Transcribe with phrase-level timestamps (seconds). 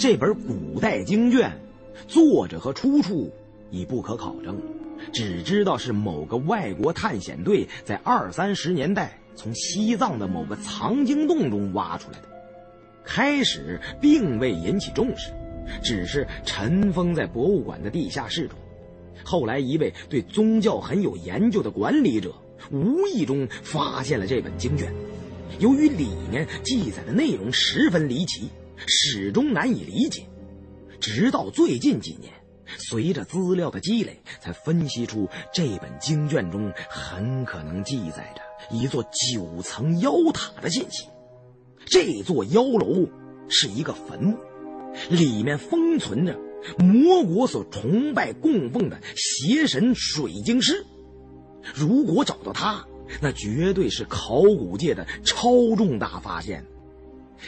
[0.00, 1.60] 这本古代经卷，
[2.08, 3.30] 作者和出处
[3.70, 4.58] 已不可考证，
[5.12, 12.28] 只知道是某个外国探险队在二三十年代从西藏的某个藏经洞中挖出来的。
[13.04, 15.32] 开始并未引起重视，
[15.82, 18.58] 只是尘封在博物馆的地下室中。
[19.22, 22.34] 后来，一位对宗教很有研究的管理者
[22.70, 24.90] 无意中发现了这本经卷。
[25.58, 28.48] 由于里面记载的内容十分离奇，
[28.86, 30.26] 始终难以理解。
[31.00, 32.32] 直到最近几年，
[32.78, 38.42] 随着资料的积累，才分析出这本经卷中很可能记载着
[38.74, 41.06] 一座九层妖塔的信息。
[41.86, 43.08] 这座妖楼
[43.48, 44.36] 是一个坟墓，
[45.08, 46.38] 里面封存着
[46.78, 50.84] 魔国所崇拜供奉的邪神水晶师。
[51.74, 52.86] 如果找到他，
[53.20, 56.64] 那绝对是考古界的超重大发现。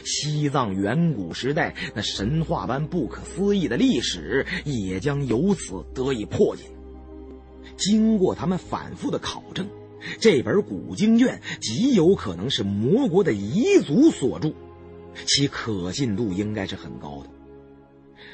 [0.05, 6.65] 西藏远古时代那神话般不可思议的历史也将由此得以破解。
[7.77, 9.69] 经过他们反复的考证。
[10.19, 14.53] 这本古经卷极有可能是魔国的彝族所著，
[15.27, 17.31] 其可信度应该是很高的。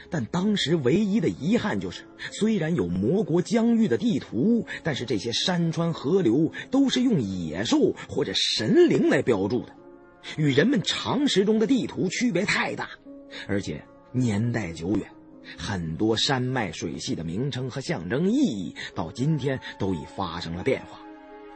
[0.09, 9.75] 但当时唯一的遗憾就是，虽然有魔国疆域的地图，但是这些山川河流都是用野兽或者神灵来标注的，
[10.37, 12.91] 与人们常识中的地图区别太大，
[13.47, 15.07] 而且年代久远，
[15.57, 21.01] 很多山脉水系的名称和象征意义到今天都已发生了变化。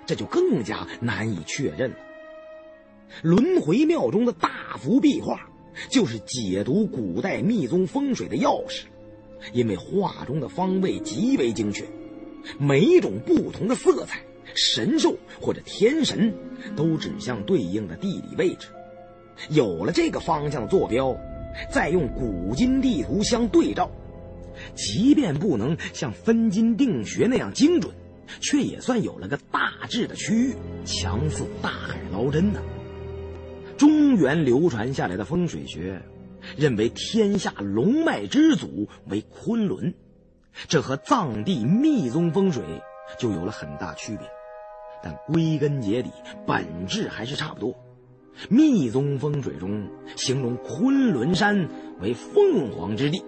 [0.04, 1.96] 这就更加难以确认了。
[3.22, 5.48] 轮回庙中的大幅壁画，
[5.90, 8.84] 就是解读古代密宗风水的钥匙，
[9.52, 11.84] 因为画中的方位极为精确，
[12.58, 16.34] 每一种不同的色彩、神兽或者天神，
[16.76, 18.68] 都指向对应的地理位置。
[19.48, 21.16] 有了这个方向的坐标，
[21.70, 23.90] 再用古今地图相对照，
[24.74, 27.94] 即便不能像分金定穴那样精准。
[28.40, 30.54] 却也算有了个大致的区域，
[30.86, 32.62] 强似大海捞针呢。
[33.76, 36.00] 中原流传下来的风水学，
[36.56, 39.92] 认为天下龙脉之祖为昆仑，
[40.66, 42.62] 这和藏地密宗风水
[43.18, 44.26] 就有了很大区别。
[45.02, 46.10] 但归根结底，
[46.46, 47.74] 本质还是差不多。
[48.48, 51.68] 密宗风水中形容昆仑山
[52.00, 53.22] 为凤凰之地。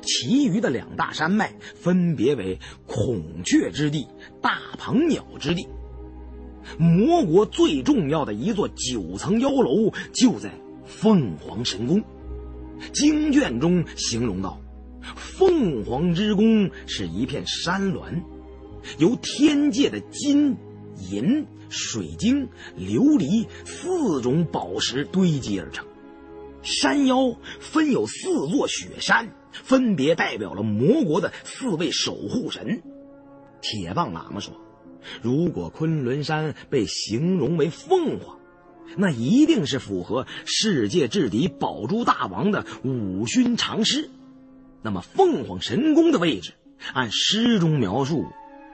[0.00, 4.06] 其余的两大山脉分别为孔雀之地、
[4.40, 5.66] 大鹏鸟之地。
[6.78, 10.52] 魔国最重要的一座九层妖楼就在
[10.84, 12.02] 凤凰神宫。
[12.92, 14.60] 经卷中形容道
[15.16, 18.22] ：“凤凰之宫是一片山峦，
[18.98, 20.56] 由天界的金、
[20.98, 25.86] 银、水晶、琉璃四种宝石堆积而成。
[26.62, 32.82] 山腰分有四座雪山。”分别代表了魔国的四位守护神。
[33.62, 34.54] 铁棒喇嘛说
[35.22, 38.38] ：“如果昆仑山被形容为凤凰，
[38.96, 44.10] 那一定是符合世界至敌宝珠大王的五勋长诗。
[44.82, 46.52] 那么，凤凰神宫的位置，
[46.92, 48.26] 按诗中描述，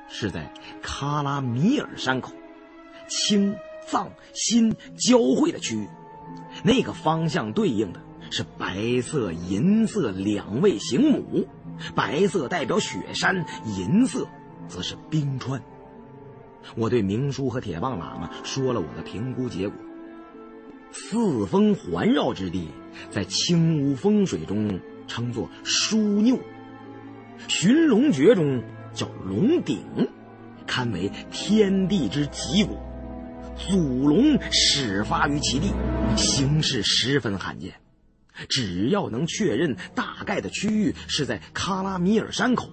[0.09, 2.33] 是在喀拉米尔山口，
[3.09, 3.57] 青
[3.87, 5.89] 藏新交汇的区域，
[6.63, 8.01] 那个方向对应的。”
[8.31, 11.47] 是白色、银色两位行母，
[11.95, 13.45] 白色代表雪山，
[13.77, 14.27] 银色
[14.67, 15.63] 则是冰川。
[16.75, 19.77] 我对明叔和铁棒喇嘛说了我的评估结果：
[20.91, 22.71] 四风环绕之地，
[23.11, 26.37] 在青乌风水中称作枢纽，
[27.47, 28.61] 寻龙诀中
[28.95, 29.83] 叫龙顶，
[30.67, 32.79] 堪为天地之极谷，
[33.57, 35.73] 祖龙始发于其地，
[36.17, 37.75] 形势十分罕见。
[38.49, 42.71] 只要能确认大概的区域是在喀拉米尔山口，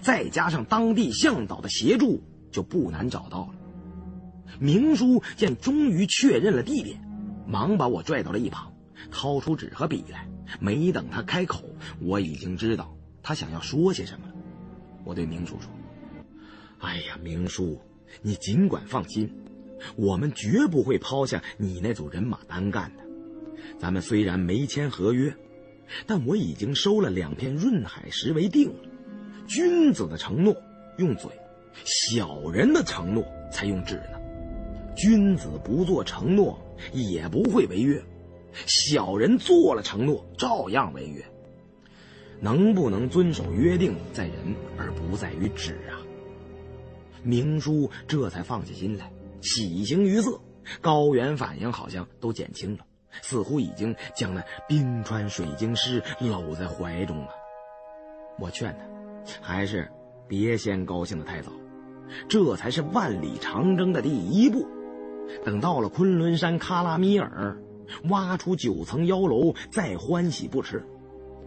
[0.00, 3.54] 再加上当地向导的协助，就不难找到了。
[4.58, 7.00] 明叔见终于确认了地点，
[7.46, 8.72] 忙把我拽到了一旁，
[9.10, 10.28] 掏出纸和笔来。
[10.60, 11.64] 没等他开口，
[12.00, 14.33] 我已经知道他想要说些什么了。
[15.04, 15.70] 我对明叔说
[16.80, 17.78] ：“哎呀，明叔，
[18.22, 19.30] 你尽管放心，
[19.96, 23.04] 我们绝不会抛下你那组人马单干的。”
[23.78, 25.34] 咱们虽然没签合约，
[26.06, 28.90] 但我已经收了两片润海石为定了。
[29.46, 30.56] 君子的承诺
[30.98, 31.30] 用嘴，
[31.84, 34.20] 小人的承诺才用纸呢。
[34.96, 36.58] 君子不做承诺
[36.92, 38.02] 也不会违约，
[38.66, 41.24] 小人做了承诺照样违约。
[42.44, 45.96] 能不能遵守约定在人，而不在于纸啊。
[47.22, 49.10] 明叔这才放下心来，
[49.40, 50.38] 喜形于色，
[50.82, 52.84] 高原反应好像都减轻了。
[53.22, 57.28] 似乎已经将那冰川水晶师搂在怀中了。
[58.38, 59.90] 我劝他，还是
[60.28, 61.50] 别先高兴的太早，
[62.28, 64.68] 这才是万里长征的第一步。
[65.46, 67.56] 等到了昆仑山喀拉米尔，
[68.10, 70.84] 挖出九层妖楼，再欢喜不迟。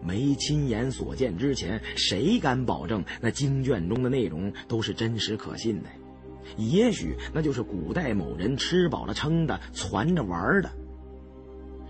[0.02, 5.88] 没亲眼所见之前，谁敢保证那经卷中的内容都是真实可信的？
[6.56, 10.70] 也许那就是古代某人吃饱了撑的攒着玩的。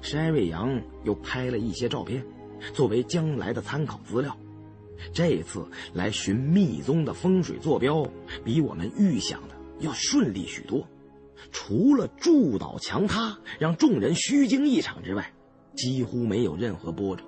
[0.03, 2.25] 山瑞阳又拍了一些照片，
[2.73, 4.37] 作为将来的参考资料。
[5.13, 8.05] 这次来寻密宗的风水坐标，
[8.45, 10.85] 比我们预想的要顺利许多。
[11.53, 15.33] 除了筑岛墙塌让众人虚惊一场之外，
[15.77, 17.23] 几乎没有任何波折。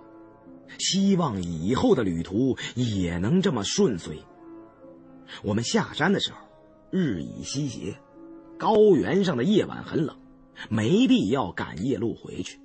[0.78, 4.22] 希望以后的旅途也能这么顺遂。
[5.42, 6.38] 我们下山的时候，
[6.90, 7.96] 日已西斜，
[8.58, 10.16] 高原上的夜晚很冷，
[10.68, 12.60] 没必要赶夜路回去。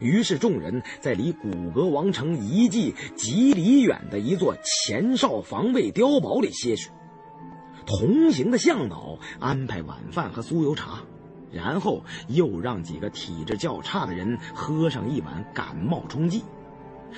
[0.00, 6.90] 于是众人在离古格王城遗迹几里远的一座前哨防卫碉堡里歇息。
[7.84, 11.00] 同行的向导安排晚饭和酥油茶，
[11.50, 16.44] 然后又让几个体质较差的人喝上一碗感冒冲剂。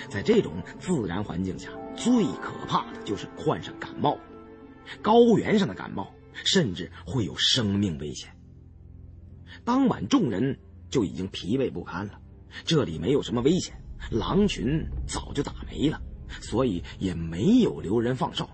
[0.09, 4.19] 在这种自然环境下，最可怕的就是患上感冒。
[5.03, 8.31] 高原上的感冒甚至会有生命危险。
[9.65, 10.59] 当晚众人
[10.89, 12.21] 就已经疲惫不堪了，
[12.65, 13.75] 这里没有什么危险，
[14.11, 16.01] 狼群早就打没了，
[16.41, 18.49] 所以也没有留人放哨。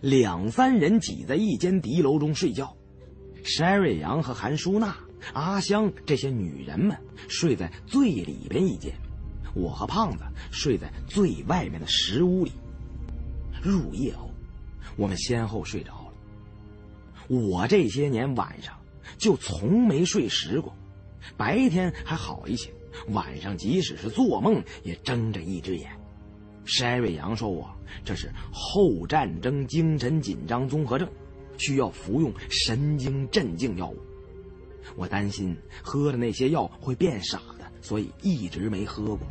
[0.00, 2.76] 两三人挤在一间敌楼中睡觉
[3.42, 4.96] ，Sherry 杨和韩淑娜、
[5.32, 6.96] 阿香这些女人们
[7.28, 8.94] 睡在最里边一间。
[9.58, 10.22] 我和胖子
[10.52, 12.52] 睡在最外面的石屋里。
[13.60, 14.30] 入夜后，
[14.96, 16.12] 我们先后睡着了。
[17.26, 18.72] 我这些年晚上
[19.18, 20.72] 就从没睡实过，
[21.36, 22.72] 白天还好一些，
[23.08, 25.90] 晚上即使是做梦也睁着一只眼。
[26.64, 27.68] 山瑞阳说我
[28.04, 31.08] 这是后战争精神紧张综合症，
[31.58, 33.98] 需要服用神经镇静药物。
[34.94, 39.26] 我担心喝了那些药会变傻的，所以一直没喝过。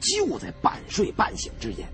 [0.00, 1.88] 就在半睡半醒之间，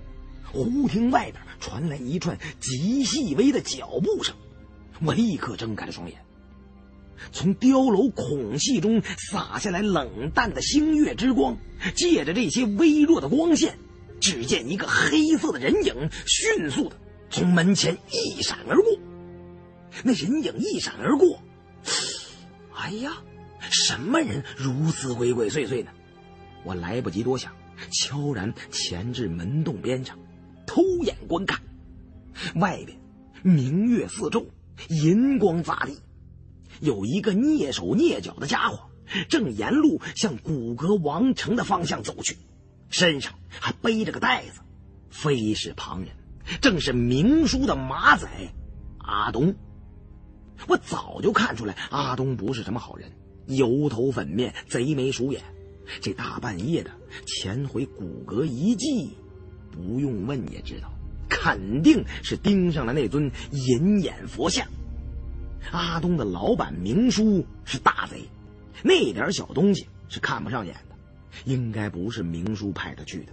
[0.53, 4.35] 忽听外边传来一串极细微的脚步声，
[5.03, 6.19] 我立刻睁开了双眼。
[7.33, 9.01] 从碉楼孔隙中
[9.31, 11.57] 洒下来冷淡的星月之光，
[11.95, 13.79] 借着这些微弱的光线，
[14.21, 16.97] 只见一个黑色的人影迅速的
[17.31, 18.99] 从门前一闪而过。
[20.03, 21.41] 那人影一闪而过，
[22.75, 23.17] 哎呀，
[23.71, 25.91] 什么人如此鬼鬼祟祟呢？
[26.65, 27.53] 我来不及多想。
[27.91, 30.19] 悄然潜至门洞边上，
[30.67, 31.61] 偷眼观看。
[32.57, 32.99] 外边
[33.43, 34.47] 明月四周，
[34.89, 35.99] 银光乍地。
[36.81, 38.91] 有一个蹑手蹑脚的家伙，
[39.29, 42.37] 正沿路向古格王城的方向走去，
[42.89, 44.61] 身上还背着个袋子。
[45.11, 46.09] 非是旁人，
[46.61, 48.29] 正是明叔的马仔
[48.99, 49.55] 阿东。
[50.67, 53.13] 我早就看出来，阿东不是什么好人，
[53.47, 55.43] 油头粉面，贼眉鼠眼。
[56.01, 56.91] 这大半夜的
[57.27, 59.17] 潜回古阁遗迹，
[59.71, 60.93] 不用问也知道，
[61.29, 64.67] 肯定是盯上了那尊银眼佛像。
[65.73, 68.23] 阿东的老板明叔是大贼，
[68.83, 70.97] 那点小东西是看不上眼的，
[71.45, 73.33] 应该不是明叔派他去的。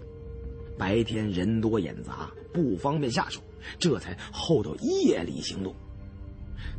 [0.77, 3.41] 白天人多眼杂，不方便下手，
[3.77, 5.75] 这才后到夜里行动。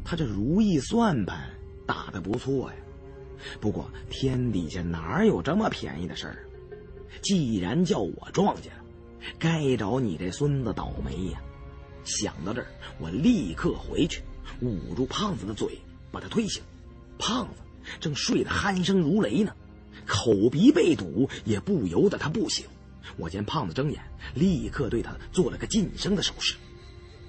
[0.04, 1.50] 他这如意算盘
[1.86, 2.76] 打得不错呀。
[3.60, 6.46] 不过天底下哪有这么便宜的事儿？
[7.20, 8.84] 既然叫我撞见了，
[9.38, 11.40] 该找你这孙子倒霉呀！
[12.04, 12.66] 想到这儿，
[12.98, 14.22] 我立刻回去，
[14.60, 15.78] 捂住胖子的嘴，
[16.10, 16.62] 把他推醒。
[17.18, 17.60] 胖子
[18.00, 19.54] 正睡得鼾声如雷呢，
[20.06, 22.66] 口鼻被堵，也不由得他不醒。
[23.16, 24.02] 我见胖子睁眼，
[24.34, 26.56] 立刻对他做了个噤声的手势。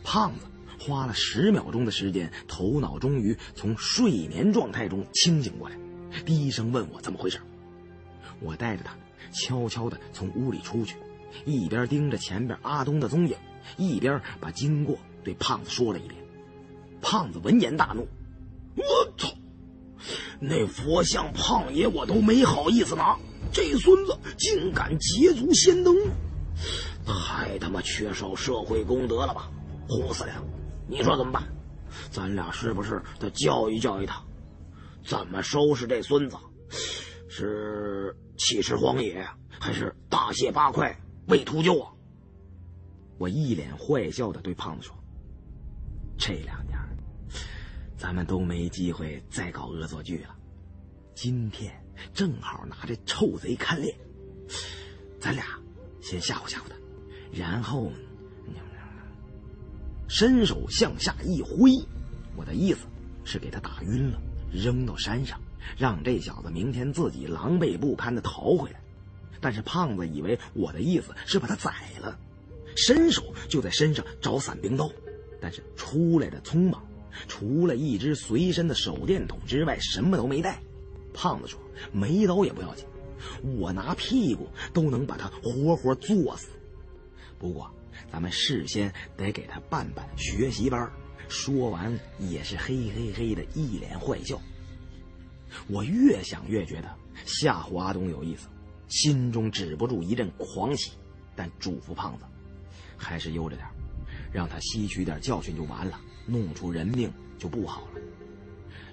[0.04, 0.46] 胖子
[0.80, 5.78] 花了十秒钟的时间，头脑终于从睡眠状态中清醒过来。
[6.26, 7.40] 低声问我怎么回事，
[8.40, 8.96] 我带着他
[9.34, 10.96] 悄悄地从屋里出去，
[11.44, 13.36] 一边盯着前边阿东的踪影，
[13.76, 16.24] 一边把经过对胖子说了一遍。
[17.02, 18.08] 胖子闻言大怒
[18.78, 18.84] ：“我
[19.18, 19.30] 操！
[20.40, 23.18] 那佛像胖爷我都没好意思拿，
[23.52, 25.96] 这孙子竟敢捷足先登，
[27.06, 29.50] 太他妈缺少社会公德了吧！
[29.90, 30.34] 胡司令，
[30.88, 31.44] 你说怎么办？
[32.10, 34.22] 咱俩是不是得教育教育他？”
[35.06, 36.38] 怎么收拾这孙子？
[37.28, 39.28] 是弃尸荒野，
[39.60, 40.98] 还是大卸八块
[41.28, 41.92] 喂秃鹫啊？
[43.18, 44.96] 我一脸坏笑的对胖子说
[46.18, 46.78] ：“这两年，
[47.96, 50.36] 咱们都没机会再搞恶作剧了。
[51.16, 51.72] 今天
[52.14, 53.96] 正好拿这臭贼看脸，
[55.20, 55.46] 咱俩
[56.02, 56.76] 先吓唬吓唬他，
[57.32, 57.92] 然后
[60.10, 61.72] 伸手向下一挥，
[62.36, 62.88] 我的意思
[63.24, 64.20] 是给他打晕了，
[64.52, 65.40] 扔到山上，
[65.78, 68.80] 让这小子明天自己狼狈不堪的逃回来。
[69.42, 72.18] 但是胖子以为我的意思是把他宰了，
[72.76, 74.90] 伸手就在身上找伞兵刀，
[75.42, 76.82] 但是出来的匆忙，
[77.28, 80.62] 除了一只随身的手电筒之外，什么都没带。
[81.14, 81.60] 胖子说
[81.92, 82.86] ：“没刀也不要紧，
[83.60, 86.48] 我拿屁股都能把他活活作死。
[87.38, 87.70] 不过，
[88.12, 90.92] 咱们事先得给他办办学习班。”
[91.30, 94.42] 说完，也是嘿嘿嘿的一脸坏笑。
[95.68, 96.90] 我越想越觉得
[97.26, 98.48] 吓唬阿东有意思，
[98.88, 100.92] 心中止不住一阵狂喜，
[101.36, 102.26] 但嘱咐胖子，
[102.98, 103.68] 还是悠着点，
[104.32, 108.02] 让他吸取点教训就完了，弄出人命就不好了。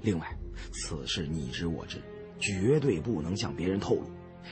[0.02, 0.26] 另外，
[0.72, 2.00] 此事你知我知。
[2.38, 4.04] 绝对不能向别人透露，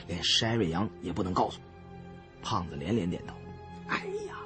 [0.07, 1.59] 连筛瑞阳也不能告诉。
[2.39, 3.33] 胖子连连点头。
[3.87, 4.37] 哎呀，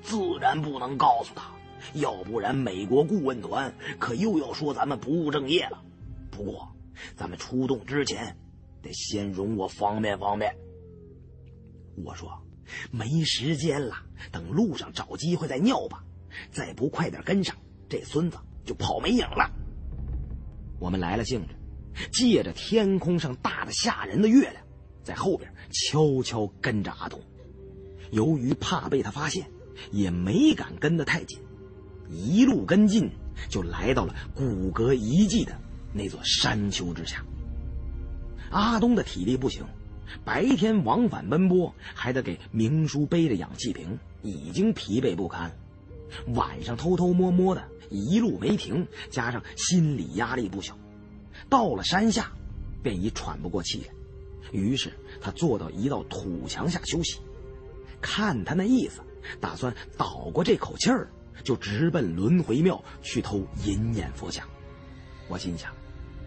[0.00, 1.50] 自然不能告诉他，
[1.94, 5.82] 要不然美国顾问团可又要说咱们不务正业了。
[6.30, 6.73] 不过，
[7.16, 8.36] 咱们出动之前，
[8.82, 10.54] 得先容我方便方便。
[12.04, 12.42] 我说，
[12.90, 13.94] 没时间了，
[14.32, 16.04] 等路上找机会再尿吧。
[16.50, 17.56] 再不快点跟上，
[17.88, 19.50] 这孙子就跑没影了。
[20.80, 21.54] 我们来了兴致。
[22.10, 24.56] 借着天空上大的吓人的月亮，
[25.04, 27.20] 在后边悄悄跟着阿东。
[28.10, 29.48] 由于怕被他发现，
[29.92, 31.38] 也没敢跟得太紧。
[32.10, 33.08] 一路跟进，
[33.48, 35.56] 就来到了骨骼遗迹的
[35.94, 37.24] 那座山丘之下。
[38.50, 39.64] 阿东的体力不行，
[40.24, 45.50] 白天往返奔波，还得给明叔背着氧气瓶，已经疲惫不堪。
[46.34, 50.76] 晚上偷偷摸摸的，一路没停，加上心理压力不小。
[51.48, 52.30] 到了山下，
[52.82, 53.94] 便已喘不过气来，
[54.52, 57.18] 于是他坐到一道土墙下休息。
[58.00, 59.00] 看他那意思，
[59.40, 61.08] 打算倒过这口气儿，
[61.42, 64.46] 就直奔轮回庙去偷银眼佛像。
[65.26, 65.73] 我心想，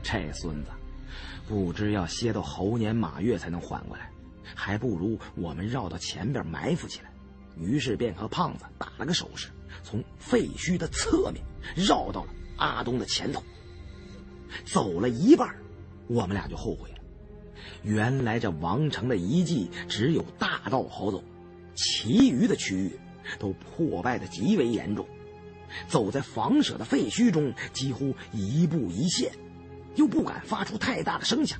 [0.04, 0.72] 这孙子
[1.48, 4.10] 不知要歇到猴年马月才能缓过来，
[4.56, 7.12] 还不如我们绕到前边埋伏起来。
[7.60, 9.48] 于是便和胖子打了个手势，
[9.84, 11.44] 从废墟的侧面
[11.76, 13.44] 绕到了阿东的前头。
[14.64, 15.56] 走了一半，
[16.08, 16.98] 我们俩就后悔了。
[17.84, 21.24] 原来这王城的遗迹只有大道好走，
[21.76, 23.00] 其余的区域
[23.40, 25.08] 都破败的极为严重。
[25.88, 29.32] 走在房舍的废墟中，几乎一步一线，
[29.98, 31.60] 又不敢发出太大的声响，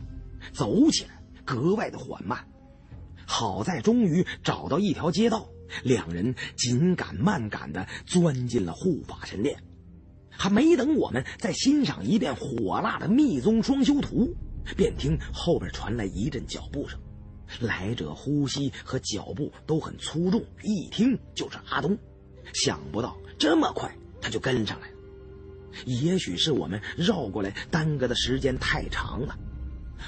[0.54, 1.10] 走起来
[1.44, 2.48] 格外的缓慢。
[3.26, 5.50] 好在终于找到一条街道，
[5.84, 9.62] 两人紧赶慢赶的钻进了护法神殿。
[10.30, 14.34] 还没等我们再欣赏一遍火辣的密宗双修图，
[14.78, 16.98] 便听后边传来一阵脚步声。
[17.60, 21.98] 来者呼吸和脚步都很粗重，一听就是阿东。
[22.54, 23.92] 想不到这么快
[24.22, 24.97] 他就跟上来了。
[25.86, 29.38] 也许是我们绕过来耽搁的时间太长了，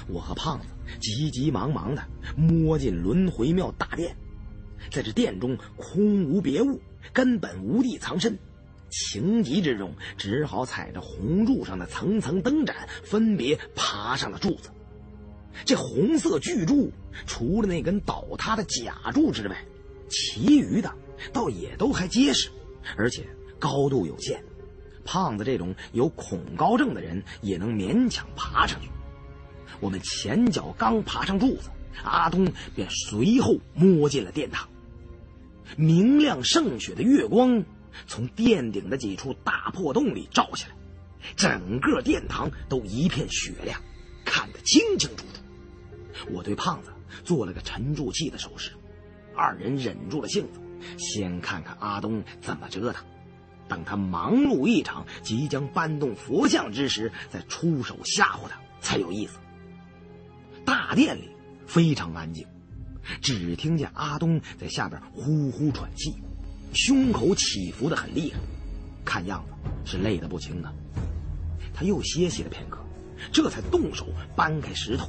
[0.08, 0.66] 我和胖子
[1.00, 2.02] 急急忙忙的
[2.36, 4.16] 摸进轮回庙大殿，
[4.90, 6.80] 在这殿中空无别物，
[7.12, 8.38] 根本无地藏身。
[8.90, 14.70] 情急之中，只好踩着红柱上的层层灯盏，分别爬上了柱子。
[15.64, 16.90] 这红色巨柱，
[17.24, 19.64] 除了那根倒塌的假柱之外，
[20.08, 20.92] 其余的
[21.32, 22.50] 倒也都还结实，
[22.96, 23.24] 而且
[23.60, 24.42] 高度有限。
[25.04, 28.88] 胖子这种有恐高症的人也能勉强爬上去。
[29.80, 31.70] 我们前脚刚爬上柱子，
[32.04, 34.68] 阿东便随后摸进了殿堂。
[35.76, 37.64] 明亮胜雪的月光。
[38.06, 40.74] 从殿顶的几处大破洞里照下来，
[41.34, 43.80] 整个殿堂都一片雪亮，
[44.24, 45.42] 看得清清楚楚。
[46.30, 46.90] 我对胖子
[47.24, 48.70] 做了个沉住气的手势，
[49.34, 50.60] 二人忍住了性子，
[50.98, 53.04] 先看看阿东怎么折腾，
[53.70, 59.38] 等他忙碌一场即将搬动佛像之时，再出手吓唬他才有意思。
[60.64, 61.30] 大殿里
[61.66, 62.44] 非常安静，
[63.22, 66.12] 只听见阿东在下边呼呼喘气。
[66.72, 68.38] 胸口起伏的很厉害，
[69.04, 70.72] 看样子是累得不轻啊。
[71.72, 72.78] 他又歇息了片刻，
[73.32, 75.08] 这才动手搬开石头，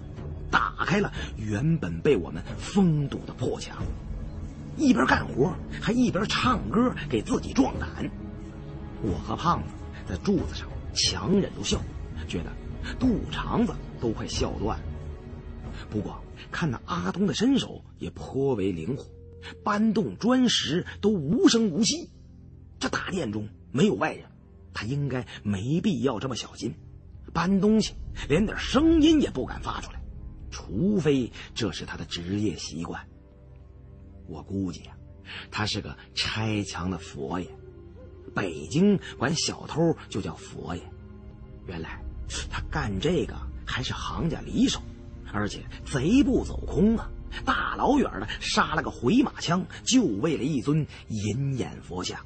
[0.50, 3.78] 打开了原本被我们封堵的破墙。
[4.78, 8.10] 一边干活还一边唱歌给自己壮胆。
[9.04, 9.70] 我和胖子
[10.08, 11.82] 在柱子上强忍住笑，
[12.28, 12.52] 觉得
[13.00, 14.86] 肚肠子都快笑断了。
[15.90, 19.06] 不过看那阿东的身手也颇为灵活。
[19.64, 22.12] 搬动砖石都无声无息，
[22.80, 24.24] 这大殿中没有外人，
[24.72, 26.72] 他应该没必要这么小心。
[27.34, 27.96] 搬东西
[28.30, 30.00] 连点声音也不敢发出来，
[30.52, 33.04] 除非这是他的职业习惯。
[34.28, 34.96] 我估计呀，
[35.50, 37.48] 他是个拆墙的佛爷。
[38.34, 40.82] 北京管小偷就叫佛爷。
[41.68, 42.04] 原来
[42.50, 43.36] 他干这个
[43.66, 44.82] 还是行家里手，
[45.32, 47.10] 而且贼不走空啊！
[47.46, 52.20] 大老远的杀了个回马枪，就为了一尊银眼佛像。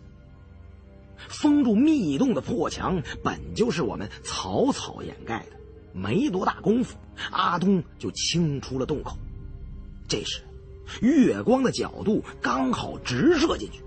[1.28, 5.58] 封住密洞的破墙本就是我们草草掩盖的，
[5.94, 6.98] 没多大功夫，
[7.32, 9.16] 阿东就清出了洞口。
[10.08, 10.42] 这时，
[11.02, 13.84] 月光的角度刚好直射进去，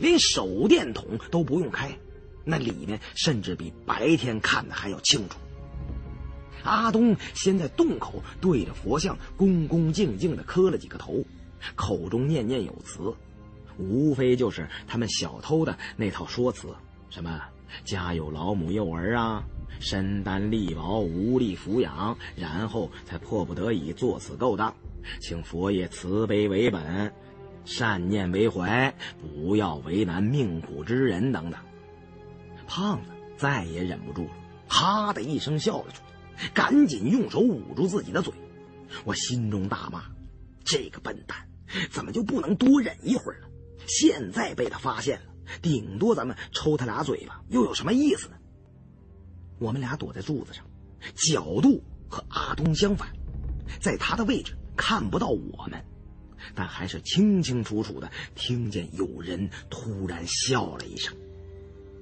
[0.00, 1.96] 连手电筒都不用开，
[2.44, 5.38] 那里面甚至比白天看的还要清楚。
[6.64, 11.24] 阿东先在洞口对着佛像恭恭敬敬地磕了几个头，
[11.74, 13.12] 口中念念有词。
[13.78, 16.68] 无非就是他们小偷的那套说辞，
[17.10, 17.42] 什么
[17.84, 19.42] 家有老母幼儿啊，
[19.80, 24.72] 身单力薄无力抚养，然后才迫不得已做此勾当，
[25.20, 27.12] 请佛爷慈悲为本，
[27.64, 31.60] 善念为怀，不要为难命苦之人等等。
[32.66, 34.30] 胖子再也忍不住了，
[34.68, 38.32] 哈的一声笑了出来，赶紧用手捂住自己的嘴。
[39.04, 40.02] 我心中大骂：
[40.64, 41.36] 这个笨蛋，
[41.90, 43.48] 怎么就不能多忍一会儿呢？
[43.86, 45.26] 现在被他发现了，
[45.60, 48.36] 顶多咱们抽他俩嘴巴，又有什么意思呢？
[49.58, 50.64] 我们俩躲在柱子上，
[51.14, 53.08] 角度和阿东相反，
[53.80, 55.84] 在他的位置看不到我们，
[56.54, 61.14] 但还是清清楚楚的听见有人突然笑了一声。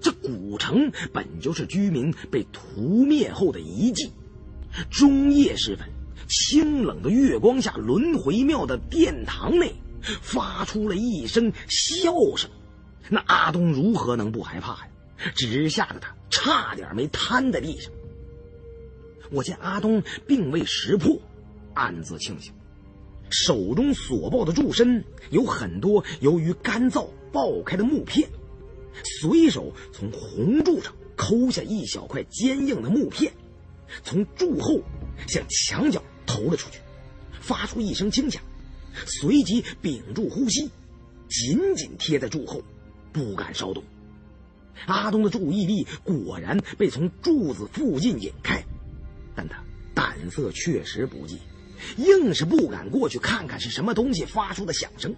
[0.00, 4.12] 这古城本就是居民被屠灭后的遗迹，
[4.90, 5.86] 中夜时分，
[6.28, 9.74] 清冷的月光下，轮回庙的殿堂内。
[10.22, 12.48] 发出了一声笑声，
[13.10, 14.88] 那阿东如何能不害怕呀？
[15.34, 17.92] 直吓得他差点没瘫在地上。
[19.30, 21.20] 我见阿东并未识破，
[21.74, 22.50] 暗自庆幸，
[23.30, 28.28] 手中所抱的柱身有很多由于干燥爆开的木片，
[29.20, 33.32] 随手从红柱上抠下一小块坚硬的木片，
[34.02, 34.80] 从柱后
[35.26, 36.80] 向墙角投了出去，
[37.40, 38.42] 发出一声惊响。
[39.06, 40.68] 随即屏住呼吸，
[41.28, 42.60] 紧紧贴在柱后，
[43.12, 43.84] 不敢稍动。
[44.86, 48.64] 阿东的注意力果然被从柱子附近引开，
[49.36, 49.62] 但他
[49.94, 51.38] 胆色确实不济，
[51.96, 55.14] 硬是不敢过去看看是什么东西发出的响声，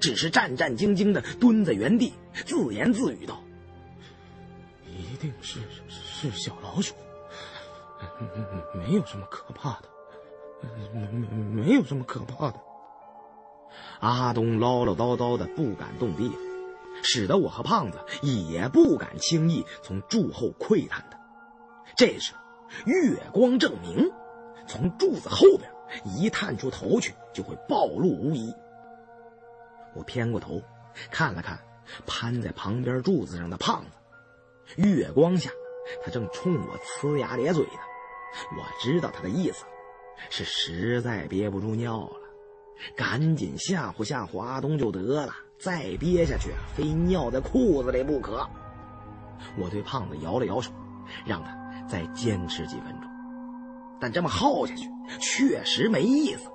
[0.00, 2.12] 只是战战兢兢的蹲在原地，
[2.46, 3.42] 自言自语道
[4.86, 6.94] ：“一定是是小老鼠，
[8.74, 9.88] 没有什么可怕的，
[10.92, 12.60] 没没没有什么可怕的。”
[14.00, 16.30] 阿东唠唠叨叨的，不敢动地，
[17.02, 21.18] 使得我和胖子也不敢轻易从柱后窥探他。
[21.96, 22.32] 这时，
[22.86, 24.10] 月光正明，
[24.66, 25.68] 从柱子后边
[26.04, 28.54] 一探出头去，就会暴露无遗。
[29.94, 30.62] 我偏过头，
[31.10, 31.58] 看了看
[32.06, 35.50] 攀在旁边柱子上的胖子，月光下，
[36.04, 37.70] 他正冲我呲牙咧嘴的。
[38.56, 39.64] 我知道他的意思，
[40.28, 42.12] 是实在憋不住尿了。
[42.94, 48.46] 赶紧吓唬吓唬阿东就得了，再憋下去非尿在裤子里不可。
[49.56, 50.70] 我对胖子摇了摇手，
[51.24, 51.56] 让他
[51.88, 53.10] 再坚持几分钟。
[54.00, 54.88] 但这么耗下去
[55.20, 56.50] 确实没意思。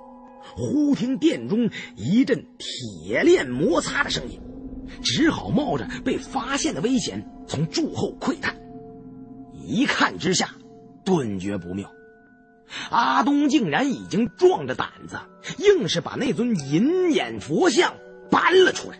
[0.56, 4.40] 忽听殿中一阵铁链摩擦的声音，
[5.02, 8.56] 只好冒着被发现的危险从柱后窥探。
[9.66, 10.54] 一看之下，
[11.04, 11.90] 顿觉不妙。
[12.90, 15.18] 阿东竟然已经壮着胆子，
[15.58, 17.94] 硬是把那尊银眼佛像
[18.30, 18.98] 搬了出来。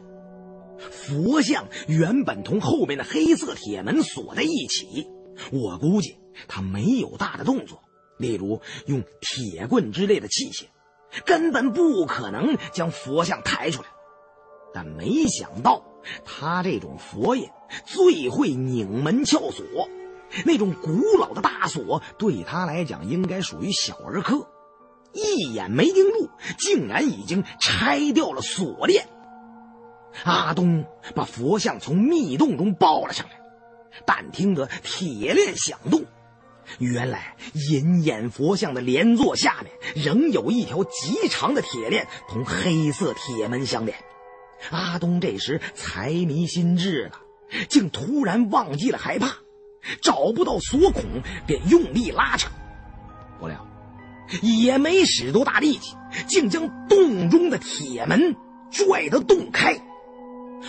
[0.90, 5.07] 佛像原本同后面的黑色铁门锁在一起，
[5.53, 6.17] 我估计
[6.49, 7.83] 他没有大的动作，
[8.16, 10.64] 例如用铁棍之类的器械，
[11.24, 13.88] 根本不可能将佛像抬出来。
[14.72, 15.85] 但没想到，
[16.24, 17.53] 他这种佛爷
[17.85, 19.64] 最会拧门撬锁。
[20.44, 24.48] 那种古老的大锁对他来讲应该属于小儿科，
[25.12, 29.07] 一眼没盯住，竟然已经拆掉了锁链。
[30.24, 33.40] 阿东把佛像从密洞中抱了上来，
[34.05, 36.05] 但听得铁链响动，
[36.79, 37.37] 原来
[37.70, 43.96] 银眼佛像的莲座下面仍有一条极长的铁链同黑色铁门相连。
[44.70, 47.20] 阿东这时财迷心智了，
[47.68, 49.37] 竟突然忘记了害怕。
[50.00, 51.05] 找不到锁孔，
[51.46, 52.48] 便用力拉扯，
[53.38, 53.66] 不料
[54.40, 55.94] 也没使多大力气，
[56.27, 58.35] 竟将洞中的铁门
[58.70, 59.79] 拽得洞开。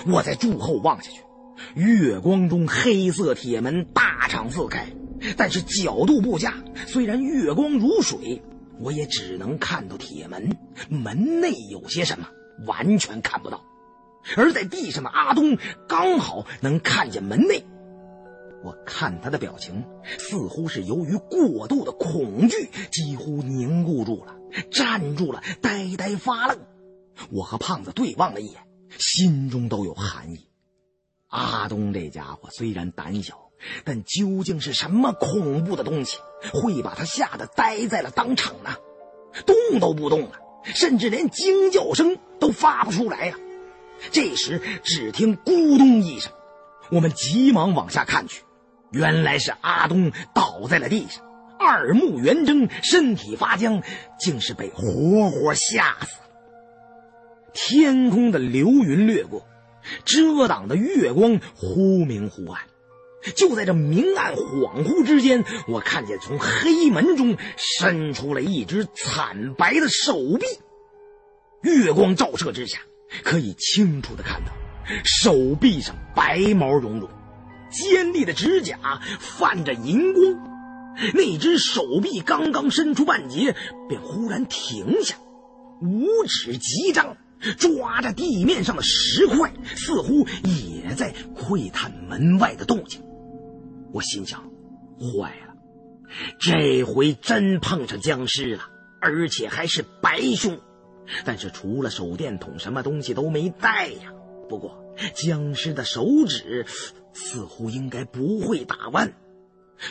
[0.05, 1.21] 我在柱后望下去，
[1.75, 4.85] 月光中黑色铁门大敞四开，
[5.37, 8.41] 但是角度不佳，虽然月光如水，
[8.79, 10.57] 我也只能看到铁门，
[10.89, 12.27] 门内有些什么，
[12.65, 13.63] 完全看不到。
[14.35, 17.63] 而在地上的阿东刚好能看见门内。
[18.63, 19.83] 我看他的表情，
[20.17, 24.35] 似乎是由于过度的恐惧，几乎凝固住了，
[24.71, 26.57] 站住了，呆呆发愣。
[27.29, 28.63] 我和胖子对望了一眼，
[28.97, 30.47] 心中都有寒意。
[31.27, 33.44] 阿东这家伙虽然胆小，
[33.83, 36.19] 但究竟是什么恐怖的东西，
[36.53, 38.75] 会把他吓得呆在了当场呢？
[39.45, 40.31] 动都不动了，
[40.63, 43.35] 甚至连惊叫声都发不出来呀！
[44.11, 46.31] 这时，只听咕咚一声，
[46.89, 48.43] 我们急忙往下看去，
[48.91, 51.23] 原来是阿东倒在了地上，
[51.57, 53.81] 二目圆睁，身体发僵，
[54.19, 56.25] 竟是被活活吓死了。
[57.53, 59.47] 天空的流云掠过，
[60.03, 62.61] 遮挡的月光忽明忽暗。
[63.35, 70.45] 就在这明暗恍惚之间，我看见从黑门中伸出了一只惨白的手臂，
[71.61, 72.79] 月光照射之下。
[73.23, 74.51] 可以清楚的看到，
[75.05, 77.07] 手臂上白毛茸茸，
[77.71, 80.23] 尖利的指甲泛着银光。
[81.13, 83.55] 那只手臂刚刚伸出半截，
[83.87, 85.15] 便忽然停下，
[85.81, 87.15] 五指急张，
[87.57, 93.01] 抓着地面上的石块，似乎也在窥探门外的动静。
[93.95, 94.51] 我心想：
[94.99, 95.55] 坏了，
[96.37, 98.63] 这回真碰上僵尸了，
[98.99, 100.59] 而且还是白兄。
[101.23, 104.11] 但是除了手电筒，什么东西都没带呀。
[104.49, 106.65] 不过僵尸的手指
[107.13, 109.13] 似乎应该不会打弯。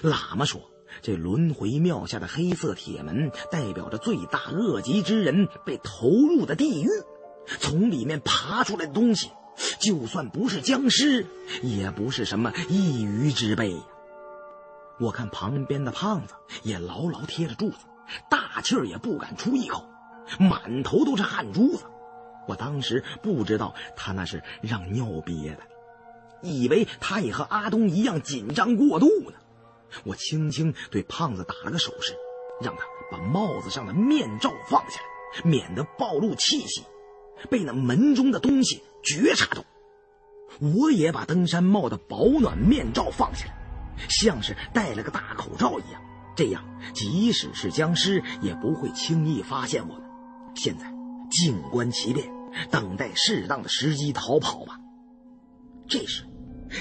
[0.02, 0.60] 喇嘛说，
[1.00, 6.90] 这轮回庙下的黑色铁门代表着罪大恶极之人被投入的地狱，
[7.58, 9.30] 从里面爬出来的东西，
[9.78, 11.24] 就算不是僵尸，
[11.62, 13.80] 也不是什么一鱼之辈呀。
[15.00, 17.78] 我看旁边的胖子也牢牢贴着柱子，
[18.30, 19.84] 大气儿也不敢出一口。
[20.38, 21.84] 满头都是汗珠子，
[22.46, 25.60] 我当时不知道他那是让尿憋的，
[26.42, 29.36] 以为他也和阿东一样紧张过度呢。
[30.04, 32.14] 我轻轻对胖子打了个手势，
[32.60, 36.84] 让他把帽子上的面罩放下来，免得暴露气息，
[37.50, 39.64] 被那门中的东西觉察到。
[40.60, 43.56] 我也把登山帽的保暖面罩放下来，
[44.08, 46.00] 像是戴了个大口罩一样，
[46.36, 50.02] 这样即使是僵尸也不会轻易发现我们。
[50.54, 50.92] 现在
[51.30, 52.30] 静观其变，
[52.70, 54.78] 等待适当的时机逃跑吧。
[55.86, 56.24] 这时，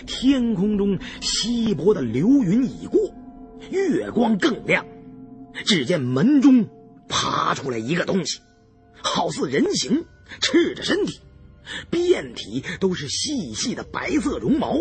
[0.06, 3.00] 天空中稀薄的流云已过，
[3.70, 4.86] 月光更亮。
[5.66, 6.68] 只见门中
[7.08, 8.40] 爬出来一个东西，
[9.04, 10.06] 好似人形，
[10.42, 11.20] 赤着身体，
[11.92, 14.78] 遍体都是细细的白色绒毛，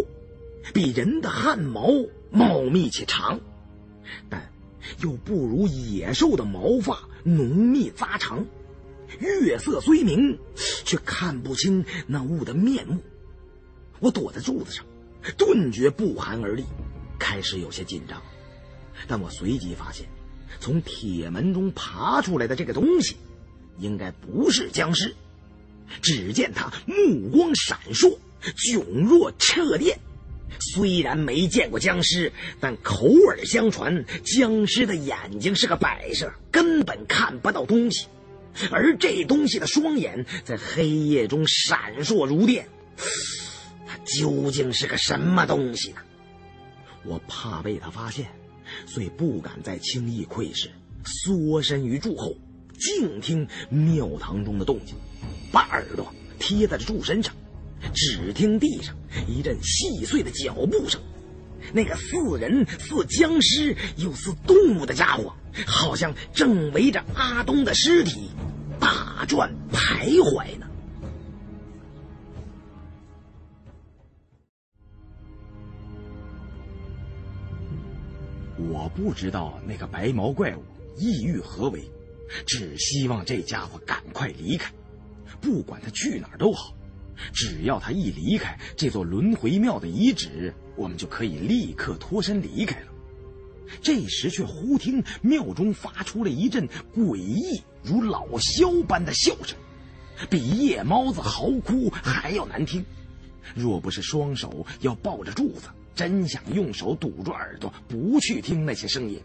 [0.73, 1.89] 比人的汗毛
[2.31, 3.41] 茂密且长，
[4.29, 4.53] 但
[5.01, 8.47] 又不如野兽的毛发浓密扎长。
[9.19, 10.39] 月色虽明，
[10.85, 12.99] 却看不清那物的面目。
[14.01, 14.85] 我躲在柱子上，
[15.37, 16.65] 顿觉不寒而栗，
[17.19, 18.23] 开始有些紧张。
[19.07, 20.09] 但我随即发现，
[20.61, 23.17] 从铁门中爬出来的这个东西，
[23.79, 25.15] 应该不是僵尸。
[26.01, 28.17] 只见他目光闪烁，
[28.57, 29.99] 炯若彻电。
[30.61, 38.07] 虽然没见过僵尸，但口耳相传，僵尸的眼睛是个摆设，根本看不到东西。
[38.71, 42.69] 而这东西的双眼在黑夜中闪烁如电，
[43.87, 45.97] 它究竟是个什么东西呢？
[47.05, 48.27] 我怕被他发现，
[48.87, 50.71] 所以不敢再轻易窥视，
[51.05, 52.37] 缩身于柱后，
[52.79, 54.95] 静听庙堂中的动静，
[55.51, 57.35] 把耳朵贴在了柱身上，
[57.95, 61.01] 只听地上一阵细碎的脚步声，
[61.73, 65.35] 那个似人似僵尸又似动物的家伙。
[65.67, 68.31] 好像正围着阿东的尸体
[68.81, 70.67] 打转徘徊呢。
[78.57, 80.65] 我不知道那个白毛怪物
[80.97, 81.83] 意欲何为，
[82.47, 84.73] 只希望这家伙赶快离开，
[85.39, 86.73] 不管他去哪儿都好，
[87.33, 92.87] 只要他一离开这座轮回庙的遗址，我们就可以立刻脱身离开了。
[93.81, 99.57] 这时，却忽听庙中发出了一阵诡异如老枭般的笑声，
[100.29, 102.85] 比夜猫子嚎哭还要难听。
[103.55, 109.21] 若不是双手要抱着柱子，真想用手堵住耳朵，不去听那些声音。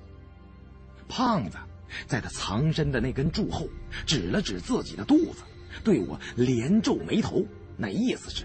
[1.10, 1.58] 胖子
[2.06, 3.67] 在他藏身的那根柱后，
[4.06, 5.43] 指了指自己的肚子，
[5.84, 7.45] 对我连皱眉头，
[7.77, 8.43] 那意思是：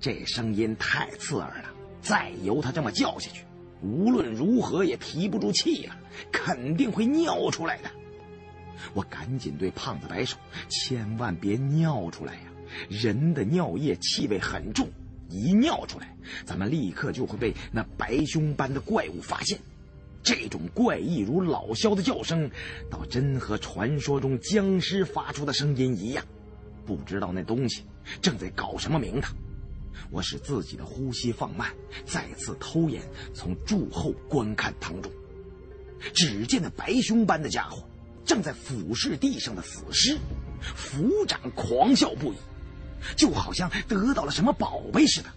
[0.00, 3.44] 这声音太刺耳了，再由他这么叫下去。
[3.82, 5.96] 无论如何也提不住气了，
[6.32, 7.90] 肯定会尿出来的。
[8.94, 10.36] 我赶紧对胖子摆手，
[10.68, 12.40] 千万别尿出来呀！
[12.88, 14.88] 人的尿液气味很重，
[15.28, 19.58] 一尿出来，咱们立刻就会被那白胸般的怪物发现。
[20.22, 22.48] 这种怪异如老枭的叫声，
[22.88, 26.24] 倒真和传说中僵尸发出的声音一样。
[26.84, 27.84] 不知道那东西
[28.20, 29.34] 正在搞什么名堂。
[30.10, 31.72] 我使自己的呼吸放慢，
[32.04, 33.02] 再次偷眼
[33.34, 35.10] 从柱后观看堂中。
[36.12, 37.88] 只见那白熊般的家伙
[38.24, 40.18] 正在俯视地上的死尸，
[40.76, 42.36] 抚掌狂笑不已，
[43.16, 45.28] 就好像得到了什么宝贝似的。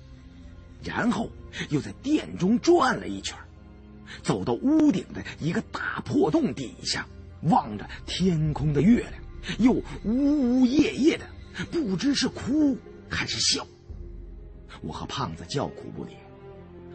[0.84, 1.29] 然后
[1.69, 3.38] 又在殿中转了一圈。
[4.21, 7.08] 走到屋顶的一个大破洞底下，
[7.43, 9.13] 望着天空的月亮，
[9.58, 9.71] 又
[10.03, 11.25] 呜呜咽咽的，
[11.71, 12.77] 不知是哭
[13.09, 13.65] 还是笑。
[14.81, 16.11] 我和胖子叫苦不迭，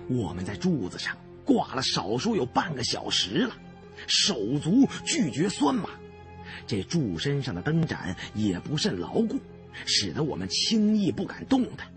[0.08, 3.56] 我们在柱子上挂了少说有半个小时了，
[4.06, 5.88] 手足拒绝酸麻，
[6.66, 9.38] 这柱身上的灯盏也不甚牢固，
[9.86, 11.90] 使得我们轻易不敢动弹。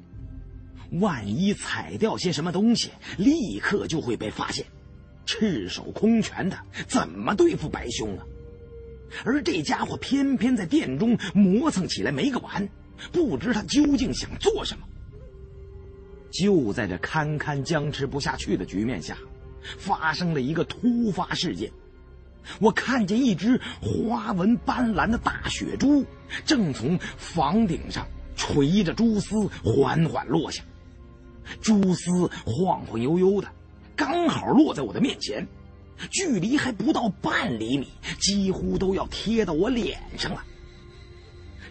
[1.00, 4.66] 万一踩掉些什么东西，立刻就会被发现。
[5.26, 8.26] 赤手空拳的，怎么对付白兄啊？
[9.24, 12.68] 而这家伙偏偏在殿中磨蹭起来没个完，
[13.12, 14.86] 不知他究竟想做什么。
[16.32, 19.18] 就在这堪堪僵持不下去的局面下，
[19.78, 21.72] 发生了一个突发事件。
[22.60, 26.04] 我看见一只花纹斑斓的大雪珠，
[26.44, 30.64] 正从房顶上垂着蛛丝缓缓落下，
[31.62, 33.48] 蛛丝晃晃悠悠的。
[33.96, 35.48] 刚好落在我的面前，
[36.12, 37.88] 距离还不到半厘米，
[38.20, 40.44] 几乎都要贴到我脸上了。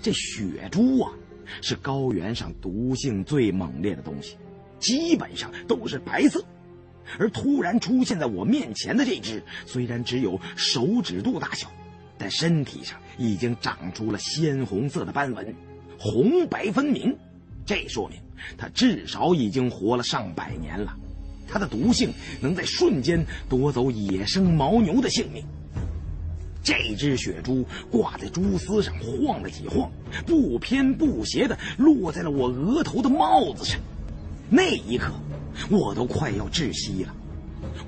[0.00, 1.12] 这血珠啊，
[1.60, 4.36] 是高原上毒性最猛烈的东西，
[4.78, 6.44] 基本上都是白色。
[7.18, 11.70] 而突然出现在我面前的这只，虽然只有手指肚大小，
[12.16, 15.54] 但身体上已经长出了鲜红色的斑纹，
[15.98, 17.16] 红白分明。
[17.64, 18.18] 这说明
[18.56, 20.96] 它至少已经活了上百年了。
[21.46, 25.44] 它的毒性能在瞬间夺走野生牦牛的性命。
[26.64, 29.90] 这只血珠挂在蛛丝上晃了几晃，
[30.24, 33.80] 不偏不斜的落在了我额头的帽子上。
[34.48, 35.12] 那一刻，
[35.70, 37.14] 我都快要窒息了。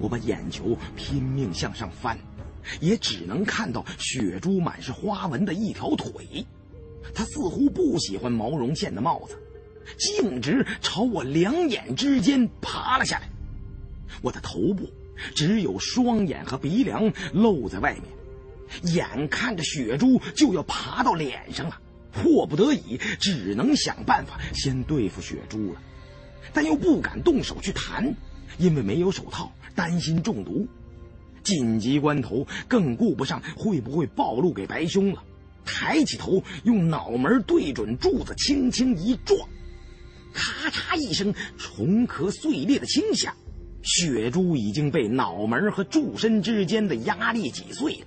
[0.01, 2.19] 我把眼球拼命向上翻，
[2.81, 6.45] 也只能看到血珠满是花纹的一条腿。
[7.15, 9.39] 它似乎不喜欢毛绒线的帽子，
[9.99, 13.29] 径直朝我两眼之间爬了下来。
[14.25, 14.91] 我的头部
[15.35, 21.79] 只有双眼和鼻梁露在外面，眼看着血珠就要爬到脸上了，
[22.11, 25.83] 迫不得已只能想办法先对付血珠了，
[26.55, 28.15] 但又不敢动手去弹，
[28.57, 30.67] 因为没有手套，担心中毒。
[31.43, 35.23] 紧急关头更顾不上会不会暴露给白兄了，
[35.67, 39.39] 抬起头用脑门对准柱子轻轻一撞，
[40.33, 43.37] 咔嚓一声，虫壳碎裂的轻响。
[43.85, 48.07] 血珠已经被脑门和柱身之间的压力挤碎了，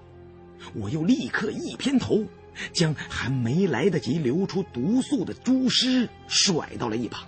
[0.73, 2.25] 我又立刻一偏头，
[2.73, 7.27] 将还没来得及流出毒素的蛛尸甩到了一旁。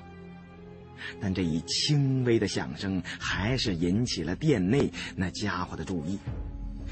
[1.21, 6.17] 但这一轻微的响声还是引起了殿内那家伙的注意，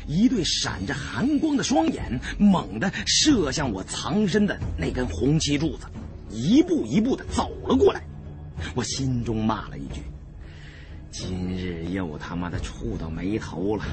[0.07, 5.87] 一对闪着寒光的双眼猛地射向我藏身的那根红旗柱子，
[6.29, 8.03] 一步一步的走了过来。
[8.75, 10.01] 我心中骂了一句。
[11.11, 13.83] 今日又他妈的触到眉头了！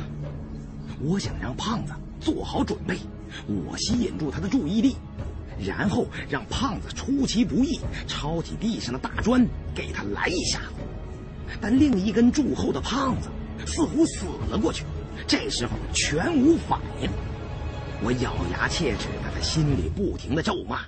[1.01, 2.99] 我想让胖子做好准备，
[3.47, 4.97] 我吸引住他的注意力，
[5.59, 10.61] 然后让胖子出其不意抄起地上的大砖给他来一下。
[11.61, 13.29] 但另一根柱后的胖子
[13.65, 14.85] 似乎死了过去，
[15.27, 17.09] 这时候全无反应。
[18.03, 20.81] 我咬牙切齿的在心里不停的咒骂。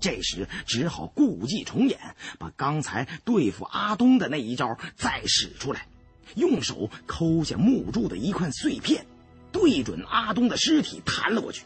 [0.00, 1.98] 这时只好故伎重演，
[2.38, 5.86] 把刚才对付阿东的那一招再使出来，
[6.36, 9.04] 用手抠下木柱的一块碎片，
[9.52, 11.64] 对准阿东的尸体弹了过去，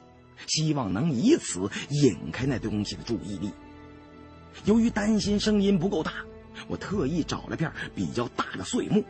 [0.49, 3.53] 希望能以此引开那东西的注意力。
[4.65, 6.13] 由于担心声音不够大，
[6.67, 9.05] 我特意找了片比较大的碎木，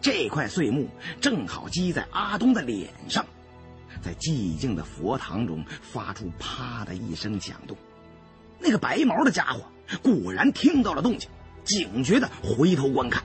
[0.00, 0.88] 这块碎木
[1.20, 3.24] 正好击在阿东的脸上，
[4.02, 7.76] 在寂静的佛堂中发出“啪”的一声响动。
[8.58, 9.62] 那个白毛的家伙
[10.02, 11.28] 果然听到了动静，
[11.64, 13.22] 警觉的回头观看。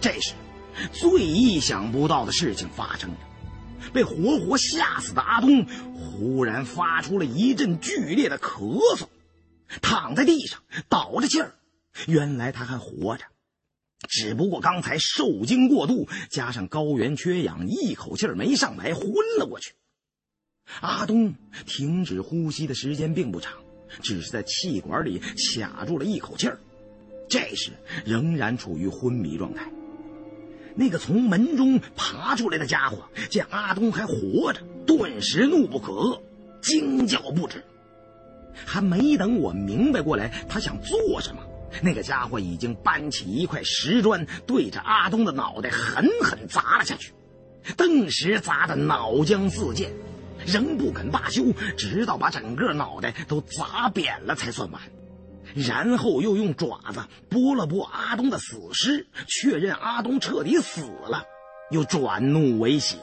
[0.00, 0.32] 这时，
[0.92, 3.16] 最意想不到的事情发生了：
[3.92, 9.06] 被活活吓死的阿东忽然发出了一阵剧烈的咳嗽，
[9.82, 11.54] 躺在地上倒着气儿。
[12.06, 13.24] 原来他还活着，
[14.08, 19.04] 只不过刚才受惊过度，加上高原缺氧，一口气没上来，昏
[19.38, 19.72] 了过去。
[20.80, 21.34] 阿东
[21.66, 23.52] 停止呼吸的时间并不长，
[24.02, 26.58] 只是在气管里卡住了一口气儿，
[27.28, 27.72] 这时
[28.04, 29.70] 仍然处于昏迷状态。
[30.74, 32.98] 那个从门中爬出来的家伙
[33.28, 36.20] 见阿东还活着，顿时怒不可遏，
[36.62, 37.64] 惊叫不止。
[38.64, 41.42] 还没等我明白过来他想做什么，
[41.82, 47.12] 那个家伙已经搬起一块石砖，对着阿东的脑袋狠狠砸了下去，
[47.76, 49.92] 顿时砸得脑浆四溅。
[50.46, 54.80] 仍不肯罢休，直到把整个脑袋都砸扁了才算完。
[55.54, 61.24] 然后又用爪子拨了拨阿东的死尸，确认阿东彻底死了，
[61.70, 62.96] 又转怒为喜，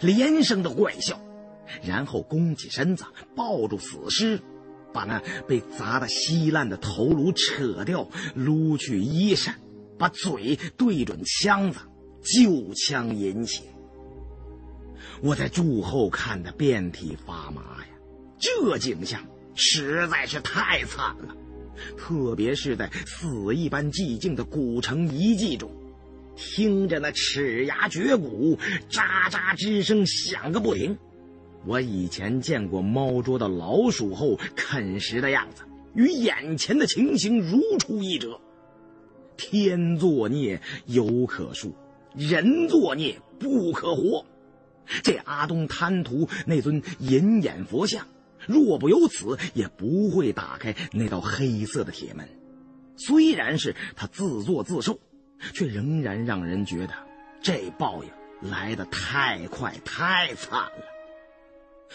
[0.00, 1.20] 连声的怪笑。
[1.84, 3.04] 然后弓起身子，
[3.36, 4.40] 抱住死尸，
[4.92, 9.54] 把那被砸得稀烂的头颅扯掉，撸去衣衫，
[9.96, 11.78] 把嘴对准枪子，
[12.22, 13.62] 就枪引起。
[15.22, 17.86] 我在柱后看得遍体发麻呀，
[18.40, 21.36] 这景象实在是太惨了，
[21.96, 25.70] 特别是在死一般寂静的古城遗迹中，
[26.34, 28.58] 听着那齿牙绝骨、
[28.90, 30.98] 喳喳之声响个不停。
[31.64, 35.62] 我以前见过猫捉到老鼠后啃食的样子，
[35.94, 38.40] 与眼前的情形如出一辙。
[39.36, 41.72] 天作孽犹可恕，
[42.16, 44.26] 人作孽不可活。
[45.02, 48.06] 这阿东贪图那尊银眼佛像，
[48.46, 52.28] 若不由此，也不会打开那道黑色的铁门。
[52.96, 54.98] 虽然是他自作自受，
[55.54, 56.92] 却仍然让人觉得
[57.40, 60.84] 这报应来得太快太惨了。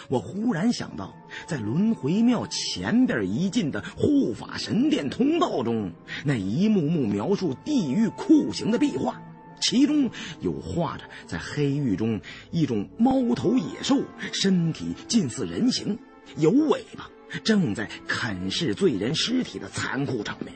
[0.10, 1.16] 我忽然想到，
[1.48, 5.92] 在轮回庙前边一进的护法神殿通道中，
[6.24, 9.22] 那一幕幕描述地狱酷刑的壁画。
[9.68, 14.02] 其中有画着在黑狱中一种猫头野兽，
[14.32, 16.00] 身体近似人形，
[16.38, 17.12] 有尾巴，
[17.44, 20.54] 正在啃噬罪人尸体的残酷场面。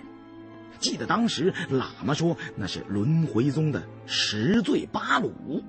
[0.79, 5.61] 记得当时喇嘛说那是轮回宗的十罪八鲁，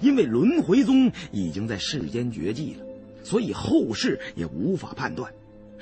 [0.00, 2.84] 因为轮回宗已经在世间绝迹了，
[3.22, 5.32] 所以后世也无法判断。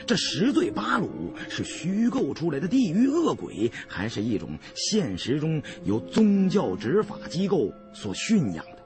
[0.05, 8.79] 这十罪八辱是虚构出来的地狱恶鬼，还是一种现实中由宗教执法机构所驯养的、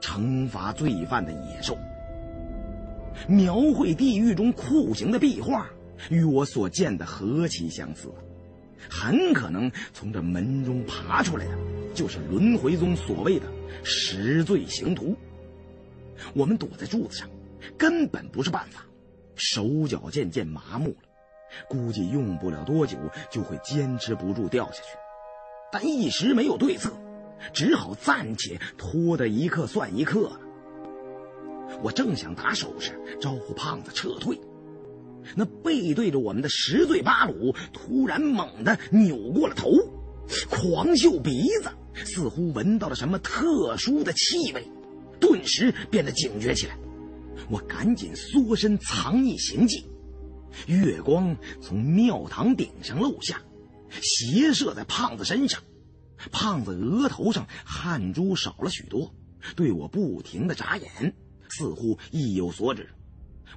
[0.00, 1.78] 惩罚罪犯的野兽？
[3.28, 5.70] 描绘地狱中酷刑的壁画，
[6.10, 8.08] 与我所见的何其相似！
[8.90, 11.58] 很可能从这门中爬出来的，
[11.94, 13.46] 就是轮回宗所谓的
[13.82, 15.16] 十罪刑徒。
[16.34, 17.28] 我们躲在柱子上，
[17.78, 18.84] 根本不是办法。
[19.36, 21.08] 手脚渐渐麻木了，
[21.68, 22.96] 估计用不了多久
[23.30, 24.88] 就会坚持不住掉下去。
[25.70, 26.92] 但一时没有对策，
[27.52, 30.40] 只好暂且拖得一刻算一刻了。
[31.82, 34.40] 我正想打手势招呼胖子撤退，
[35.34, 39.70] 那背对着我们的十罪八鲁突然猛地扭过了头，
[40.48, 41.70] 狂嗅鼻子，
[42.04, 44.64] 似乎闻到了什么特殊的气味，
[45.18, 46.78] 顿时变得警觉起来。
[47.48, 49.86] 我赶紧缩身藏匿行迹，
[50.66, 53.40] 月光从庙堂顶上漏下，
[54.00, 55.62] 斜射在胖子身上。
[56.32, 59.14] 胖子额头上汗珠少了许多，
[59.54, 61.14] 对我不停的眨眼，
[61.50, 62.88] 似乎意有所指。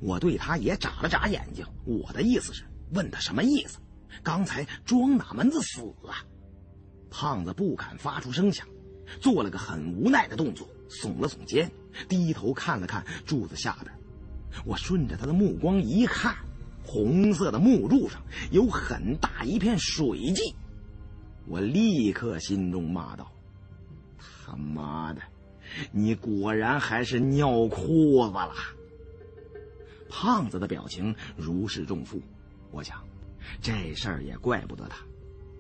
[0.02, 3.80] 我对他也眨了眨眼睛，我的意思是问他什么意思？
[4.22, 6.24] 刚才装哪门子死啊？
[7.10, 8.68] 胖子不敢发出声响，
[9.20, 10.68] 做了个很无奈的动作。
[10.90, 11.72] 耸了耸肩，
[12.08, 13.94] 低头看了看柱子下边。
[14.66, 16.36] 我顺着他的目光一看，
[16.84, 18.22] 红色的木柱上
[18.52, 20.56] 有很大一片水迹。
[21.48, 23.32] 我立刻心中骂道
[24.20, 25.22] ：“他妈的，
[25.92, 28.54] 你果然还是尿裤子了！”
[30.10, 32.20] 胖子的表情如释重负。
[32.72, 33.04] 我想，
[33.62, 34.98] 这事儿也怪不得他，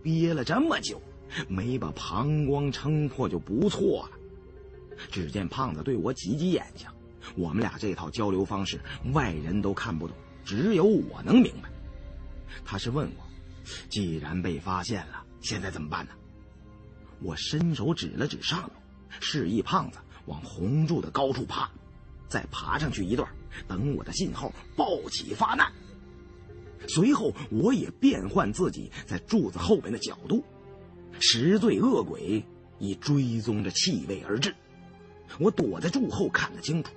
[0.01, 0.99] 憋了这么久，
[1.47, 4.18] 没把膀胱撑破就不错了。
[5.11, 6.87] 只见胖子对我挤挤眼睛，
[7.35, 8.79] 我们俩这套交流方式，
[9.13, 11.69] 外人都看不懂，只有我能明白。
[12.65, 13.23] 他是问我，
[13.89, 16.11] 既然被发现了，现在怎么办呢？
[17.21, 18.71] 我伸手指了指上头，
[19.19, 21.69] 示意胖子往红柱的高处爬，
[22.27, 23.29] 再爬上去一段，
[23.67, 25.71] 等我的信号，暴起发难。
[26.87, 30.43] 随后，我也变换自己在柱子后面的角度，
[31.19, 32.43] 十罪恶鬼
[32.79, 34.55] 已追踪着气味而至。
[35.37, 36.91] 我躲在柱后看得清楚，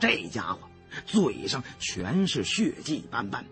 [0.00, 0.68] 这家伙
[1.06, 3.44] 嘴上全是血迹斑斑，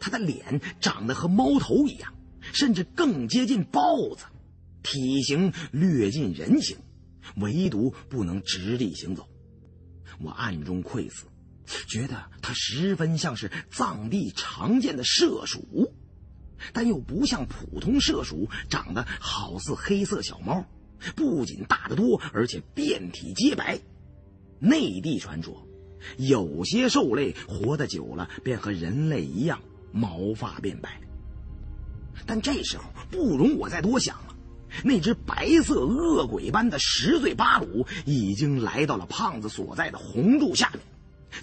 [0.00, 4.24] 他的脸长得和猫头一样，甚至更接近豹子，
[4.82, 6.78] 体型略近人形，
[7.36, 9.28] 唯独不能直立行走。
[10.18, 11.24] 我暗中窥伺，
[11.88, 15.92] 觉得他十分像是藏地常见的麝鼠，
[16.72, 20.64] 但又不像普通麝鼠长得好似黑色小猫，
[21.14, 23.78] 不仅大得多，而且遍体皆白。
[24.58, 25.66] 内地传说，
[26.16, 29.60] 有些兽类活得久了便和人类一样
[29.92, 31.00] 毛发变白。
[32.24, 34.34] 但这时候不容我再多想了，
[34.82, 40.80] 那只白色恶鬼般的十岁巴鲁已经来到了胖子所在的红柱下面，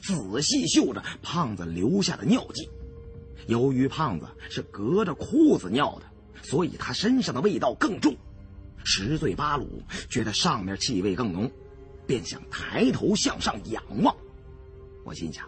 [0.01, 2.67] 仔细嗅着胖子留下的尿迹。
[3.47, 6.05] 由于胖子是隔着裤子尿的，
[6.41, 8.15] 所以他身上的味道更重。
[8.83, 11.51] 十岁巴鲁觉得上面气味更浓。
[12.05, 14.13] 便想抬头向上仰望，
[15.05, 15.45] 我心想，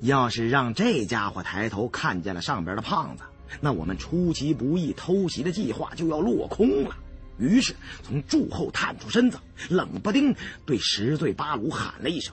[0.00, 3.24] 要是让这家伙抬头看见了上边的胖子，
[3.60, 6.96] 那我们出其不意偷袭的计划就要落空了。
[7.36, 9.40] 于是从柱后探出身子，
[9.70, 10.32] 冷不丁
[10.64, 12.32] 对十岁巴鲁喊了一声：“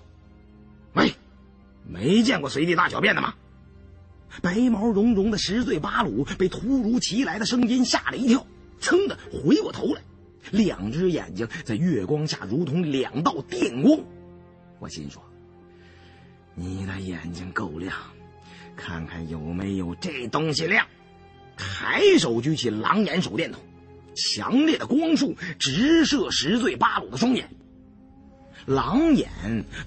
[0.93, 1.11] 喂，
[1.87, 3.33] 没见过随地大小便的吗？”
[4.43, 8.45] 白毛茸茸的十岁巴鲁被突如其来的声音吓了一跳，
[8.79, 10.01] 噌的回过头来。
[10.51, 13.99] 两只眼睛在月光下如同两道电光，
[14.79, 15.21] 我心说
[16.55, 17.93] ：“你的眼睛够亮，
[18.75, 20.85] 看看有没有这东西亮。”
[21.57, 23.61] 抬手举起狼眼手电筒，
[24.15, 27.49] 强烈的光束直射十岁八鲁的双眼。
[28.65, 29.29] 狼眼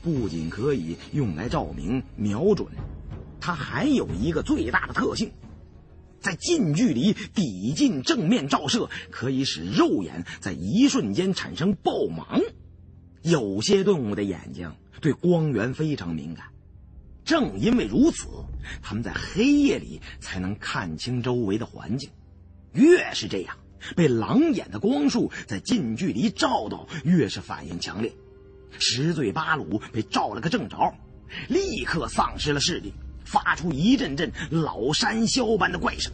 [0.02, 2.68] 不仅可以用来照明瞄准，
[3.40, 5.32] 它还有一个最大的特性。
[6.22, 12.40] 在近距离抵近正面照射，可以使肉眼在一瞬间产生爆盲。
[13.22, 16.46] 有些动物的眼睛对光源非常敏感，
[17.24, 18.28] 正因为如此，
[18.82, 22.10] 它们在黑夜里才能看清周围的环境。
[22.72, 23.56] 越是这样，
[23.96, 28.12] 被狼眼的光束在近距离照到，越是反应强烈。
[28.78, 30.94] 十嘴巴鲁被照了个正着，
[31.48, 32.92] 立刻丧失了视力。
[33.32, 36.12] 发出一阵阵老山魈般的怪声，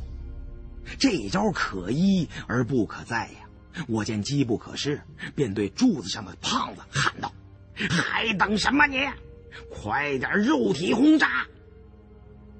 [1.00, 3.84] 这招可依而不可再呀！
[3.88, 5.00] 我见机不可失，
[5.34, 7.32] 便对柱子上的胖子喊道
[7.74, 8.98] ：“还等什么你？
[9.68, 11.44] 快点肉体轰炸！”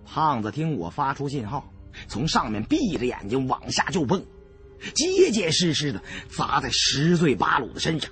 [0.04, 1.72] 胖子听我发出信号，
[2.08, 4.24] 从上面闭着眼睛往下就蹦，
[4.92, 8.10] 结结实实的砸在十岁巴鲁的身上。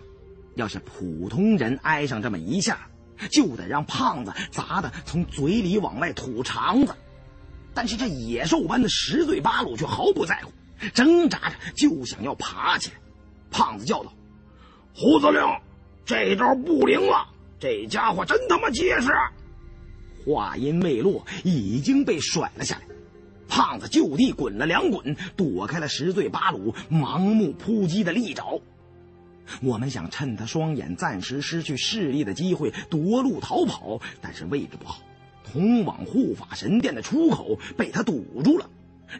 [0.54, 2.88] 要是普通人挨上这么一下，
[3.30, 6.94] 就得让胖子砸的从嘴里往外吐肠子，
[7.74, 10.52] 但是这野兽般的十嘴八鲁却毫不在乎，
[10.94, 12.96] 挣扎着就想要爬起来。
[13.50, 14.12] 胖子叫道
[14.94, 15.40] ：“胡司令，
[16.04, 19.08] 这招不灵了，这家伙真他妈结实！”
[20.26, 22.82] 话音未落，已经被甩了下来。
[23.48, 28.60] 胖子就地滚了两滚，躲开了十嘴八鲁盲目扑击的利爪。
[29.62, 35.00] 我们想趁他双眼暂时失去视力的机会夺路逃跑，但是位置不好，
[35.44, 38.68] 通往护法神殿的出口被他堵住了。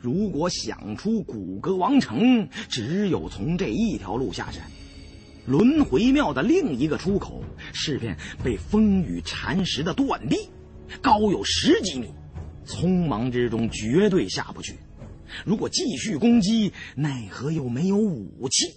[0.03, 4.63] 如果想出古格王城，只有从这一条路下山。
[5.47, 7.41] 轮回庙的另一个出口
[7.73, 10.37] 是片被风雨蚕食的断壁，
[11.01, 12.09] 高有十几米，
[12.67, 14.75] 匆忙之中绝对下不去。
[15.45, 18.75] 如果继续攻击，奈何又没有武器。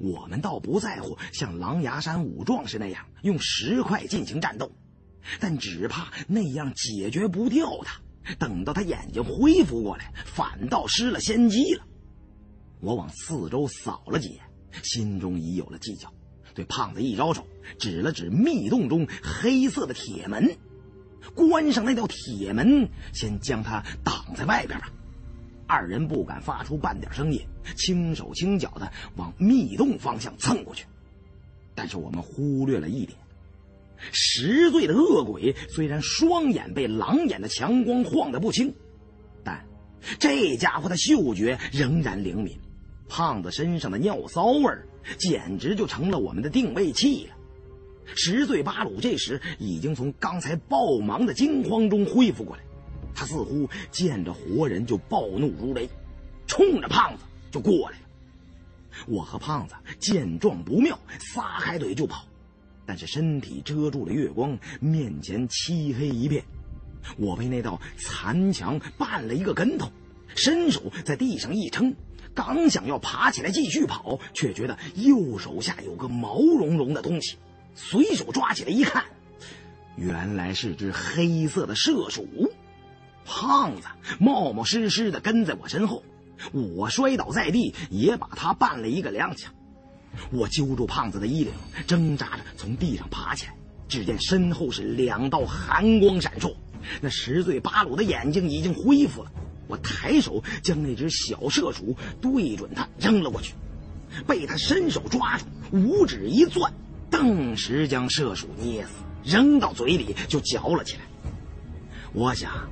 [0.00, 4.72] 我们倒不在乎像狼牙山五壮士那样用石块进行战斗，
[5.40, 8.00] 但只怕那样解决不掉他。
[8.38, 11.84] 等到他眼睛恢复过来，反倒失了先机了。
[12.80, 14.40] 我往四周扫了几眼，
[14.82, 16.10] 心中已有了计较，
[16.54, 17.46] 对胖子一招手，
[17.78, 20.56] 指了指密洞中黑色的铁门，
[21.34, 24.90] 关上那道铁门，先将他挡在外边吧。
[25.66, 27.40] 二人不敢发出半点声音，
[27.76, 30.84] 轻手轻脚的往密洞方向蹭过去。
[31.74, 33.18] 但是我们忽略了一点：
[34.12, 38.74] 十岁的恶鬼虽然双眼被狼眼的强光晃得不清，
[39.42, 39.64] 但
[40.18, 42.58] 这家伙的嗅觉仍然灵敏。
[43.08, 44.86] 胖子身上的尿骚味儿，
[45.18, 47.34] 简直就成了我们的定位器了。
[48.14, 52.62] 十岁巴鲁这时已经从刚才暴盲的惊慌中恢复过来。
[53.14, 55.88] 他似乎见着活人就暴怒如雷，
[56.46, 58.04] 冲着胖子就过来了。
[59.06, 62.24] 我和胖子见状不妙，撒开腿就跑，
[62.86, 66.44] 但是身体遮住了月光，面前漆黑一片。
[67.16, 69.90] 我被那道残墙绊了一个跟头，
[70.34, 71.94] 伸手在地上一撑，
[72.34, 77.36] 刚想要爬起来继续跑，却觉得右手下有个毛茸茸的东西，
[77.74, 79.04] 随手抓起来一看，
[79.96, 82.50] 原来是只黑色的麝鼠。
[83.24, 86.02] 胖子冒冒失失的跟在我身后，
[86.52, 89.46] 我摔倒在地，也把他绊了一个踉跄。
[90.30, 91.52] 我揪住胖子的衣领，
[91.86, 93.54] 挣扎着从地上爬起来，
[93.88, 96.54] 只见身后是两道寒光闪烁，
[97.00, 99.32] 那十岁八鲁的眼睛已经恢复了。
[99.66, 103.54] 我抬手将那只小射鼠对准他扔了过去，
[104.26, 106.70] 被他伸手抓住，五指一攥，
[107.10, 108.90] 顿时将射鼠捏死，
[109.24, 111.00] 扔到嘴里就嚼了起来。
[112.12, 112.70] 我想，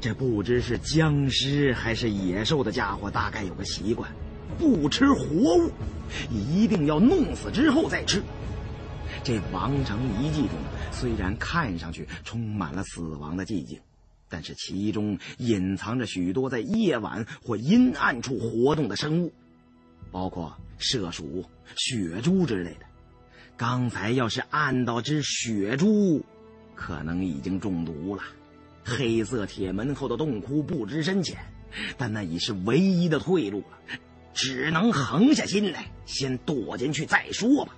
[0.00, 4.10] 这不知是僵尸还是野兽的家伙，大概有个习惯，
[4.58, 5.70] 不吃活物，
[6.30, 8.22] 一定要弄死之后再吃。
[9.22, 10.50] 这王城遗迹中
[10.90, 13.78] 虽然看上去充满了死亡的寂静。
[14.34, 19.30] 但是其中隐藏着许多在夜晚或阴暗处活动的生物，
[20.10, 21.44] 包括麝鼠、
[21.76, 22.86] 血猪之类的。
[23.58, 26.24] 刚才要是按到只血猪，
[26.74, 28.22] 可能已经中毒了。
[28.84, 31.38] 黑色铁门后的洞窟不知深浅，
[31.96, 33.98] 但那已是唯一的退路了，
[34.34, 37.76] 只能横下心来，先躲进去再说吧。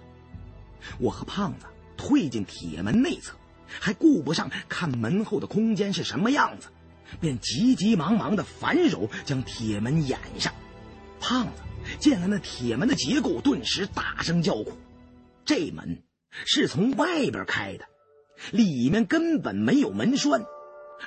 [0.99, 3.35] 我和胖子退进铁门内侧。
[3.81, 6.69] 还顾不上看门后的空间是什么样子，
[7.21, 10.53] 便急急忙忙的反手将铁门掩上。
[11.19, 11.63] 胖子
[11.99, 14.73] 见了那铁门的结构，顿时大声叫苦
[15.45, 16.05] ：“这门
[16.45, 17.87] 是从外边开的，
[18.53, 20.45] 里面根本没有门栓，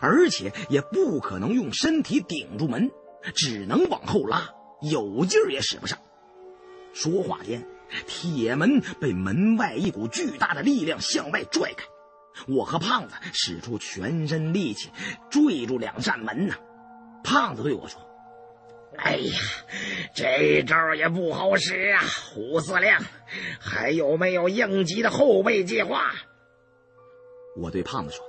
[0.01, 2.91] 而且也不可能用身体顶住门，
[3.35, 4.49] 只能往后拉，
[4.81, 5.97] 有劲儿也使不上。”
[6.93, 7.67] 说话间，
[8.07, 11.85] 铁门被门外一股巨大的力量向外拽开。
[12.47, 14.91] 我和胖子使出全身力气
[15.29, 16.55] 坠住两扇门呢。
[17.23, 17.99] 胖子对我说
[18.97, 19.39] ：“哎呀，
[20.15, 22.95] 这招也不好使啊，胡司令，
[23.59, 26.11] 还有没有应急的后备计划？”
[27.57, 28.23] 我对胖子说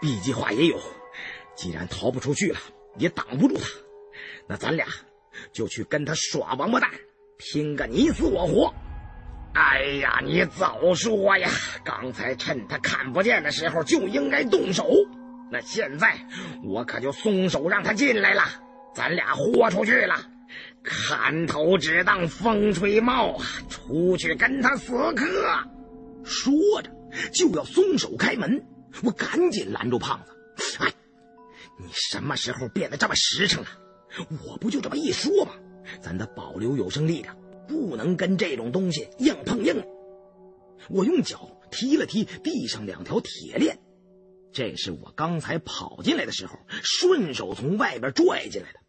[0.00, 0.78] ：“B 计划也有，
[1.54, 2.58] 既然逃不出去了，
[2.96, 3.64] 也挡不住他，
[4.46, 4.86] 那咱俩
[5.52, 6.90] 就去跟他耍王八蛋，
[7.38, 8.74] 拼个你死我活。”
[9.52, 11.50] 哎呀，你早说呀！
[11.84, 14.86] 刚才趁他看不见的时候就应该动手。
[15.50, 16.16] 那现在
[16.62, 18.44] 我可就松手让他进来了，
[18.94, 20.14] 咱俩豁出去了，
[20.84, 23.44] 看头只当风吹帽啊！
[23.68, 25.26] 出去跟他死磕。
[26.22, 26.90] 说着
[27.32, 28.64] 就要松手开门，
[29.02, 30.32] 我赶紧拦住胖子。
[30.78, 30.92] 哎，
[31.78, 33.68] 你什么时候变得这么实诚了？
[34.46, 35.52] 我不就这么一说吗？
[36.02, 37.36] 咱得保留有生力量。
[37.68, 39.84] 不能跟这种东西硬碰硬。
[40.88, 43.78] 我用脚踢了踢地上两条铁链，
[44.52, 48.80] 这是我刚才跑进来的时候顺手从外边拽进来的。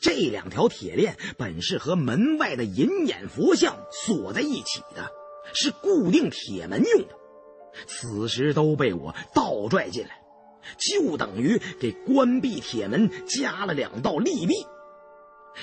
[0.00, 5.08] 这两条铁链本是和门外的银眼佛像锁在一起的，
[5.54, 7.16] 是固定铁门用的。
[7.86, 10.20] 此时都被我倒拽进来，
[10.78, 14.54] 就等于给关闭铁门加了两道利弊。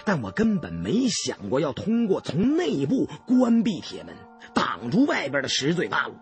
[0.05, 4.15] 但我根本没想过要通过从内部关闭铁门，
[4.53, 6.15] 挡住外边的十嘴八路。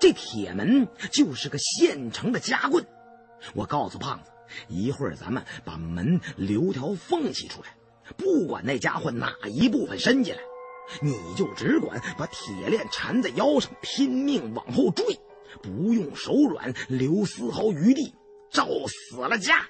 [0.00, 2.86] 这铁门就是个现成的夹棍。
[3.54, 4.30] 我告诉胖子，
[4.68, 7.76] 一会儿咱们把门留条缝隙出来，
[8.16, 10.40] 不管那家伙哪一部分伸进来，
[11.00, 15.04] 你就只管把铁链缠在腰上，拼命往后坠，
[15.62, 18.14] 不用手软，留丝毫余地，
[18.50, 19.66] 照死了家。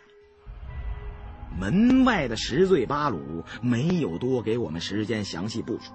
[1.61, 5.93] 门外的十醉八鲁没有多给我们时间详细部署，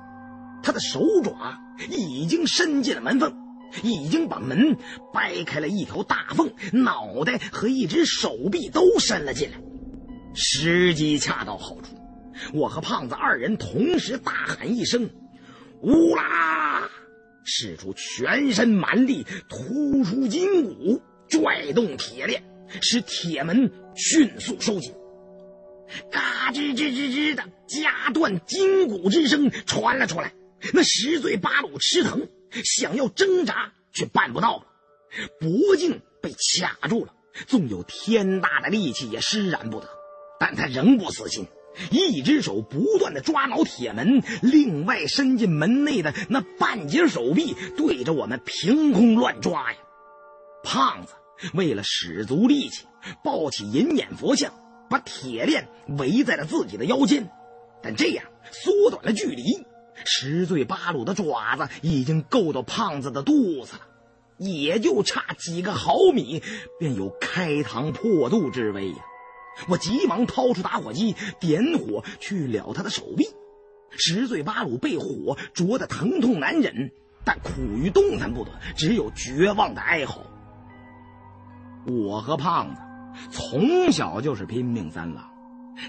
[0.62, 1.58] 他的手爪
[1.90, 3.36] 已经伸进了门缝，
[3.84, 4.78] 已经把门
[5.14, 9.58] 掰开了一条大缝，脑袋和一只手臂都伸了进来。
[10.36, 11.96] 时机恰到好处，
[12.54, 15.10] 我和胖子二人同时大喊一声
[15.82, 16.90] ：“乌拉！”
[17.50, 22.44] 使出全身蛮力，突出筋骨，拽动铁链，
[22.82, 24.94] 使铁门迅速收紧。
[26.12, 30.34] 嘎吱吱吱吱的夹断筋骨之声传了出来，
[30.74, 32.28] 那十嘴八鲁吃疼，
[32.66, 34.66] 想要挣扎却办不到了，
[35.40, 37.14] 脖颈被卡住了，
[37.48, 39.88] 纵有天大的力气也施展不得。
[40.40, 41.48] 但他仍不死心，
[41.92, 49.78] 一只手不断的抓挠铁门，另外伸进门内的那半截手臂对着我们凭空乱抓呀。
[50.64, 51.14] 胖子
[51.54, 52.86] 为了使足力气，
[53.24, 54.54] 抱起银眼佛像。
[54.90, 55.68] 把铁链
[55.98, 57.30] 围在了自己的腰间，
[57.84, 59.44] 但这样缩短了距离。
[60.06, 63.82] 十岁八鲁的爪子已经够到胖子的肚子了，
[64.38, 66.42] 也就差几个毫米，
[66.80, 68.98] 便有开膛破肚之威呀！
[69.68, 73.26] 我急忙掏出打火机，点火去燎他的手臂。
[73.92, 76.92] 十岁巴鲁被火灼得疼痛难忍，
[77.24, 80.22] 但苦于动弹不得，只有绝望的哀嚎。
[81.86, 82.82] 我和胖子。
[83.32, 85.32] 从小就是拼命三郎，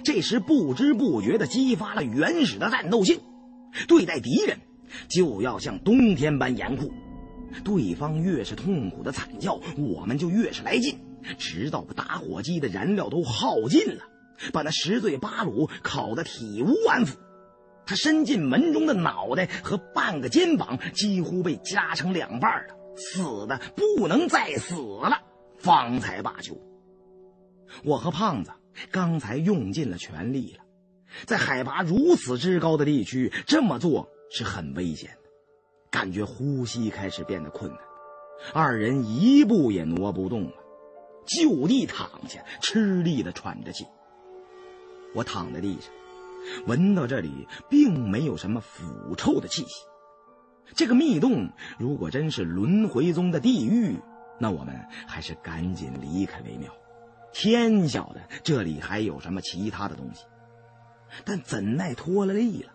[0.03, 3.19] 这时不知不觉地激发了原始的战斗性。
[3.87, 4.57] 对待敌人，
[5.07, 6.91] 就要像冬天般严酷。
[7.63, 10.97] 对方越是痛苦的惨叫，我们就越是来劲，
[11.37, 14.03] 直到打火机的燃料都耗尽了，
[14.53, 17.17] 把那十罪八鲁烤得体无完肤。
[17.85, 25.21] 他伸进门中的脑袋和半个肩膀几乎被夹成两半了，死的不能再死了，
[25.57, 26.55] 方才罢休。
[27.83, 28.51] 我和胖子
[28.91, 30.63] 刚才用尽了全力了，
[31.25, 35.29] 在海拔如此之高的地区这么做是很危险的，
[35.89, 37.79] 感觉呼吸开始变得困难，
[38.53, 40.53] 二人一步也挪不动了，
[41.29, 43.85] 就地躺下，吃力的喘着气。
[45.13, 45.91] 我躺在地上。
[46.65, 49.83] 闻到这里，并没有什么腐臭的气息。
[50.73, 53.97] 这个密洞如果真是轮回中的地狱，
[54.39, 54.73] 那我们
[55.05, 56.73] 还是赶紧离开为妙。
[57.33, 60.23] 天晓得这里还有什么其他的东西。
[61.25, 62.71] 但怎奈脱了力了，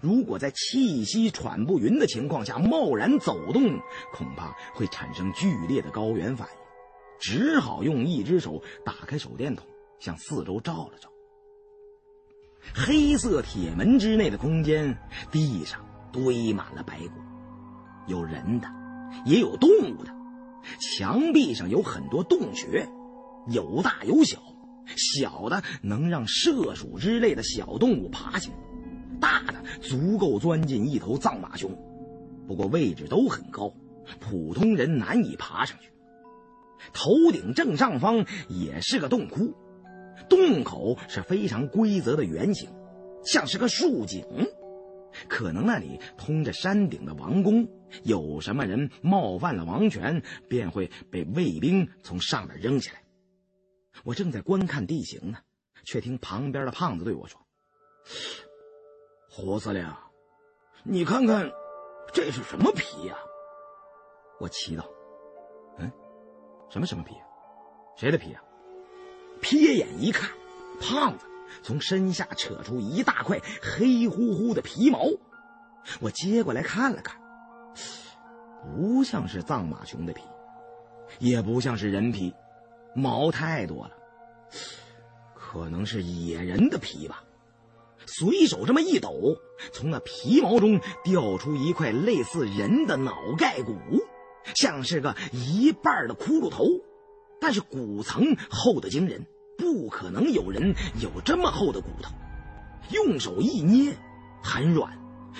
[0.00, 3.80] 如果在气息喘不匀的情况下贸然走动，
[4.12, 6.59] 恐怕会产生剧烈的高原反应。
[7.20, 9.64] 只好用一只手打开手电筒，
[9.98, 11.08] 向四周照了照。
[12.74, 14.98] 黑色铁门之内的空间，
[15.30, 17.20] 地上堆满了白骨，
[18.06, 18.68] 有人的，
[19.24, 20.14] 也有动物的。
[20.78, 22.88] 墙壁上有很多洞穴，
[23.48, 24.38] 有大有小，
[24.96, 28.52] 小的能让麝鼠之类的小动物爬进，
[29.20, 31.70] 大的足够钻进一头藏马熊。
[32.46, 33.72] 不过位置都很高，
[34.18, 35.90] 普通人难以爬上去。
[36.92, 39.54] 头顶正上方也是个洞窟。
[40.28, 42.70] 洞口是非常规则的圆形，
[43.24, 44.24] 像是个竖井，
[45.28, 47.68] 可能那里通着山顶的王宫。
[48.04, 53.02] 有什么人冒犯了王权，便会被卫兵从上面扔下来。
[54.04, 55.38] 我正在观看地形呢，
[55.84, 57.40] 却听旁边的胖子对我说
[59.28, 59.92] ：“胡司令，
[60.84, 61.50] 你看看，
[62.12, 63.16] 这是什么皮呀？”
[64.38, 64.84] 我祈祷：“，
[66.70, 67.14] 什么什么皮？
[67.96, 68.42] 谁的皮啊？”
[69.42, 70.30] 瞥眼一看，
[70.80, 71.26] 胖子
[71.62, 75.06] 从身下扯出一大块黑乎乎的皮毛，
[76.00, 77.18] 我接过来看了看，
[78.62, 80.22] 不像是藏马熊的皮，
[81.18, 82.34] 也不像是人皮，
[82.94, 83.92] 毛太多了，
[85.34, 87.24] 可能是野人的皮吧。
[88.06, 89.36] 随手这么一抖，
[89.72, 93.72] 从那皮毛中掉出一块类似人的脑盖骨，
[94.54, 96.64] 像是个一半的骷髅头。
[97.40, 99.26] 但是骨层厚的惊人，
[99.56, 102.12] 不可能有人有这么厚的骨头。
[102.90, 103.96] 用手一捏，
[104.42, 104.98] 很软，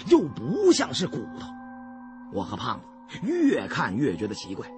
[0.08, 1.46] 又不像是骨头。
[2.32, 4.70] 我和胖子越看越觉得奇怪，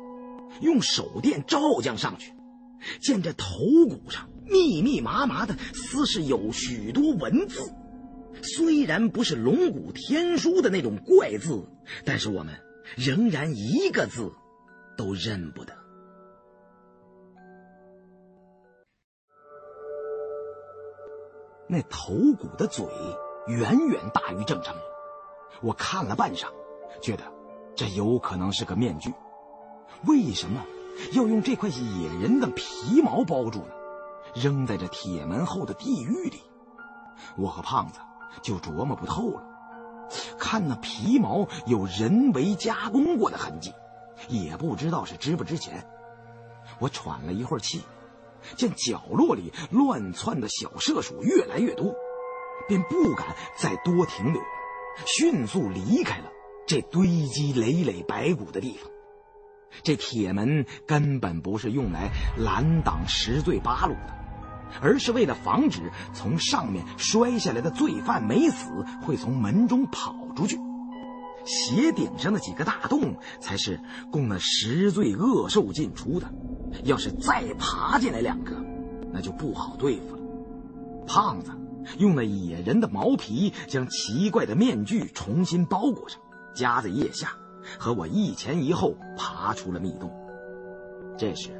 [0.61, 2.33] 用手电照将上去，
[3.01, 3.59] 见这头
[3.89, 7.73] 骨上密密麻麻的，似是有许多文字。
[8.43, 11.68] 虽然不是龙骨天书的那种怪字，
[12.05, 12.55] 但是我们
[12.97, 14.32] 仍然一个字
[14.97, 15.72] 都认不得。
[21.68, 22.84] 那头骨的嘴
[23.47, 24.84] 远远大于正常人，
[25.62, 26.49] 我看了半晌，
[27.01, 27.24] 觉得
[27.74, 29.12] 这有可能是个面具。
[30.07, 30.64] 为什么
[31.12, 33.74] 要用这块野人的皮毛包住呢？
[34.34, 36.43] 扔在这铁门后的地狱里，
[37.36, 38.01] 我和胖子
[38.40, 39.51] 就琢磨不透了。
[40.38, 43.72] 看那皮毛有人为加工过的痕迹，
[44.28, 45.86] 也不知道是值不值钱。
[46.78, 47.82] 我喘了一会儿气。
[48.56, 51.94] 见角落里乱窜的小麝鼠越来越多，
[52.66, 54.42] 便不敢再多停留，
[55.06, 56.24] 迅速离开了
[56.66, 58.90] 这堆积累累白骨的地方。
[59.84, 64.22] 这铁门根本不是用来拦挡十罪八路的，
[64.81, 68.70] 而是为了防止从上面摔下来的罪犯没死
[69.03, 70.59] 会从门中跑出去。
[71.45, 73.81] 斜顶上的几个大洞才是
[74.12, 76.33] 供那十罪恶兽进出的。
[76.85, 78.55] 要是再爬进来两个，
[79.12, 80.23] 那就不好对付了。
[81.07, 81.51] 胖子
[81.99, 86.20] 用那野人的毛皮将奇怪的面具重新包裹上，
[86.55, 87.33] 夹在腋下，
[87.77, 90.11] 和我一前一后爬出了密洞。
[91.18, 91.51] 这时，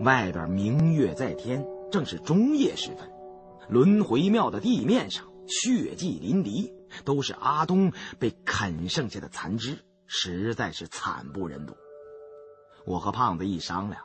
[0.00, 3.10] 外边明月在天，正是中夜时分。
[3.68, 6.72] 轮回庙的地面上血迹淋漓，
[7.04, 11.74] 都是阿东被啃剩下的残肢，实在是惨不忍睹。
[12.84, 14.02] 我和胖子一商量。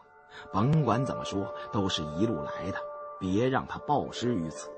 [0.51, 2.77] 甭管怎么说，都是一路来的，
[3.21, 4.69] 别让他暴尸于此。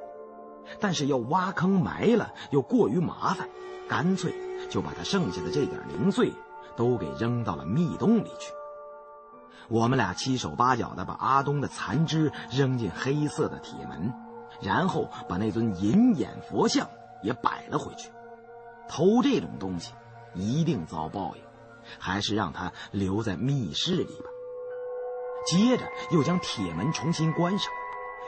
[0.80, 3.50] 但是要挖坑埋了又过于麻烦，
[3.90, 4.32] 干脆
[4.70, 6.32] 就把他剩下的这点零碎
[6.76, 8.54] 都给扔到了密洞里去。
[9.70, 14.14] 我们俩七手八脚的把阿东的残肢扔进黑色的铁门，
[14.62, 16.90] 然后把那尊银眼佛像
[17.22, 18.10] 也摆了回去。
[18.88, 19.94] 偷这种东西，
[20.34, 21.44] 一定遭报应。
[22.00, 24.26] 还是让他留在密室里吧。
[25.46, 27.72] 接着又将铁门重新关上，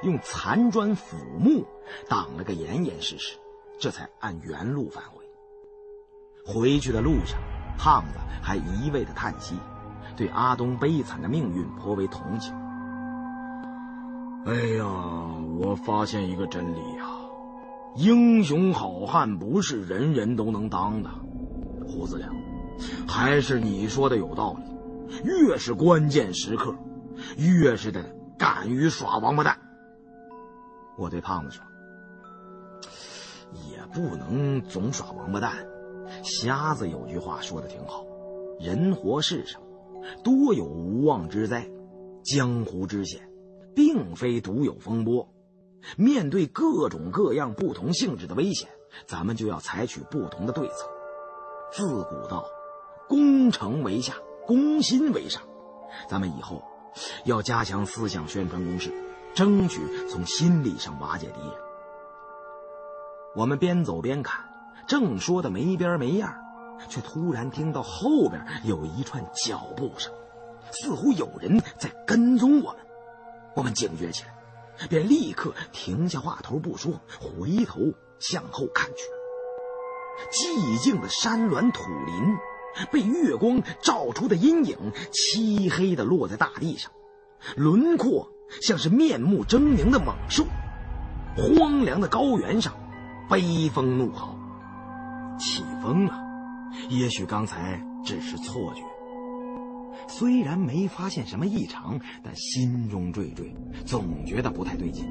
[0.01, 1.65] 用残砖腐木
[2.07, 3.37] 挡了个严严实实，
[3.77, 5.25] 这才按原路返回。
[6.45, 7.37] 回去的路上，
[7.77, 9.57] 胖子还一味的叹息，
[10.19, 12.53] 对阿东悲惨的命运颇为同情。
[14.45, 14.85] 哎呀，
[15.61, 17.05] 我发现一个真理呀，
[17.95, 21.09] 英雄好汉不是人人都能当的。
[21.87, 22.35] 胡子亮，
[23.07, 26.75] 还是你说的有道理，越是关键时刻，
[27.37, 28.03] 越是得
[28.37, 29.57] 敢于耍王八蛋。
[30.97, 31.63] 我对胖子说
[33.71, 35.53] ：“也不能总耍王八蛋。
[36.23, 38.03] 瞎子有句话说的挺好，
[38.59, 39.61] 人活世上，
[40.23, 41.69] 多有无妄之灾，
[42.23, 43.21] 江湖之险。”
[43.75, 45.29] 并非独有风波，
[45.95, 48.67] 面对各种各样不同性质的危险，
[49.07, 50.89] 咱们就要采取不同的对策。
[51.71, 52.45] 自古道，
[53.07, 55.41] 攻城为下，攻心为上。
[56.09, 56.61] 咱们以后
[57.23, 58.91] 要加强思想宣传攻势，
[59.33, 59.79] 争取
[60.09, 61.53] 从心理上瓦解敌人。
[63.33, 64.43] 我们边走边看，
[64.87, 66.35] 正说的没边没样，
[66.87, 70.13] 却突然听到后边有一串脚步声，
[70.71, 72.81] 似乎有人在跟踪我们。
[73.55, 77.79] 我们警觉起来，便立刻停下话头不说，回头
[78.19, 79.03] 向后看去。
[80.31, 82.37] 寂静的山峦土林，
[82.91, 84.77] 被月光照出的阴影，
[85.11, 86.91] 漆黑的落在大地上，
[87.55, 88.29] 轮廓
[88.61, 90.45] 像是面目狰狞的猛兽。
[91.35, 92.73] 荒凉的高原上，
[93.29, 94.37] 悲风怒号，
[95.39, 96.28] 起风了。
[96.89, 98.83] 也许刚才只是错觉。
[100.07, 103.53] 虽然没发现什么异常，但心中惴惴，
[103.85, 105.05] 总觉得不太对劲。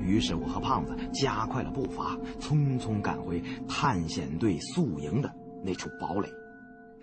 [0.00, 5.34] 于是我和胖子加快了步伐，匆匆赶回探险队宿营的
[5.64, 6.28] 那处堡垒。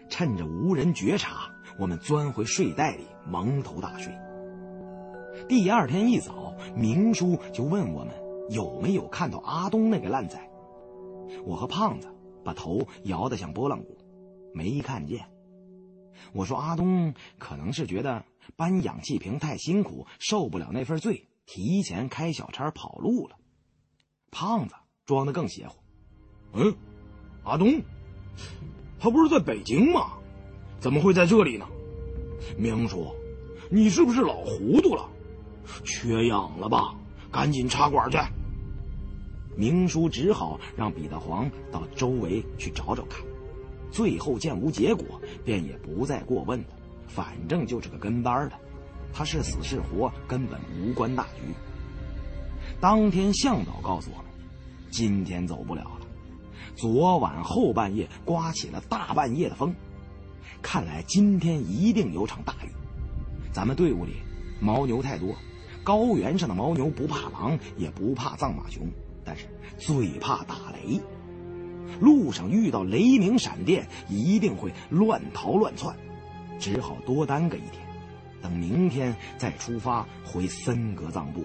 [0.07, 4.13] 趁着无人觉察，我们钻回睡袋里蒙头大睡。
[5.49, 8.13] 第二天一早，明叔就问我们
[8.49, 10.39] 有没有看到阿东那个烂仔。
[11.43, 12.07] 我和胖子
[12.45, 13.97] 把头摇得像拨浪鼓，
[14.53, 15.27] 没看见。
[16.31, 18.23] 我说：“阿东可能是觉得
[18.55, 23.35] 搬氧气瓶太辛苦，受不了那份罪，提前开小差跑路了。”
[24.31, 24.75] 胖子
[25.05, 25.75] 装的更邪乎
[26.53, 26.73] ：“嗯，
[27.43, 27.81] 阿东，
[28.99, 30.13] 他不是在北京吗？
[30.79, 31.67] 怎么会在这里呢？
[32.57, 33.13] 明叔，
[33.69, 35.09] 你是不是老糊涂了？
[35.83, 36.95] 缺氧了吧？
[37.31, 38.17] 赶紧插管去。”
[39.55, 43.25] 明叔只好让彼得黄到周围去找找看。
[43.91, 46.65] 最后见无结果，便也不再过问了。
[47.07, 48.55] 反正就是个跟班的，
[49.13, 51.53] 他是死是活根本无关大局。
[52.81, 54.25] 当天向导告诉我们，
[54.89, 56.01] 今天走不了了。
[56.75, 59.73] 昨晚后半夜刮起了大半夜的风，
[60.61, 62.69] 看来今天一定有场大雨。
[63.53, 64.15] 咱们队伍里
[64.59, 65.33] 牦牛太多，
[65.85, 68.85] 高原上的牦牛不怕狼，也不怕藏马熊，
[69.26, 69.45] 但是
[69.78, 71.01] 最怕打雷。
[71.99, 75.95] 路上遇到雷鸣闪电，一定会乱逃乱窜，
[76.59, 77.86] 只好多耽搁一天，
[78.41, 81.43] 等明天再出发回森格藏部。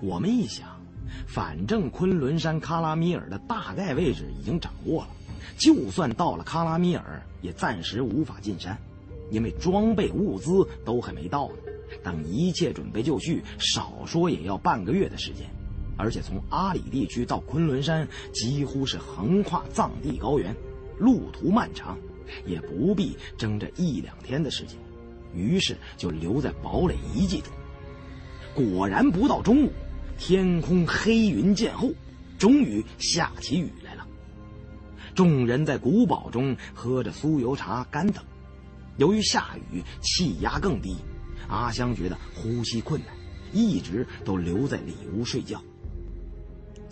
[0.00, 0.68] 我们一想，
[1.26, 5.08] 反正昆仑山喀拉米尔的大概位置已经掌握了，
[5.56, 8.76] 就算到了喀拉米尔，也暂时无法进山，
[9.30, 11.54] 因为装备物资都还没到呢。
[12.02, 15.48] 等一切准备就绪，少说也要半个月的时间。
[15.96, 20.54] 而且从阿里地区到昆仑山，几乎是横跨藏地高原，
[20.98, 21.98] 路途漫长，
[22.46, 24.76] 也不必争这一两天的时间。
[25.34, 27.52] 于是就留在堡垒遗迹中。
[28.54, 29.72] 果然不到中午，
[30.18, 31.90] 天空黑云渐厚，
[32.38, 34.06] 终于下起雨来了。
[35.14, 38.22] 众人在古堡中喝着酥油茶干等。
[38.98, 40.96] 由于下雨，气压更低，
[41.48, 43.14] 阿香觉得呼吸困难，
[43.52, 45.62] 一直都留在里屋睡觉。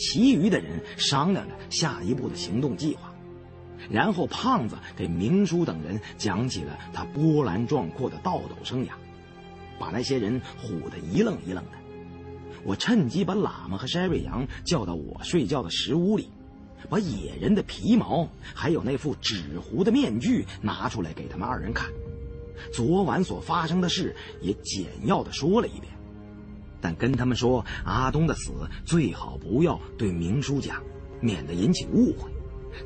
[0.01, 3.13] 其余的人商量着下一步的行动计划，
[3.91, 8.89] 然后胖子给明叔等人讲起了他波澜壮阔的盗斗生涯，
[9.79, 11.73] 把那些人唬得一愣一愣的。
[12.65, 16.31] 我趁机把喇嘛和筛瑞阳叫到我睡觉的石屋里，
[16.89, 21.91] 把野人的皮毛还有那副纸糊的面具拿出来给他们二人看，
[22.73, 25.93] 昨晚所发生的事也简要的说了一遍。
[26.81, 28.53] 但跟他们说，阿东的死
[28.85, 30.83] 最好不要对明叔讲，
[31.21, 32.31] 免得引起误会。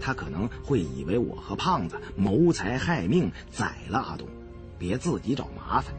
[0.01, 4.26] 他可能会以为我和胖子谋财害命宰了阿东，
[4.78, 5.95] 别自己找麻烦。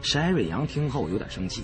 [0.00, 1.62] 山瑞阳听后有点生气：“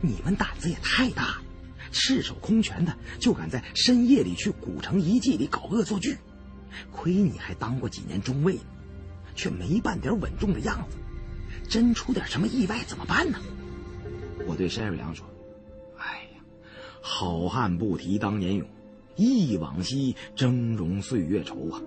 [0.00, 1.42] 你们胆子也太大了，
[1.90, 6.16] 赤手空拳的就敢在深夜里去古城遗迹里搞恶作剧。
[6.92, 8.58] 亏你还当过几年中尉，
[9.34, 10.96] 却没半点稳重的样子。
[11.68, 13.38] 真出点什么意外怎么办呢？
[14.48, 15.26] 我对山瑞阳说
[15.98, 16.40] ：“哎呀，
[17.02, 18.66] 好汉不提当年勇，
[19.14, 21.82] 忆往昔峥嵘岁月稠啊！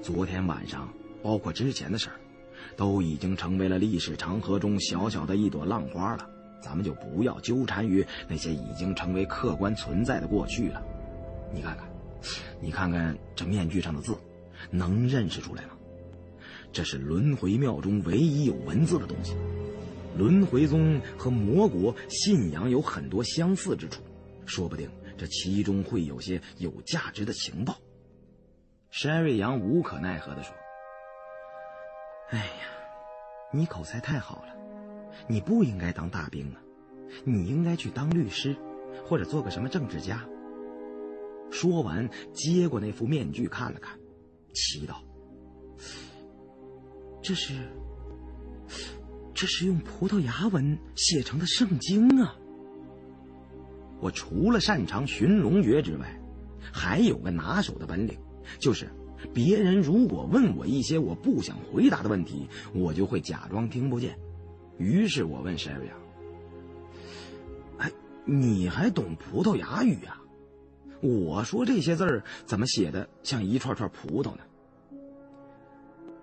[0.00, 0.88] 昨天晚上，
[1.22, 2.16] 包括之前的事儿，
[2.74, 6.26] 都已经成为了历史长河中小小的一朵浪花了。
[6.62, 10.82] 咱们就不要纠缠于那些已经成为客观存在的过去了。
[11.52, 11.86] 你看看，
[12.62, 14.16] 你看看这面具上的字，
[14.70, 15.72] 能认识出来吗？”
[16.72, 19.36] 这是轮回庙中唯一有文字的东西。
[20.16, 24.02] 轮回宗和魔国信仰有很多相似之处，
[24.46, 27.76] 说不定这其中会有些有价值的情报。
[28.90, 30.54] 山瑞阳无可奈何地说
[32.30, 32.66] ：“哎呀，
[33.52, 34.54] 你口才太好了，
[35.26, 36.60] 你不应该当大兵啊，
[37.24, 38.56] 你应该去当律师，
[39.04, 40.24] 或者做个什么政治家。”
[41.50, 43.98] 说完，接过那副面具看了看，
[44.52, 44.96] 祈祷。
[47.22, 47.54] 这是，
[49.34, 52.36] 这是用葡萄牙文写成的圣经啊！
[54.00, 56.20] 我除了擅长寻龙诀之外，
[56.72, 58.16] 还有个拿手的本领，
[58.58, 58.88] 就是
[59.32, 64.16] 别人如果问我一些我不想回答的问题，我就会假装听不见。
[64.78, 65.90] 于是我问 Sherry：“
[67.78, 67.90] 哎，
[68.24, 70.20] 你还懂葡萄牙语啊？
[71.00, 74.42] 我说这些字儿怎么写的像一串串葡萄呢？”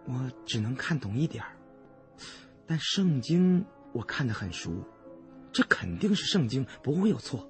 [0.05, 1.51] 我只能看懂一点儿，
[2.71, 4.71] 但圣经我看得很熟，
[5.51, 7.45] 这肯定是圣经，不会有错。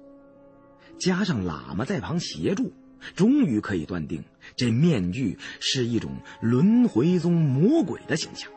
[0.98, 2.72] 加上喇嘛在旁协助，
[3.14, 4.24] 终于可以断定
[4.56, 8.50] 这面具是一种轮回宗魔鬼的形象。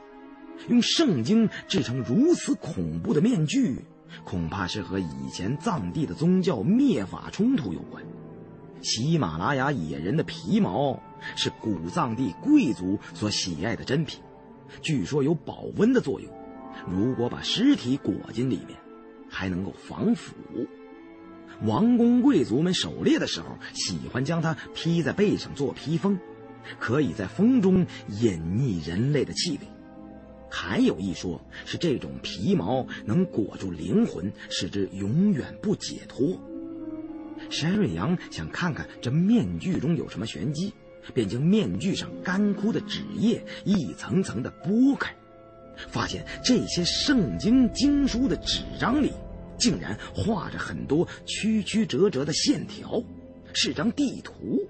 [0.67, 3.85] 用圣经制成如此恐怖的面具，
[4.23, 8.03] 恐怕是和以前藏地的宗教灭法冲突有关。
[8.81, 10.99] 喜马拉雅野人的皮毛
[11.35, 14.19] 是古藏地贵族所喜爱的珍品，
[14.81, 16.34] 据说有保温的作用。
[16.87, 18.77] 如果把尸体裹进里面，
[19.29, 20.35] 还能够防腐。
[21.63, 26.19] 王公贵族们狩猎的时候，喜欢将它披在背上做披风，
[26.79, 29.67] 可以在风中隐匿人类的气味。
[30.49, 36.39] 还有一说是这种皮毛能裹住灵魂，使之永远不解脱。
[37.49, 40.73] 山瑞阳想看看这面具中有什么玄机，
[41.13, 45.13] 便将面具上干枯的纸页一层层的剥开，
[45.89, 49.11] 发现这些圣经经书的纸张里，
[49.57, 53.01] 竟然画着很多曲曲折折的线条，
[53.53, 54.67] 是张地图，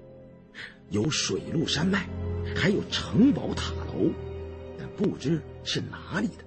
[0.90, 2.08] 有水陆山脉，
[2.54, 4.10] 还有城堡塔楼，
[4.78, 6.44] 但不知是哪里的。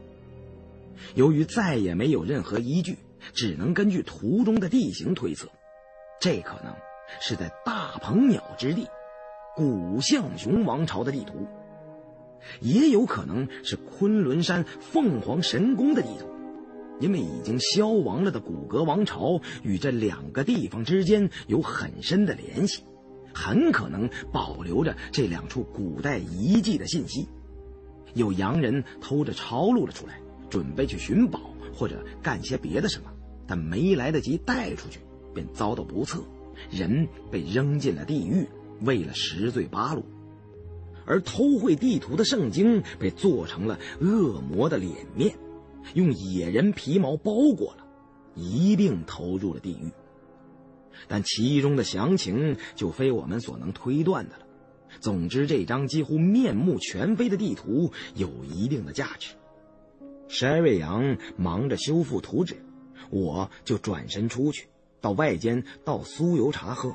[1.16, 2.98] 由于再也没有任何依据，
[3.34, 5.50] 只能根据图中的地形推测。
[6.22, 6.76] 这可能
[7.22, 8.86] 是在大鹏鸟之地，
[9.56, 11.48] 古象雄王朝的地图，
[12.62, 16.28] 也有可能是昆仑山凤凰神宫的地图，
[17.00, 22.84] 因为已经消亡了的古格王朝与这两个地方之间有很深的联系，
[23.34, 27.28] 很可能保留着这两处古代遗迹的信息。
[28.14, 30.20] 有洋人偷着抄录了出来，
[30.50, 33.12] 准备去寻宝或者干些别的什么，
[33.48, 35.00] 但没来得及带出去。
[35.32, 36.24] 便遭到不测，
[36.72, 38.48] 人被扔进了地狱，
[38.82, 40.02] 为了十罪八路；
[41.10, 45.36] 而偷绘地图的圣经被做成了恶魔的脸面，
[45.96, 47.86] 用野人皮毛包裹了，
[48.36, 49.92] 一并投入了地狱。
[51.08, 54.46] 但其中的详情就非我们所能推断的了。
[55.00, 59.34] 总之，这张几乎面目全非的地图有一定的价值。
[60.28, 62.64] 山瑞阳忙着修复图纸，
[63.10, 64.68] 我就转身出去。
[65.02, 66.94] 到外间倒酥油茶喝，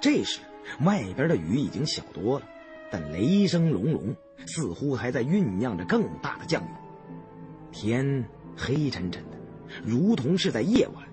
[0.00, 0.40] 这时
[0.82, 2.46] 外边的雨已经小多了，
[2.90, 4.14] 但雷声隆隆，
[4.46, 6.68] 似乎还在酝酿着更大的降雨。
[7.72, 8.24] 天
[8.56, 9.36] 黑沉沉的，
[9.84, 11.04] 如同是在夜晚。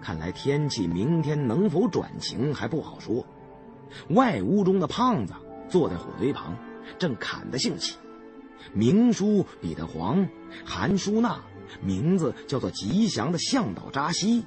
[0.00, 3.26] 看来天气明天能否转晴还不好说。
[4.10, 5.34] 外屋中的胖子
[5.68, 6.56] 坐在火堆旁，
[6.98, 7.96] 正砍得兴起。
[8.72, 10.28] 明叔彼得黄、
[10.64, 11.40] 韩淑娜，
[11.82, 14.44] 名字叫做吉祥的向导扎西。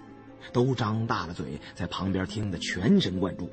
[0.52, 3.50] 都张大了嘴，在旁边听得全神贯注。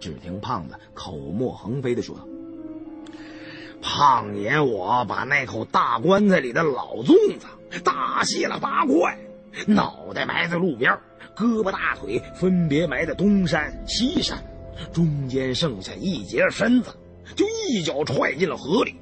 [0.00, 2.16] 只听胖子口沫横飞的说
[3.82, 9.18] ：“胖爷，我把那口大棺材里的老粽子大卸了八块，
[9.66, 10.92] 脑袋埋在路边，
[11.36, 14.38] 胳膊大腿分别埋在东山西山，
[14.92, 16.90] 中间剩下一截身子，
[17.34, 18.94] 就一脚踹进了河里。”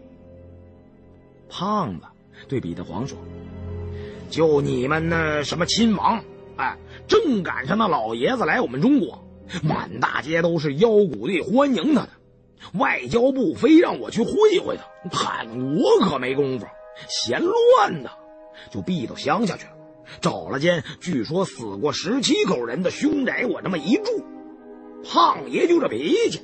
[1.48, 2.06] 胖子
[2.48, 3.16] 对彼得黄说
[4.30, 6.22] ：“就你们那什么亲王，
[6.56, 6.76] 哎。”
[7.06, 9.24] 正赶上那老爷子来我们中国，
[9.62, 12.08] 满大街都是腰鼓队欢迎他的。
[12.74, 16.66] 外交部非让我去会会他，嗨，我可没工夫，
[17.08, 18.10] 闲乱呢，
[18.70, 19.72] 就避到乡下去了，
[20.20, 24.24] 找了间据说死过十七口人的凶宅，我这么一住。
[25.04, 26.40] 胖爷就这脾气，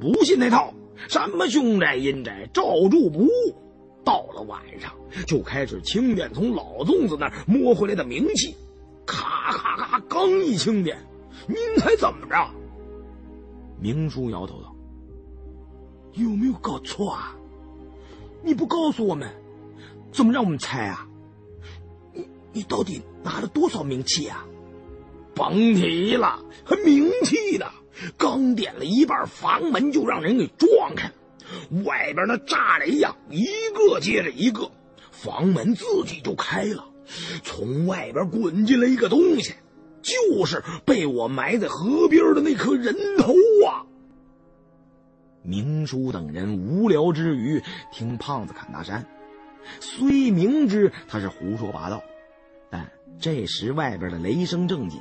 [0.00, 0.72] 不信那套，
[1.08, 3.28] 什么凶宅阴宅，照住不误。
[4.04, 4.94] 到了晚上，
[5.26, 8.56] 就开始清点从老粽子那儿摸回来的冥器，
[9.04, 10.96] 咔咔咔，刚一清点，
[11.48, 12.50] 您猜怎么着？
[13.80, 14.74] 明叔摇头道。
[16.12, 17.34] 有没有搞错啊？
[18.42, 19.28] 你不告诉我们，
[20.12, 21.08] 怎么让我们猜啊？
[22.12, 24.44] 你你到底拿了多少冥器啊？
[25.34, 27.66] 甭提了，还冥器呢！
[28.16, 31.14] 刚点了一半，房门就让人给撞开了，
[31.84, 34.70] 外边那炸雷呀，一个接着一个，
[35.10, 36.84] 房门自己就开了，
[37.42, 39.54] 从外边滚进来一个东西，
[40.02, 43.32] 就是被我埋在河边的那颗人头
[43.66, 43.84] 啊！
[45.42, 49.06] 明叔等人无聊之余听胖子侃大山，
[49.80, 52.02] 虽明知他是胡说八道，
[52.70, 55.00] 但这时外边的雷声正紧，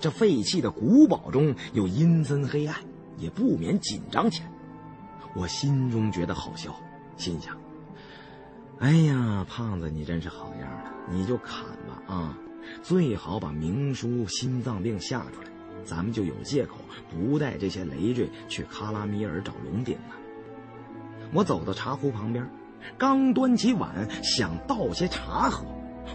[0.00, 2.76] 这废弃的古堡中又阴森黑暗，
[3.16, 4.50] 也不免紧张起来。
[5.34, 6.74] 我心中觉得好笑，
[7.16, 7.56] 心想
[8.80, 12.38] ：“哎呀，胖子你真是好样的，你就砍吧啊！
[12.82, 15.48] 最好把明叔心脏病吓出来。”
[15.84, 16.78] 咱们就有借口
[17.10, 20.16] 不带这些累赘去卡拉米尔找龙鼎了。
[21.32, 22.48] 我走到茶壶旁边，
[22.98, 25.64] 刚端起碗想倒些茶喝，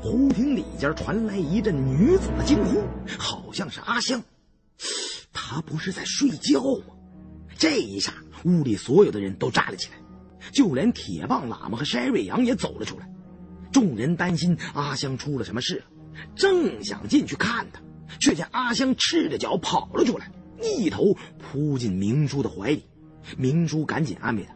[0.02, 2.84] 忽听里间传来一阵女子的惊呼，
[3.18, 4.22] 好像是阿香。
[5.32, 6.94] 她不是在睡觉吗？
[7.58, 9.96] 这一下，屋里所有的人都站了起来，
[10.52, 13.10] 就连铁棒喇嘛和筛瑞阳也走了出来。
[13.72, 15.82] 众人担心阿香出了什么事，
[16.36, 17.82] 正想进去看他。
[18.20, 20.30] 却见阿香赤着脚跑了出来，
[20.62, 22.84] 一头扑进明叔的怀里。
[23.38, 24.54] 明叔赶紧安慰他：“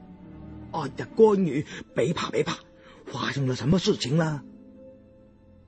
[0.77, 2.57] 哎呀，乖女，别怕，别怕，
[3.05, 4.43] 发生了什么事情了？”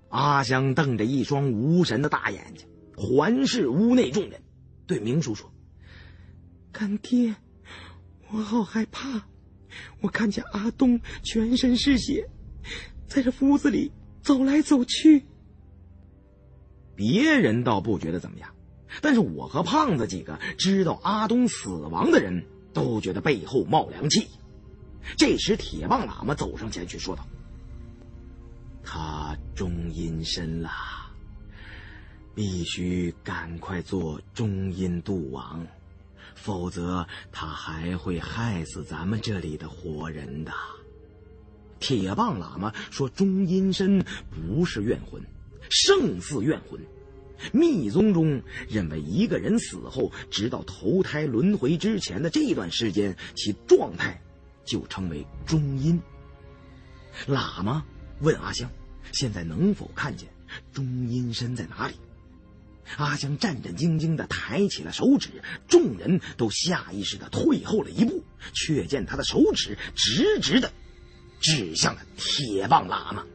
[0.10, 4.42] 阿香瞪着一双无神的大眼睛，环视屋内众人，
[4.86, 5.52] 对明叔说
[6.74, 7.36] ：“干爹，
[8.30, 9.28] 我好害怕，
[10.02, 12.30] 我看见阿东全身是血，
[13.08, 15.26] 在这屋子里走来走去。”
[16.98, 18.50] 别人倒不觉得怎么样，
[19.02, 22.44] 但是我和胖子几个知道阿东死亡的人
[22.74, 24.28] 都觉得背后冒凉气。
[25.16, 27.26] 这时，铁棒喇嘛走上前去说道
[28.84, 30.72] ：“他中阴身了，
[32.34, 35.66] 必须赶快做中阴度王，
[36.36, 40.52] 否则他还会害死咱们这里的活人的。”
[41.80, 45.22] 铁棒喇嘛说：“中阴身不是怨魂。”
[45.70, 46.80] 胜似怨魂，
[47.52, 54.22] 密宗中认为一个人死后，直到投胎轮回之前的这段时间，其状态
[54.66, 56.02] 就称为中阴。
[57.28, 57.86] 喇嘛
[58.20, 58.70] 问阿香
[59.12, 60.30] ：“现在能否看见
[60.74, 61.96] 中阴身在哪里？”
[62.96, 65.30] 阿香战战兢兢地抬起了手指，
[65.68, 70.72] 众人都下意识地退后了一步，却见他的手指直直地
[71.42, 73.26] 指向了铁棒喇嘛。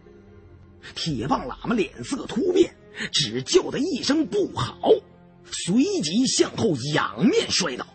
[0.94, 2.74] 铁棒喇嘛脸色突变，
[3.12, 4.90] 只叫的一声不好，
[5.44, 7.86] 随即向后仰面摔倒。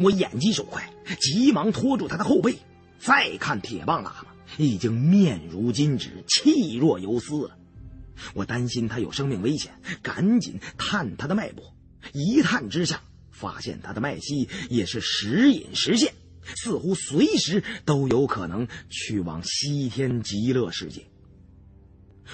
[0.00, 2.56] 我眼疾手快，急忙拖住他的后背。
[2.98, 4.26] 再看铁棒喇嘛，
[4.56, 7.58] 已经面如金纸，气若游丝了。
[8.34, 9.72] 我担心他有生命危险，
[10.02, 11.74] 赶紧探他的脉搏。
[12.12, 16.14] 一探之下，发现他的脉息也是时隐时现，
[16.56, 21.04] 似乎随时都有可能去往西天极乐世界。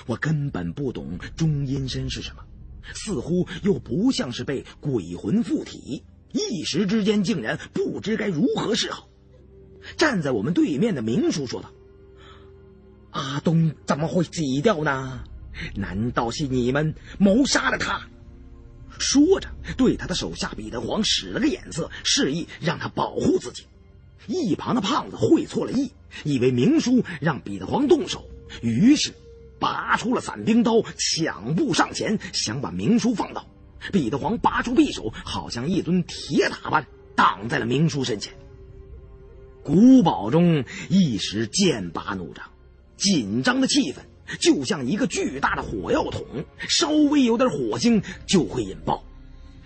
[0.06, 2.44] 我根本不懂中阴身是什么，
[2.94, 9.08] 似乎又不像是被鬼魂附体，一时之间竟然不知该如何是好。
[9.96, 11.70] 站在我们对面的明叔说道
[13.10, 15.24] ：“阿东怎么会死掉呢？
[15.74, 18.08] 难道是你们谋杀了他？”
[18.98, 23.64] 说着，对他的手下彼得黄使了个眼色，示意让他保护自己。
[24.26, 25.92] 一旁的胖子会错了意，
[26.24, 28.28] 以为明叔让彼得黄动手，
[28.60, 29.12] 于是。
[29.58, 33.46] 拔出了伞兵刀，抢步上前，想把明叔放倒。
[33.92, 38.34] 彼得黄拔出匕首，好像一尊铁塔般挡在了明叔身前。
[39.62, 42.44] 古堡中一时剑拔弩张，
[42.96, 43.98] 紧张的气氛
[44.40, 46.24] 就像一个巨大的火药桶，
[46.68, 49.04] 稍微有点火星就会引爆。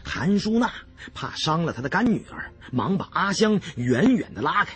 [0.05, 0.73] 韩淑娜
[1.15, 4.75] 怕伤了她的干女儿，忙把阿香远远的拉开。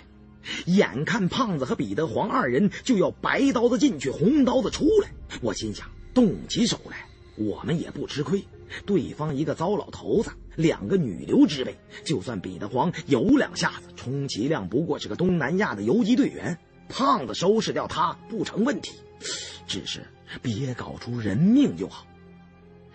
[0.66, 8.44] 眼看胖子和彼得黄二人就要白刀子进去，红刀子出来，我心想，动起手来，我们也不吃亏。
[8.84, 16.58] 对方一个糟老头子，两个女流之辈，就算彼得黄有两下子，充其量不过是个东南亚的游击队员。
[16.88, 18.92] 胖子收拾掉他不成问题，
[19.66, 20.00] 只是
[20.40, 22.06] 别搞出人命就好。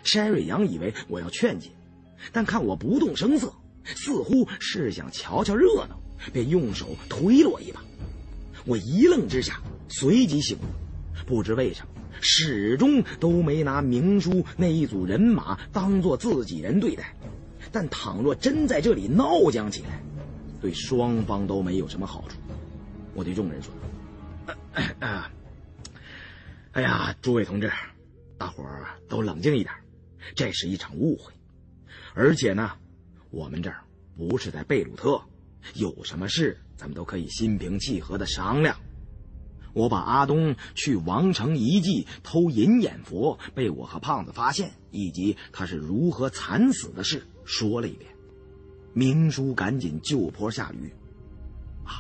[0.04, 1.70] 山瑞阳以为我要劝解，
[2.32, 6.01] 但看我不动声色，似乎是想瞧瞧热闹，
[6.32, 7.82] 便用手推了我一把。
[8.66, 11.88] 我一愣之下，随即醒悟，不知为什么，
[12.22, 17.16] 始终都没拿明叔那一组人马当做自己人对待。
[17.72, 20.02] 但倘若真在这里闹僵起来，
[20.62, 22.38] 对双方都没有什么好处。
[23.14, 23.74] 我对众人说
[26.74, 27.72] ：“哎呀，诸位同志，
[28.38, 29.74] 大伙儿都冷静一点，
[30.36, 31.34] 这是一场误会。
[32.14, 32.72] 而且呢，
[33.30, 33.84] 我们这儿
[34.18, 35.22] 不是在贝鲁特，
[35.74, 38.76] 有什么事咱们都可以心平气和的商量。”
[39.74, 48.12] 我把阿东去王城遗迹偷银眼佛被我和胖子发现，以及他是如何惨死的事说了一遍。
[48.94, 50.94] 明叔赶紧就坡下驴。
[51.86, 51.94] 哎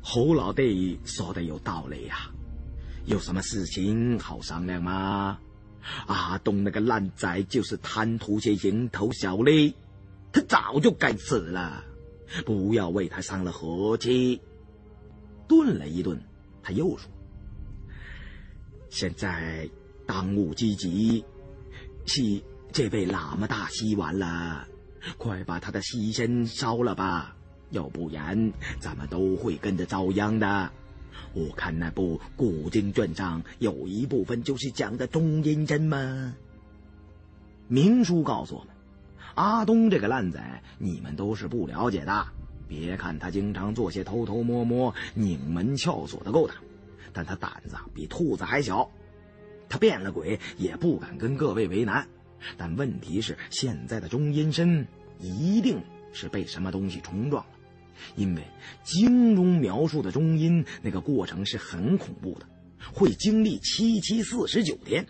[0.00, 2.30] 侯老弟说的有道理呀，
[3.04, 5.40] 有什么事情好商量吗？
[6.06, 9.74] 阿东那个烂仔就是贪图些蝇头小利，
[10.30, 11.84] 他早就该死了，
[12.44, 14.40] 不要为他伤了和气。
[15.46, 16.20] 顿了一顿，
[16.62, 17.10] 他又说
[18.90, 19.68] ：“现在
[20.06, 21.24] 当务之急
[22.06, 24.66] 是这位喇嘛大西完了，
[25.18, 27.36] 快把他的尸身烧了吧。”
[27.70, 30.70] 要不然，咱们都会跟着遭殃的。
[31.32, 36.34] 我看那部古经卷上有一部分就是讲的中阴真嘛。
[37.66, 38.73] 明叔告诉我们，
[39.34, 40.40] 阿东这个烂仔，
[40.78, 42.26] 你们都是不了解的。
[42.68, 46.56] 别看他经常做些偷偷摸摸、拧门撬锁的勾当，
[47.12, 48.88] 但他胆子比兔子还小。
[49.68, 52.06] 他变了鬼也不敢跟各位为难。
[52.56, 54.86] 但问题是，现在的中阴身
[55.18, 55.82] 一定
[56.12, 57.50] 是被什么东西冲撞了。
[58.16, 58.42] 因为
[58.82, 62.46] 经中描述的中阴那个过程是很恐怖的，
[62.92, 65.06] 会经历七七四十九天，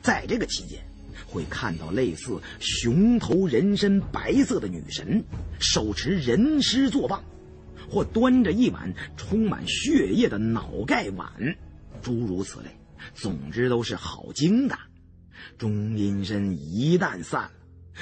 [0.00, 0.80] 在这个期间，
[1.30, 5.24] 会看到类似熊头人身白色的女神，
[5.60, 7.22] 手持人尸作棒，
[7.88, 11.30] 或端着一碗充满血液的脑盖碗，
[12.02, 12.66] 诸如此类。
[13.14, 14.76] 总之都是好精的。
[15.56, 17.52] 中阴身一旦散了，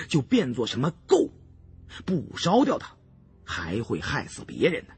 [0.08, 1.30] 就变作什么垢，
[2.04, 2.96] 不烧掉它。
[3.50, 4.92] 还会害死别人的。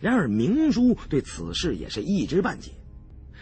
[0.00, 2.72] 然而明叔对此事也是一知半解。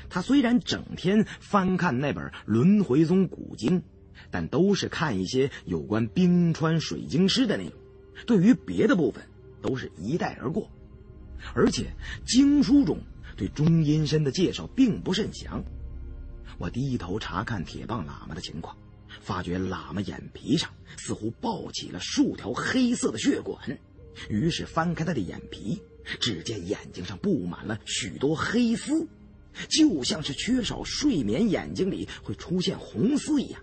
[0.08, 3.80] 他虽然整天翻看那本《轮回宗古经》，
[4.30, 7.72] 但都是看一些有关冰川水晶师的内容，
[8.26, 9.22] 对于别的部分
[9.62, 10.70] 都是一带而过。
[11.54, 11.92] 而且
[12.26, 12.98] 经书中
[13.36, 15.62] 对中阴身的介绍并不甚详。
[16.58, 18.76] 我低头查看铁棒喇嘛的情况。
[19.20, 23.78] 发觉喇嘛眼皮上似乎爆起了数条黑色的血管，
[24.28, 25.80] 于是翻开他的眼皮，
[26.20, 29.08] 只见眼睛上布满了许多黑丝，
[29.68, 33.60] 就像是缺少睡眠眼睛里会出现红丝一样。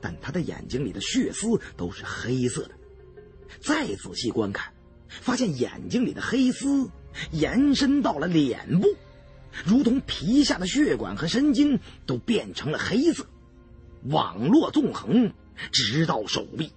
[0.00, 1.46] 但他的眼睛里的血丝
[1.76, 2.70] 都是黑色的。
[3.60, 4.72] 再仔细观看，
[5.08, 6.90] 发现眼睛里的黑丝
[7.30, 8.88] 延伸到了脸部，
[9.64, 13.26] 如同皮下的血管和神经都变成了黑色。
[14.04, 15.32] 网络纵横，
[15.70, 16.72] 直到手臂。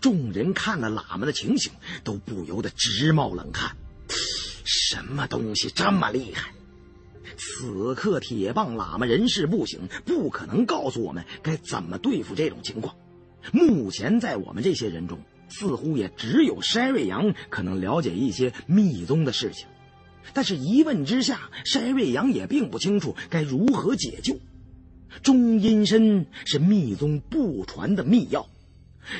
[0.00, 1.72] 众人看了喇嘛的情形，
[2.02, 3.76] 都不由得直冒冷汗。
[4.64, 6.52] 什么东西这么厉害？
[7.56, 12.96] 此刻铁棒喇嘛人事不省，不可能告诉我们该怎么对付这种情况。
[13.52, 19.68] 目前在我们这些人中，似乎也只有山瑞阳可能了解一些密宗的事情。
[20.32, 24.36] 但是，一问之下，山瑞阳也并不清楚该如何解救。
[25.22, 28.48] 中阴身是密宗不传的秘药，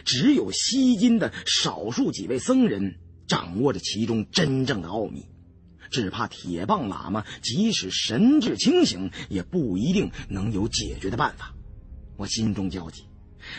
[0.04, 2.96] 只有西金的少数几位僧人
[3.28, 5.24] 掌握着其中真正的奥秘，
[5.90, 11.54] 只怕铁棒喇嘛即使神志清醒，也不一定能有解决的办法。
[12.16, 13.04] 我心中焦急，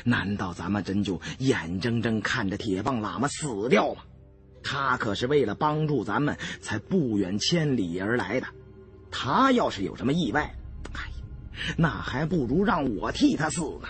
[0.04, 4.04] 难道咱们真就眼睁睁看着铁棒喇嘛死掉吗？
[4.68, 8.48] 他可是为了帮助咱们才不远千里而来的，
[9.12, 10.56] 他要是有什么意外，
[10.94, 13.88] 哎呀那还不如让我替他死呢。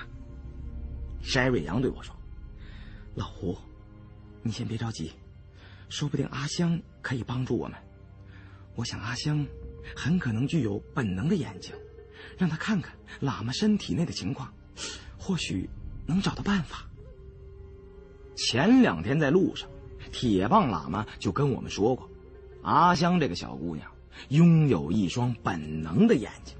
[1.23, 2.13] 山瑞阳对我说
[3.15, 3.57] ：“老胡，
[4.43, 5.13] 你先别着急，
[5.87, 7.77] 说不定阿香可以帮助我们。
[8.75, 9.45] 我想阿香
[9.95, 11.73] 很可能具有本能的眼睛，
[12.37, 14.53] 让他看看喇嘛身体内的情况，
[15.17, 15.69] 或许
[16.05, 16.85] 能找到办法。”
[18.35, 19.69] 前两天在路上，
[20.11, 22.09] 铁棒喇嘛就跟我们说过，
[22.63, 23.89] 阿香这个小姑娘
[24.27, 26.55] 拥有一双本能的眼睛。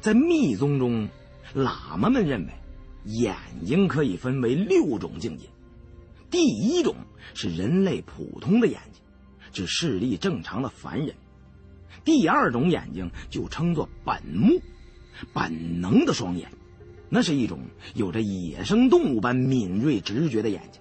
[0.00, 1.06] 在密宗中，
[1.54, 2.52] 喇嘛们认为，
[3.04, 3.36] 眼
[3.66, 5.46] 睛可以分为六种境界。
[6.30, 6.94] 第一种
[7.34, 9.02] 是人类普通的眼睛，
[9.52, 11.14] 指视力正常的凡人；
[12.04, 14.60] 第二种眼睛就称作本目，
[15.32, 16.50] 本能的双眼，
[17.08, 17.60] 那是一种
[17.94, 20.80] 有着野生动物般敏锐直觉的眼睛。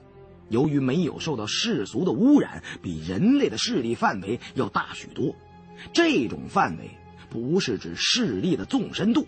[0.49, 5.35] 由于没有受到世俗的污染，比人类的视力范围要大许多。
[5.91, 6.89] 这种范围
[7.30, 9.27] 不是指视力的纵深度，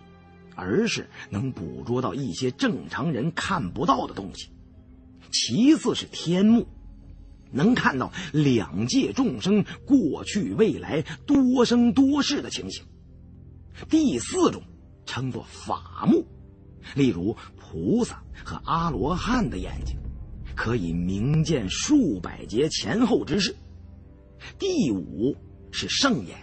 [0.55, 4.49] 而是能捕捉到一些正常人看不到的东西。
[5.31, 6.65] 其次是天目，
[7.51, 12.83] 能看到两界众生过去未来多生多世的情形。
[13.89, 14.61] 第四种
[15.05, 16.25] 称作法目，
[16.95, 19.95] 例如菩萨和阿罗汉的眼睛。
[20.55, 23.55] 可以明见数百劫前后之事。
[24.57, 25.33] 第五
[25.71, 26.37] 是圣眼，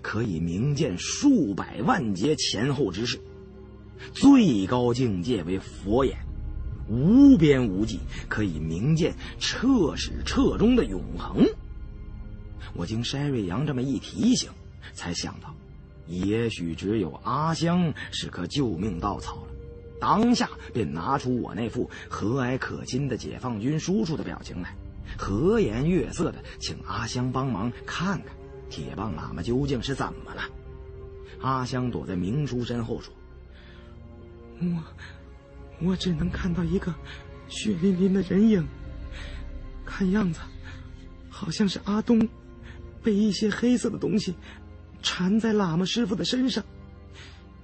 [0.00, 3.20] 可以明见数百万劫前后之事。
[4.12, 6.16] 最高境界为佛眼，
[6.90, 11.46] 无边无际，可以明见彻始彻终的永恒。
[12.74, 14.50] 我经筛瑞阳这么一提醒，
[14.92, 15.54] 才想到，
[16.08, 19.52] 也许只有阿香是棵救命稻草了。
[20.00, 24.74] 当下便拿出我那副和蔼可亲的解放军叔叔的表情来，
[25.16, 28.34] 和颜悦色的请阿香帮忙看看
[28.68, 30.42] 铁棒喇嘛究竟是怎么了。
[31.40, 33.12] 阿香躲在明叔身后说
[34.60, 34.82] ：“我，
[35.82, 36.94] 我只能看到一个
[37.48, 38.66] 血淋淋的人影，
[39.84, 40.40] 看样子
[41.28, 42.28] 好像是阿东
[43.02, 44.34] 被一些黑色的东西
[45.02, 46.64] 缠在喇嘛师傅的身上，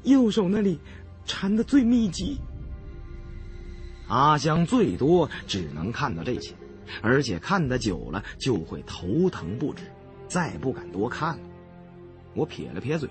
[0.02, 0.78] 右手那里。”
[1.28, 2.38] 缠的最密集。
[4.06, 6.54] 阿香最多只能看到这些，
[7.02, 9.82] 而且看得久了就会头疼不止，
[10.28, 11.42] 再不敢多看了。
[12.32, 13.10] 我撇了撇嘴，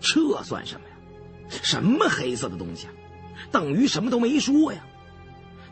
[0.00, 0.94] 这算什么呀？
[1.62, 2.92] 什么黑色的东西啊？
[3.50, 4.84] 等于什么都没说呀。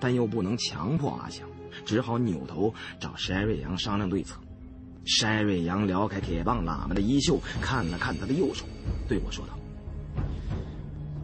[0.00, 1.48] 但又不能强迫阿强，
[1.84, 4.38] 只好扭头找筛瑞阳商量对策。
[5.04, 8.64] 筛瑞阳撩开铁棒喇嘛的衣袖，看了看他的右手，
[9.08, 9.58] 对我说道。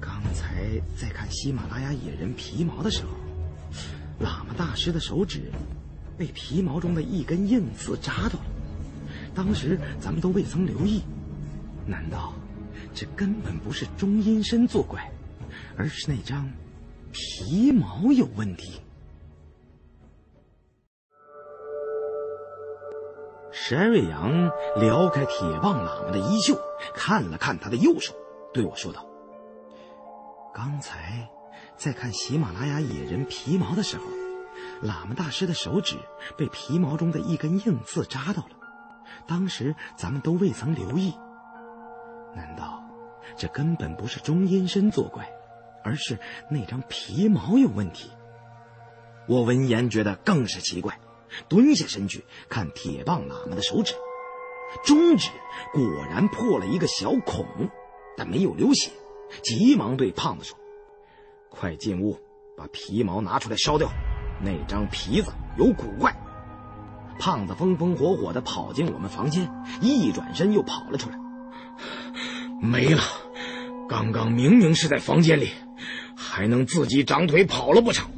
[0.00, 3.10] 刚才在看喜马拉雅野人皮毛的时候，
[4.24, 5.52] 喇嘛大师的手指
[6.16, 8.46] 被皮毛中的一根硬刺扎到了。
[9.34, 11.02] 当时咱们都未曾留意，
[11.86, 12.32] 难道
[12.94, 15.10] 这根本不是中阴身作怪，
[15.76, 16.50] 而是那张
[17.12, 18.80] 皮毛有问题？
[23.52, 26.58] 山瑞阳撩开铁棒喇嘛的衣袖，
[26.94, 28.12] 看了看他的右手，
[28.52, 29.06] 对我说道。
[30.52, 31.28] 刚才
[31.76, 34.04] 在看喜马拉雅野人皮毛的时候，
[34.82, 35.96] 喇嘛大师的手指
[36.36, 38.50] 被皮毛中的一根硬刺扎到了。
[39.26, 41.14] 当时咱们都未曾留意。
[42.34, 42.84] 难道
[43.36, 45.32] 这根本不是中阴身作怪，
[45.84, 46.18] 而是
[46.50, 48.10] 那张皮毛有问题？
[49.28, 50.98] 我闻言觉得更是奇怪，
[51.48, 53.94] 蹲下身去看铁棒喇嘛的手指，
[54.84, 55.30] 中指
[55.72, 57.46] 果然破了一个小孔，
[58.16, 58.90] 但没有流血。
[59.42, 60.56] 急忙对胖子说
[61.50, 62.18] ：“快进屋，
[62.56, 63.88] 把皮毛拿出来烧掉。
[64.42, 66.14] 那张皮子有古怪。”
[67.18, 69.48] 胖子风风火火的跑进我们房间，
[69.80, 71.18] 一转身又跑了出来。
[72.60, 73.00] 没了！
[73.88, 75.50] 刚刚明明是在房间里，
[76.16, 78.10] 还能自己长腿跑了不成？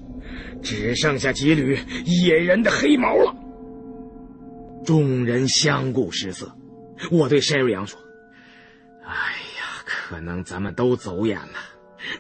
[0.63, 3.35] 只剩下几缕野人的黑毛了。
[4.85, 6.57] 众人相顾失色。
[7.11, 8.01] 我对山瑞阳说。
[9.05, 11.59] 哎呀可能咱们都走眼了，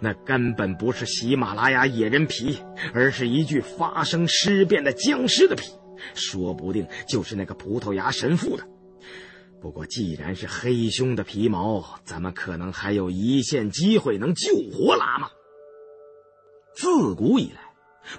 [0.00, 2.58] 那根本不是喜马拉雅野人皮，
[2.92, 5.72] 而是一具发生尸变的僵尸的皮，
[6.14, 8.64] 说不定就是那个葡萄牙神父的。
[9.60, 15.28] 不过既然是黑熊的皮毛，咱们可能还有一线机会能救活喇嘛。
[16.76, 17.60] 自古以来，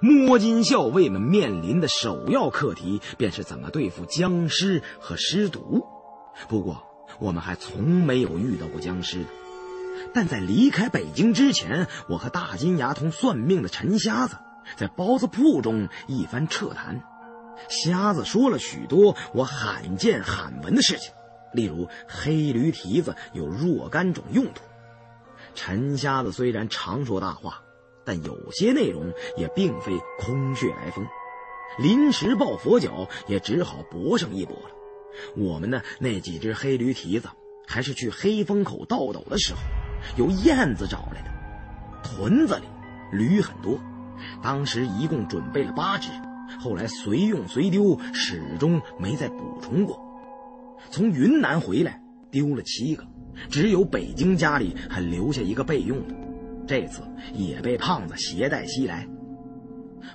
[0.01, 5.85] 摸金校尉们面临的首要课题便是怎么对付僵尸和尸毒。
[6.49, 6.83] 不过
[7.19, 9.25] 我们还从没有遇到过僵尸。
[10.11, 14.37] 但在离开北京之前，我和大金牙同算命的陈瞎子
[14.75, 17.03] 在包子铺中一番彻谈。
[17.69, 21.11] 瞎子说了许多我罕见罕闻的事情，
[21.53, 24.63] 例如黑驴蹄子有若干种用途。
[25.53, 27.61] 陈瞎子虽然常说大话，
[28.07, 31.05] 但有些内容也并非空穴来风。
[31.77, 34.71] 临时抱佛脚也只好搏上一搏了。
[35.35, 37.27] 我们的那几只黑驴蹄子，
[37.67, 39.59] 还是去黑风口倒斗的时候。
[40.15, 41.29] 由燕子找来的
[42.01, 42.63] 屯子里
[43.11, 43.77] 驴很多，
[44.41, 46.09] 当时一共准备了八只，
[46.61, 49.99] 后来随用随丢，始终没再补充过。
[50.89, 52.01] 从云南回来
[52.31, 53.05] 丢了七个，
[53.49, 56.26] 只有北京家里还留下一个备用的。
[56.67, 57.01] 这次
[57.33, 59.07] 也被胖子携带西来。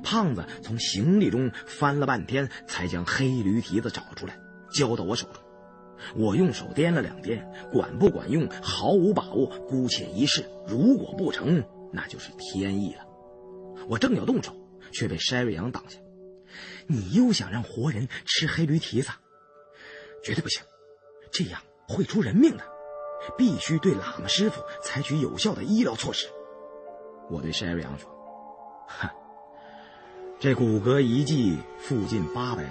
[0.03, 4.39] 胖子从行李中翻了半天，才将黑驴蹄子找出来，
[4.75, 5.43] 交到我手中。
[6.17, 10.45] 我用手掂了两掂，管不管用毫无把握，姑且一试。
[10.67, 11.63] 如果不成，
[11.93, 13.07] 那就是天意了。
[13.89, 14.53] 我正要动手，
[14.93, 15.99] 却被筛瑞阳挡下。
[16.87, 19.11] 你又想让活人吃黑驴蹄子？
[20.25, 20.63] 绝对不行，
[21.31, 22.65] 这样会出人命的。
[23.39, 26.27] 必须对喇嘛师傅采取有效的医疗措施。
[27.31, 28.11] 我对筛瑞阳说
[28.87, 29.09] ：“哼，
[30.39, 32.69] 这骨骼遗迹附近八百里，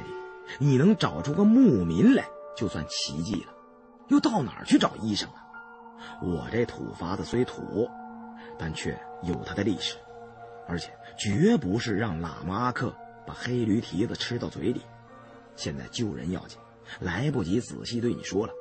[0.60, 2.26] 你能找出个牧民来？”
[2.56, 3.54] 就算奇迹了，
[4.10, 5.42] 又到哪儿去找医生啊？
[6.22, 7.90] 我这土法子虽土，
[8.60, 9.98] 但却有它的历史，
[10.68, 12.94] 而且绝不是让喇嘛阿克
[13.26, 14.82] 把黑驴蹄子吃到嘴里。
[15.56, 16.60] 现在救人要紧，
[17.00, 18.54] 来不及仔细对你说了。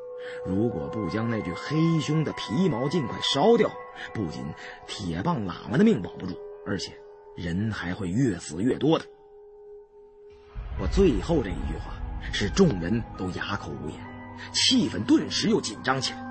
[0.46, 3.70] 如果不将那具黑熊的皮毛尽快烧掉，
[4.14, 4.44] 不仅
[4.86, 6.36] 铁棒喇嘛的命保不住，
[6.66, 6.92] 而且
[7.36, 9.04] 人还会越死越多的。
[10.80, 11.94] 我最后这一句话。
[12.32, 13.98] 使众人都哑口无言，
[14.52, 16.22] 气氛顿时又紧张起来。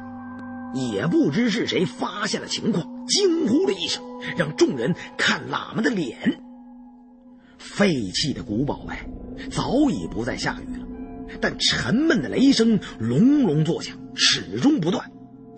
[0.76, 4.03] 也不知是谁发现了情况，惊呼了一声，
[4.38, 6.44] 让众人看喇嘛的脸。
[7.57, 9.03] 废弃的古堡外
[9.52, 10.86] 早已不再下雨了，
[11.41, 15.11] 但沉闷的雷声隆隆作响，始终不断。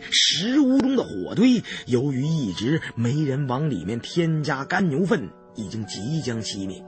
[0.10, 6.84] 石屋中的火堆，由于一直没人往里面添加干牛粪，已经即将熄灭。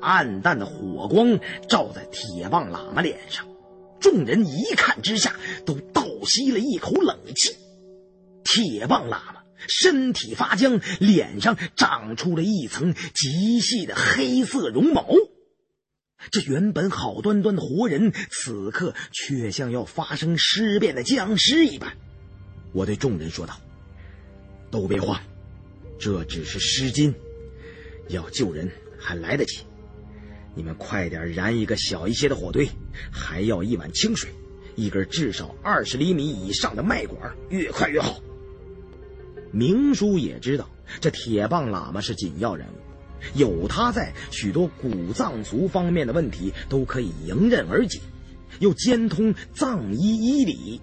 [0.00, 1.38] 暗淡的火光
[1.68, 3.46] 照在铁棒喇嘛脸上，
[4.00, 5.34] 众人一看之下
[5.64, 7.56] 都倒吸了一口冷气。
[8.44, 9.36] 铁棒喇嘛
[9.66, 15.06] 身体发僵，脸上长出了一层极细的黑色绒毛。
[16.30, 21.96] 这原本好端端的活人，此刻却像要发生尸变的僵尸一般。
[22.72, 23.58] 我对众人说道
[24.70, 25.20] ：“都别慌，
[25.98, 27.14] 这只是湿巾，
[28.08, 29.60] 要救人还来得及。”
[30.54, 32.68] 你们快点燃一个小一些的火堆，
[33.12, 34.28] 还要一碗清水，
[34.74, 38.20] 一根至少二十厘米以上的脉管，越快越好。
[39.52, 40.68] 明叔也知道
[41.00, 42.87] 这铁棒喇嘛是紧要人物，
[43.34, 48.00] 有他在，许多古藏族方面的问题都可以迎刃而解，
[48.60, 50.80] 又兼通藏医医理，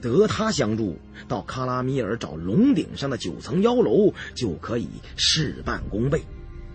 [0.00, 0.98] 得他相助，
[1.28, 6.22] 到喀拉米尔找龙顶上的九层妖楼就可以事半功倍，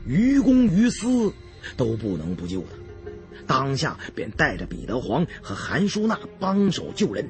[0.05, 1.33] 于公于私。
[1.77, 2.77] 都不能不救他，
[3.47, 7.27] 当下便带着彼得黄和韩舒娜帮手救人。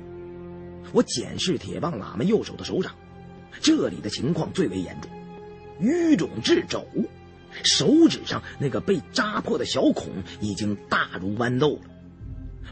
[0.92, 2.92] 我检视铁棒喇嘛右手的手掌，
[3.62, 5.10] 这里的情况最为严重，
[5.82, 6.86] 淤肿至肘，
[7.64, 10.12] 手指上那个被扎破的小孔
[10.42, 11.82] 已经大如豌豆了，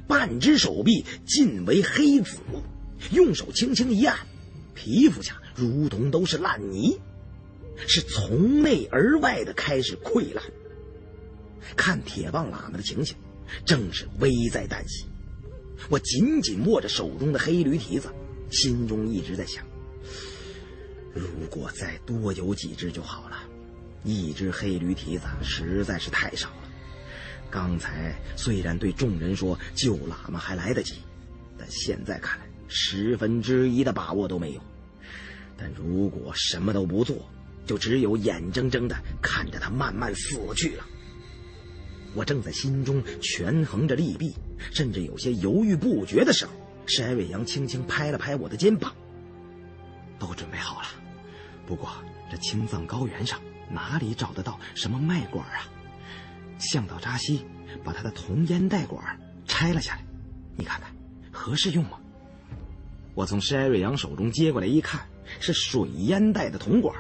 [0.07, 2.37] 半只手臂尽为黑紫，
[3.11, 4.17] 用手轻轻一按，
[4.73, 6.99] 皮肤下如同都是烂泥，
[7.87, 10.43] 是从内而外的开始溃烂。
[11.75, 13.15] 看铁棒喇嘛的情形，
[13.65, 15.05] 正是危在旦夕。
[15.89, 18.09] 我紧紧握着手中的黑驴蹄子，
[18.51, 19.65] 心中一直在想：
[21.13, 23.43] 如果再多有几只就好了。
[24.03, 26.69] 一只黑驴蹄子实在是太少了。
[27.49, 30.95] 刚才虽然对众人说救喇嘛还来得及，
[31.57, 34.61] 但现在看来十分之一的把握都没有。
[35.55, 37.15] 但如果什么都不做，
[37.65, 40.85] 就只有眼睁睁的看着他慢慢死去了。
[42.15, 44.35] 我正在心中权衡着利弊，
[44.71, 46.51] 甚至有些犹豫不决的时候，
[46.87, 48.93] 山瑞阳轻轻拍了拍我的肩膀。
[50.19, 50.87] 都准备好了，
[51.67, 51.89] 不过
[52.31, 53.39] 这青藏高原上
[53.73, 55.67] 哪里找得到什么脉管啊？
[56.59, 57.45] 向导扎西
[57.83, 60.05] 把他的铜烟袋管拆了下来，
[60.55, 60.89] 你看看
[61.31, 61.99] 合适用吗？
[63.15, 65.01] 我从山瑞阳手中接过来一看，
[65.39, 66.95] 是水烟袋的铜管，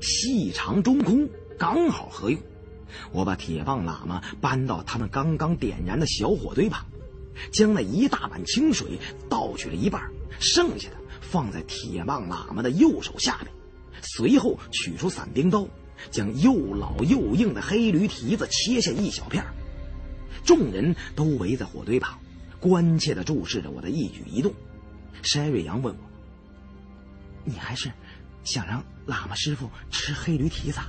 [0.00, 1.28] 细长中空，
[1.58, 2.40] 刚好合用。
[3.12, 6.86] 我把铁棒喇嘛搬到他们刚刚点燃的小火堆旁，
[7.50, 13.52] 将那一大碗清水倒去了一半，剩下的放在铁棒喇嘛的右手下面。
[14.00, 15.66] 随后取出伞兵刀，
[16.10, 19.44] 将又老又硬的黑驴蹄子切下一小片。
[20.44, 22.18] 众人都围在火堆旁，
[22.60, 24.52] 关切地注视着我的一举一动。
[25.22, 26.00] 山瑞阳问我
[27.44, 27.90] ：“你还是
[28.44, 30.80] 想让喇嘛师傅吃黑驴蹄子？”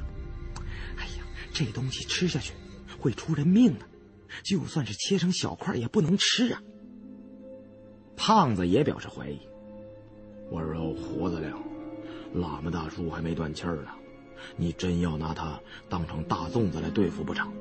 [0.98, 1.24] 哎呀
[1.54, 2.54] 这东西吃下去
[3.00, 3.86] 会出人命的，
[4.44, 6.62] 就算是切成小块也不能吃啊！
[8.18, 9.40] 胖子也表示怀疑。
[10.52, 11.58] 我说胡子亮，
[12.36, 13.88] 喇嘛大叔还没断气呢，
[14.56, 15.60] 你真要拿他
[15.90, 17.52] 当成大粽子来对付不成？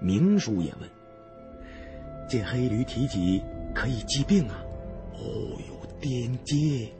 [0.00, 0.90] 明叔也问：
[2.28, 3.42] 这黑驴蹄脊
[3.74, 4.56] 可以治病啊？
[5.14, 5.20] 哦
[5.68, 6.90] 哟，颠接！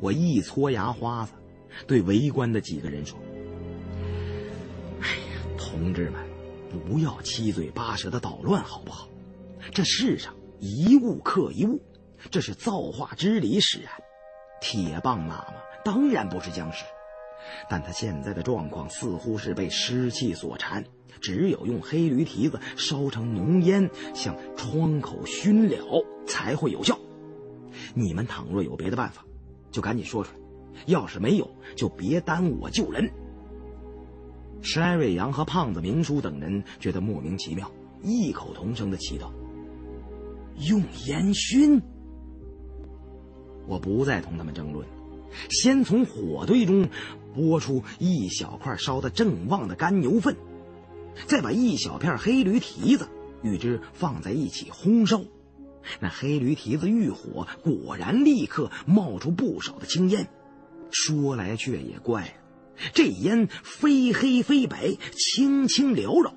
[0.00, 1.32] 我一搓牙花子，
[1.86, 3.18] 对围观的几个人说
[5.00, 6.20] ：“哎呀，同志们，
[6.70, 9.08] 不要七嘴八舌的捣乱，好不好？
[9.72, 11.82] 这世上一物克一物，
[12.30, 13.90] 这是造化之理使然。
[14.60, 15.54] 铁棒喇嘛
[15.84, 16.84] 当然不是僵尸，
[17.68, 20.84] 但他现在的状况似乎是被湿气所缠，
[21.20, 26.98] 只有用黑驴蹄子烧成浓烟，向窗口熏了，才会有效。
[27.94, 29.24] 你们倘若有别的办法，
[29.70, 30.38] 就赶紧说出来。”
[30.84, 33.10] 要是没有，就别耽误我救人。
[34.60, 37.72] 山瑞阳和胖子明叔等人觉得莫名其妙，
[38.02, 39.30] 异口同声的祈祷
[40.68, 41.80] ：“用烟熏。”
[43.66, 44.86] 我不再同他们争论，
[45.48, 46.86] 先从火堆中
[47.36, 50.34] 拨出一小块烧得正旺的干牛粪，
[51.26, 53.06] 再把一小片黑驴蹄子
[53.42, 55.22] 与之放在一起烘烧。
[56.00, 60.28] 那黑驴蹄子遇火，果然立刻冒出不少的青烟。
[60.90, 62.36] 说来却也怪，
[62.92, 66.34] 这烟非黑非白，轻轻缭绕，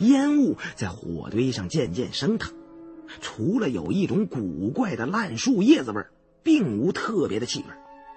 [0.00, 2.52] 烟雾在火堆上渐渐升腾。
[3.20, 6.04] 除了有一种古怪的烂树叶子味
[6.42, 7.66] 并无特别的气味，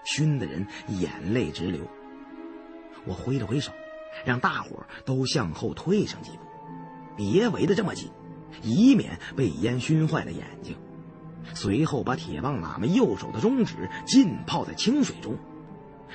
[0.05, 0.67] 熏得人
[0.99, 1.81] 眼泪直流。
[3.05, 3.71] 我挥了挥手，
[4.25, 6.37] 让大伙都向后退上几步，
[7.15, 8.09] 别围得这么紧，
[8.61, 10.75] 以免被烟熏坏了眼睛。
[11.53, 15.37] 随后把铁棒喇嘛右手的中指浸泡在清水中。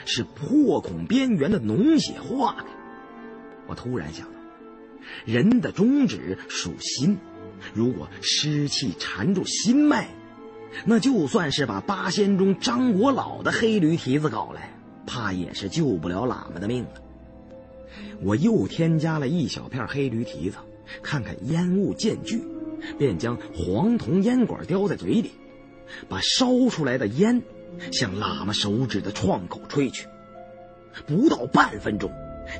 [0.04, 2.64] 是破孔边缘的脓血化开。
[3.66, 4.38] 我突然想到，
[5.24, 7.18] 人的中指属心，
[7.74, 10.08] 如果湿气缠住心脉，
[10.84, 14.77] 那就算是把八仙中张国老的黑驴蹄子搞来，
[15.08, 16.90] 怕也是救不了喇嘛的命了。
[18.22, 20.58] 我又添加了一小片黑驴蹄子，
[21.02, 22.42] 看看烟雾渐聚，
[22.96, 25.32] 便将黄铜烟管叼在嘴里，
[26.08, 27.42] 把烧出来的烟。
[27.92, 30.06] 向喇嘛手指的创口吹去，
[31.06, 32.10] 不到半分钟，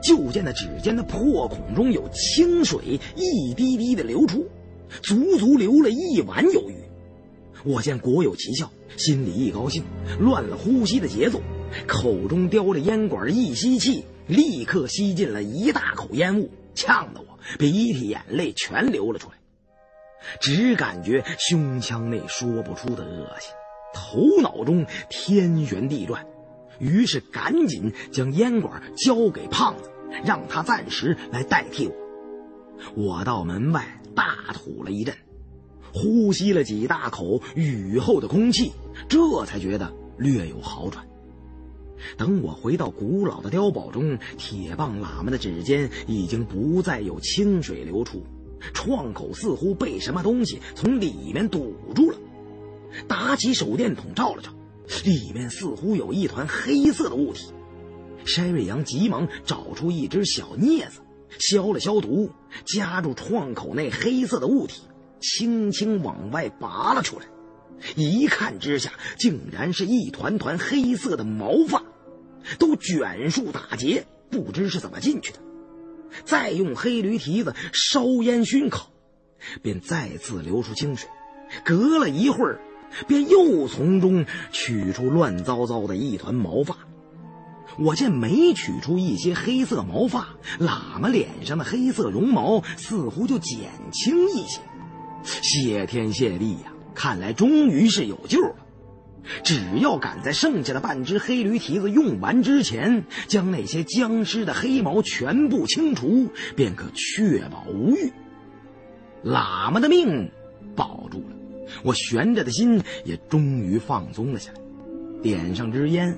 [0.03, 4.47] 就见那指尖的破孔中有清水一滴滴的流出，
[5.03, 6.75] 足足流了一碗有余。
[7.65, 9.83] 我见果有奇效，心里一高兴，
[10.21, 11.41] 乱了呼吸的节奏，
[11.87, 19.35] 口中叼着烟管一吸气，立刻吸进了一大口烟雾，呛得我鼻涕眼泪全流了出来，
[20.41, 23.53] 只感觉胸腔内说不出的恶心。
[23.95, 26.27] 头脑中天旋地转，
[26.79, 29.91] 于是赶紧将烟管交给胖子，
[30.25, 31.95] 让他暂时来代替我。
[32.95, 35.17] 我到门外大吐了一阵，
[35.93, 38.73] 呼吸了几大口雨后的空气，
[39.09, 41.08] 这才觉得略有好转。
[42.17, 48.25] 等我回到古老的碉堡中，铁棒喇嘛的指尖已经不再有清水流出，
[48.73, 52.19] 创口似乎被什么东西从里面堵住了。
[53.07, 54.51] 打起手电筒照了照，
[55.05, 57.53] 里面似乎有一团黑色的物体。
[58.25, 61.01] 山瑞阳急忙找出一只小镊子，
[61.39, 62.31] 消了消毒，
[62.65, 64.83] 夹住创口内黑色的物体，
[65.21, 67.27] 轻轻往外拔了出来。
[67.95, 71.83] 一看之下，竟然是一团团黑色的毛发，
[72.59, 75.39] 都卷束打结，不知是怎么进去的。
[76.25, 78.91] 再用黑驴蹄子烧烟熏烤，
[79.63, 81.09] 便再次流出清水。
[81.65, 82.61] 隔了一会儿。
[83.07, 86.75] 便又从中取出乱糟糟的一团毛发，
[87.79, 90.29] 我见每取出一些黑色毛发，
[90.59, 94.63] 喇嘛脸上的黑色绒毛似乎就减轻一些。
[95.23, 96.73] 谢天谢地呀！
[96.95, 98.57] 看来终于是有救了。
[99.45, 108.13] 只要赶在剩下的半只黑驴蹄子用完之前，将那些僵尸的黑毛全部清除，便可确保无虞。
[109.25, 110.31] 喇嘛的命
[110.77, 111.37] 保住了。
[111.83, 114.61] 我悬着的心也终于放松了下来，
[115.23, 116.17] 点上支烟，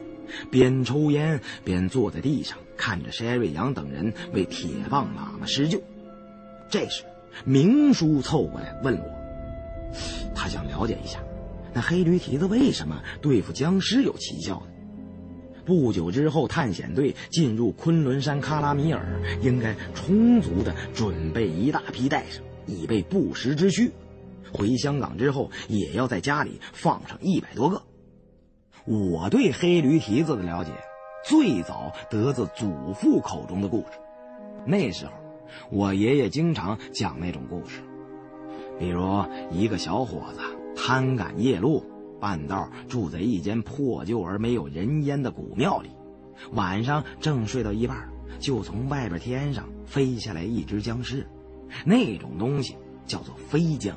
[0.51, 5.82] 边抽烟边坐在地上看着山瑞阳等人为铁棒喇嘛施救。
[6.69, 7.03] 这时，
[7.45, 9.05] 明叔凑过来问我，
[10.35, 11.19] 他想了解一下，
[11.72, 14.66] 那黑驴蹄子为什么对付僵尸有奇效呢？
[15.64, 23.92] 不久之后，探险队进入昆仑山喀拉米尔，应该充足的准备一大批带上，以备不时之需。
[24.52, 27.82] 回香港之后，也要在家里放上一百多个。
[28.84, 30.72] 我对黑驴蹄子的了解，
[31.24, 33.98] 最早得自祖父口中的故事。
[34.66, 35.12] 那时候，
[35.70, 37.80] 我爷爷经常讲那种故事，
[38.78, 40.40] 比如一个小伙子
[40.76, 41.84] 贪赶夜路，
[42.20, 45.90] 半道住在一间破旧而没有人烟的古庙里，
[46.52, 51.26] 晚上正睡到一半，就从外边天上飞下来一只僵尸，
[51.84, 52.76] 那种东西
[53.06, 53.97] 叫做飞僵。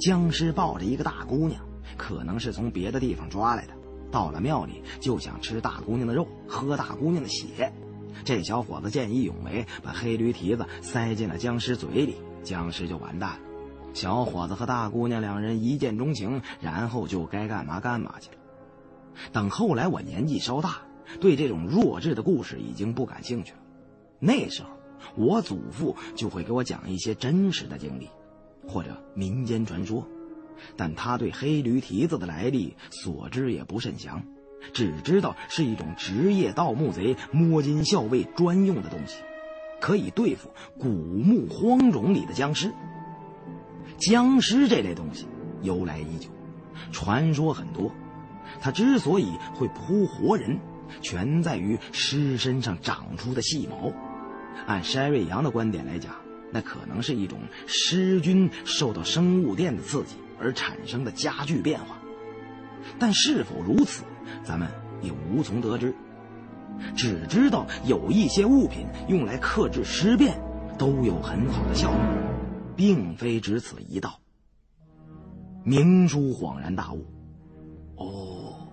[0.00, 1.60] 僵尸抱着一个大姑娘，
[1.96, 3.72] 可能是从别的地方抓来的。
[4.10, 7.72] 到了庙里就想吃大姑娘的肉，喝大姑娘的血。
[8.24, 13.38] 这小伙子见义勇为，把黑驴蹄子塞进了僵尸嘴里，僵尸就完蛋了。
[13.96, 18.36] 小伙子和大姑娘两人一见钟情，然后就该干嘛干嘛去了。
[19.32, 20.82] 等后来我年纪稍大，
[21.18, 23.58] 对这种弱智的故事已经不感兴趣了。
[24.18, 24.68] 那时候，
[25.16, 28.10] 我祖父就会给我讲一些真实的经历，
[28.68, 30.06] 或者民间传说，
[30.76, 34.22] 但他对黑驴蹄子的来历所知也不甚详，
[34.74, 39.22] 只知道是一种职业盗墓贼摸金校尉专用的东西，
[39.80, 42.74] 可以对付古墓荒冢里的僵尸。
[43.98, 45.26] 僵尸这类东西
[45.62, 46.28] 由来已久，
[46.92, 47.90] 传说很多。
[48.60, 50.58] 它之所以会扑活人，
[51.00, 53.92] 全在于尸身上长出的细毛。
[54.66, 56.14] 按筛瑞阳的观点来讲，
[56.52, 61.98] 那可能是一种尸菌受到生物电的刺激而产生的加剧变化。
[62.98, 64.04] 但是否如此，
[64.44, 64.68] 咱们
[65.02, 65.94] 也无从得知。
[66.94, 70.38] 只知道有一些物品用来克制尸变，
[70.78, 72.00] 都有很好的效果，
[72.76, 74.20] 并非只此一道。
[75.64, 77.04] 明叔恍然大悟。
[77.96, 78.68] 哦，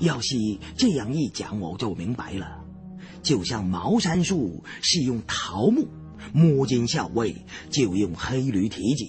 [0.00, 0.36] 要是
[0.76, 2.64] 这样一讲，我就明白了。
[3.22, 5.86] 就像茅山术是用桃木，
[6.32, 7.36] 摸金校尉
[7.70, 9.06] 就用黑驴蹄子。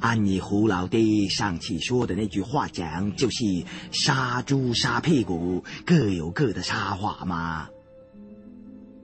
[0.00, 3.44] 按你胡老爹上次说的那句话讲，就是
[3.92, 7.68] 杀猪杀屁股各有各的杀法嘛？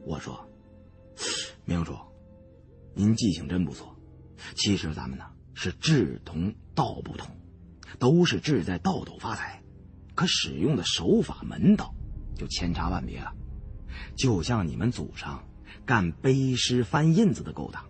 [0.07, 0.49] 我说，
[1.65, 1.95] 明叔，
[2.99, 3.97] 您记性真不错。
[4.57, 7.31] 其实咱们呢是志同道不同。
[7.99, 9.63] 都是志在道斗发财，
[10.15, 11.95] 可使用的手法门道
[12.37, 13.33] 就千差万别了。
[14.15, 15.43] 就像你们祖上
[15.87, 17.87] 干背诗翻印子的勾当，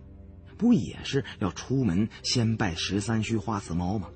[0.57, 4.09] 不也是要出门先拜十三虚花瓷猫吗？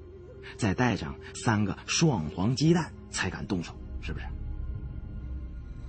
[0.57, 4.25] 再带上三个双黄鸡蛋才敢动手，是不是？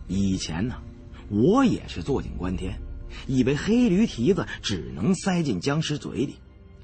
[0.08, 0.82] 以前呢，
[1.30, 2.78] 我也是坐井观天，
[3.26, 6.36] 以为黑驴蹄子只能塞进僵尸嘴里，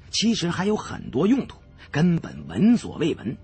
[0.09, 1.57] 其实还有很多用途。
[1.89, 3.35] 根本闻所未闻，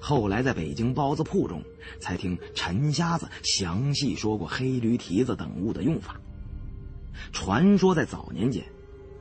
[0.00, 1.64] 后来在北京包子铺中，
[2.00, 6.20] 才听陈瞎子详细说过黑驴蹄子等物的用法。
[7.32, 8.64] 传说在早年间，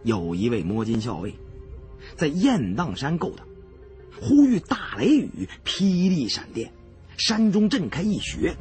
[0.03, 1.33] 有一位摸金校尉，
[2.15, 3.47] 在雁荡山勾当，
[4.21, 6.71] 忽遇大雷雨，霹雳闪电，
[7.17, 8.55] 山中震开一穴，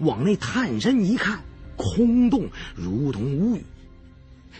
[0.00, 1.42] 往内探身一看，
[1.80, 2.46] 空洞
[2.76, 3.64] 如同无语，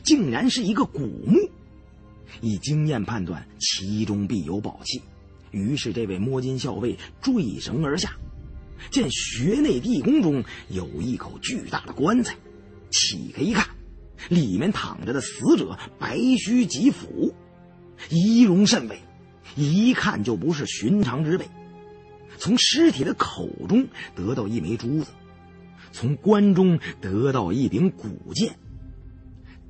[0.03, 1.37] 竟然是一个古墓。
[2.41, 5.03] 以经验判断，其中必有宝器。
[5.51, 8.17] 于是，这位摸金校尉坠绳而下，
[8.91, 12.37] 见穴内地宫中有一口巨大的棺材，
[12.91, 13.69] 起开一看，
[14.29, 17.35] 里面躺着的死者白须及腹，
[18.09, 19.01] 仪容甚伟，
[19.57, 21.45] 一看就不是寻常之辈。
[22.39, 25.11] 从尸体的口中得到一枚珠子，
[25.93, 28.59] 从棺中得到一柄古剑。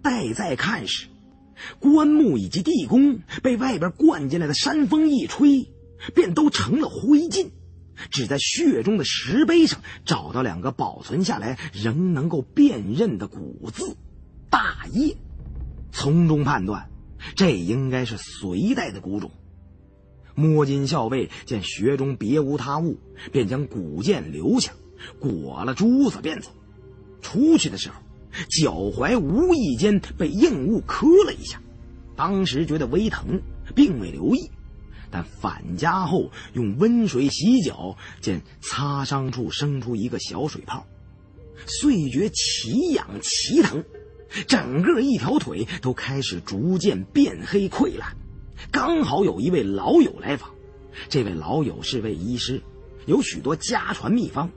[0.02, 1.06] 待再看时。
[1.78, 5.68] 棺木以及地宫被外边灌进来的山风一吹，
[6.14, 7.48] 便都成了灰烬。
[8.10, 13.94] 只在穴中的石碑上找到两个保存下来仍能够辨认的古字
[14.48, 15.14] “大业”，
[15.92, 16.88] 从中判断，
[17.36, 19.30] 这应该是隋代的古种。
[20.34, 22.96] 摸金校尉见穴中别无他物，
[23.32, 24.72] 便将古剑留下，
[25.18, 26.50] 裹了珠子便走。
[27.20, 27.96] 出去的时候。
[28.48, 31.60] 脚踝无意间被硬物磕了一下，
[32.14, 33.42] 当时觉得微疼，
[33.74, 34.48] 并未留意。
[35.10, 40.86] 但返家后用温水洗脚，见擦伤处生出一个小水泡，
[41.66, 43.84] 遂觉奇痒奇疼，
[44.46, 48.16] 整个一条腿都开始逐渐变黑溃烂。
[48.70, 50.52] 刚好有一位老友来访，
[51.08, 52.62] 这位老友是位医师，
[53.06, 54.48] 有许多家传秘方。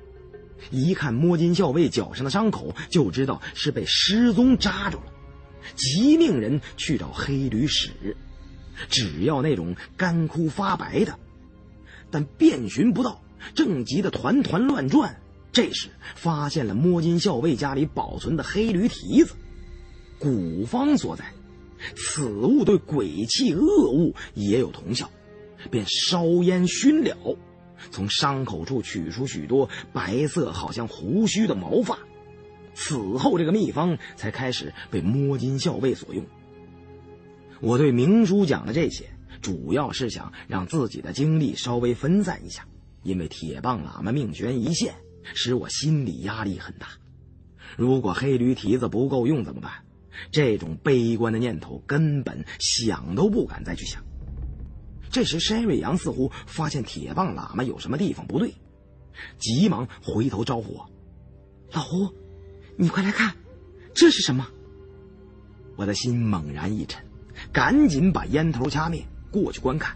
[0.71, 5.13] 一看摸金校尉脚上的伤口，就知道是被失踪扎住了，
[5.75, 8.15] 急命人去找黑驴屎，
[8.89, 11.17] 只要那种干枯发白的。
[12.09, 13.21] 但遍寻不到，
[13.55, 15.19] 正急得团团乱转。
[15.51, 19.35] 这时发现了摸金校尉家里保存的黑驴蹄子，
[20.17, 21.25] 古方所在，
[21.95, 25.09] 此物对鬼气恶物也有同效，
[25.69, 27.37] 便烧烟熏了。
[27.91, 31.97] 从伤口处取出许多白色、好像胡须的毛发，
[32.73, 36.25] 此后这个秘方才开始被摸金校尉所用。
[37.61, 39.05] 我对明叔讲的这些，
[39.41, 42.67] 主要是想让自己的精力稍微分散一下，
[43.03, 44.95] 因为铁棒喇嘛命悬一线，
[45.33, 46.87] 使我心理压力很大。
[47.77, 49.71] 如果黑驴蹄子不够用怎么办？
[50.31, 54.03] 这种悲观的念头根本想都不敢再去想。
[55.13, 58.55] 这时，山瑞阳似乎发现铁棒喇嘛有什么地方不对，
[59.37, 60.89] 急忙回头招呼我
[61.71, 62.11] ：“老胡，
[62.77, 63.35] 你快来看，
[63.93, 64.47] 这是什么？”
[65.77, 67.05] 我的心猛然一沉，
[67.51, 69.95] 赶紧把烟头掐灭，过去观看。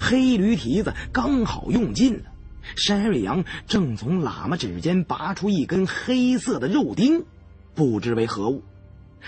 [0.00, 2.32] 黑驴蹄子刚好用尽了，
[2.76, 7.26] 山瑞阳正从喇嘛指尖拔出一根黑色的肉钉，
[7.74, 8.62] 不知为何物。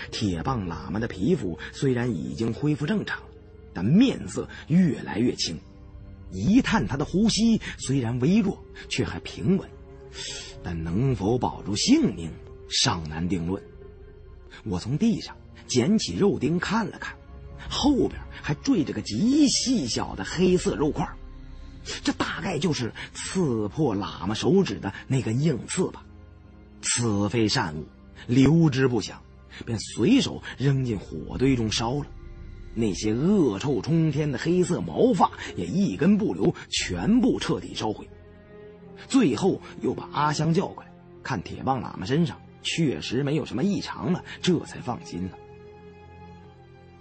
[0.09, 3.21] 铁棒喇嘛的皮肤虽然已经恢复正常，
[3.77, 5.55] 但面色越来越青。
[6.31, 8.57] 一探他的呼吸虽然微弱，
[8.89, 9.69] 却还平稳，
[10.63, 12.31] 但能否保住性命
[12.67, 13.61] 尚难定论。
[14.63, 15.37] 我从地上
[15.67, 17.15] 捡起肉钉看了看。
[17.69, 21.07] 后边还缀着个极细小的黑色肉块，
[22.03, 26.03] 这大概就是刺破喇嘛手指的那根硬刺吧。
[26.81, 27.85] 此非善物，
[28.25, 29.21] 留之不想，
[29.65, 32.07] 便随手扔进火堆中烧了。
[32.79, 38.07] 那些恶臭冲天的黑色毛发也一根不留，全部彻底烧毁。
[39.07, 40.91] 最后又把阿香叫过来，
[41.23, 45.31] 看铁棒喇嘛身上确实没有什么异常了，这才放心了。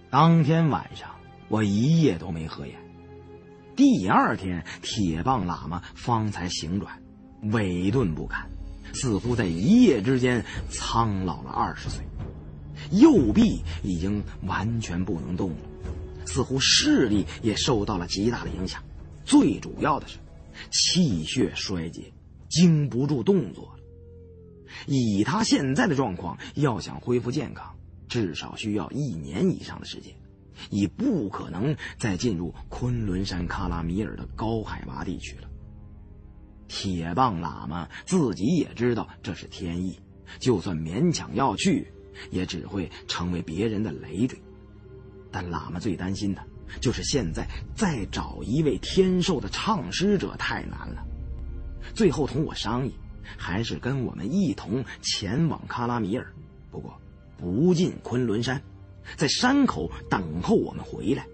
[0.08, 1.10] 当天晚上，
[1.48, 2.74] 我一夜都没合眼。
[3.74, 7.02] 第二天，铁棒喇嘛方才醒转，
[7.42, 8.48] 萎顿不堪，
[8.94, 12.02] 似乎在一夜之间苍老了二十岁。
[12.92, 15.56] 右臂已经完全不能动了，
[16.26, 18.82] 似乎视力也受到了极大的影响。
[19.24, 20.18] 最主要的是，
[20.70, 22.12] 气血衰竭，
[22.48, 23.80] 经不住动作了。
[24.86, 27.74] 以他现在的状况，要想恢复健康，
[28.08, 30.14] 至少需要一年以上的时间，
[30.70, 35.48] 已不可能再进入昆仑山喀拉米尔的高海拔地区了。
[36.68, 39.98] 铁棒喇嘛自己也知道这是天意，
[40.38, 41.92] 就算勉强要去，
[42.30, 44.38] 也只会成为别人的累赘。
[45.30, 46.42] 但喇嘛最担心的
[46.80, 51.04] 就是现在再找一位天授的唱诗者太难了。
[51.94, 52.94] 最后同我商议，
[53.36, 56.32] 还是跟我们一同前往喀拉米尔。
[56.70, 56.98] 不过。
[57.38, 58.62] 不进昆仑山，
[59.14, 61.26] 在山口等候我们回来，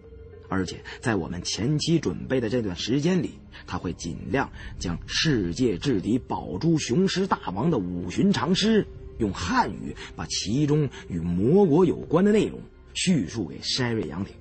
[0.48, 3.38] 而且在我们前期准备的这段时间里，
[3.68, 4.50] 他会尽量
[4.80, 8.84] 将世界至敌宝珠雄狮大王的五旬长诗
[9.18, 12.60] 用汉语把其中与魔国有关的内容
[12.94, 14.34] 叙述给筛瑞阳听。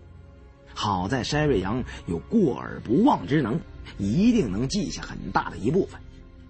[0.73, 3.60] 好在筛瑞阳有过耳不忘之能，
[3.98, 5.99] 一定能记下很大的一部分，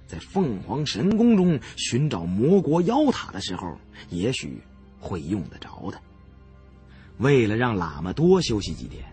[0.08, 3.78] 在凤凰神宫中寻找魔国妖塔的时候，
[4.10, 4.62] 也许。
[5.04, 6.00] 会用得着的。
[7.18, 9.04] 为了让喇嘛多休息几天，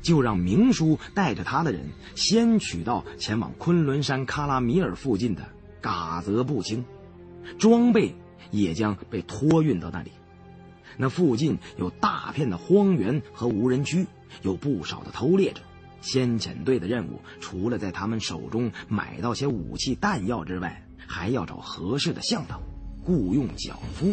[0.00, 1.84] 就让明叔带着他的人
[2.14, 5.42] 先取到前往昆仑山喀拉米尔附近的
[5.80, 6.84] 嘎泽布青，
[7.58, 8.14] 装备
[8.52, 10.12] 也将被托运到那里。
[10.96, 14.06] 那附近有大片的荒原和无人区，
[14.42, 15.62] 有不少的偷猎者。
[16.02, 22.60] 先遣队的任务，除了在他们手中买到些武器弹药之外，还要找合适的向导，
[23.04, 24.12] 雇佣脚夫。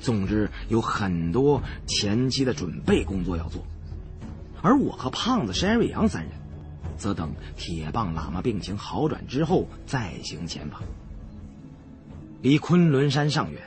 [0.00, 3.64] 总之，有很多前期的准备工作要做，
[4.60, 6.32] 而我和胖子山瑞阳三人，
[6.98, 10.82] 则等铁棒喇嘛病情好转之后再行前往。
[12.44, 13.62] 离昆仑山尚远，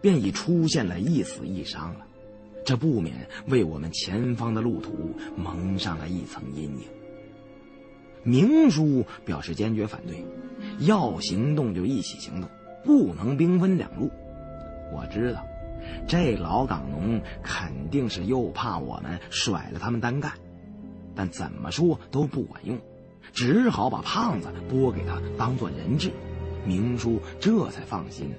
[0.00, 2.06] 便已出现了一死一伤了，
[2.64, 6.88] 这不免为我们前方的路途蒙上了一层阴影。
[8.22, 10.24] 明叔表示坚决反对，
[10.78, 12.48] 要行动就一起行动，
[12.82, 14.10] 不能兵分两路。
[14.90, 15.44] 我知道。
[16.06, 20.32] 这老港农肯定是又怕我们甩了他们单干，
[21.14, 22.78] 但怎么说都不管用，
[23.34, 26.10] 只好把胖子拨给他当做人质。
[26.68, 28.36] 明叔这才放心了。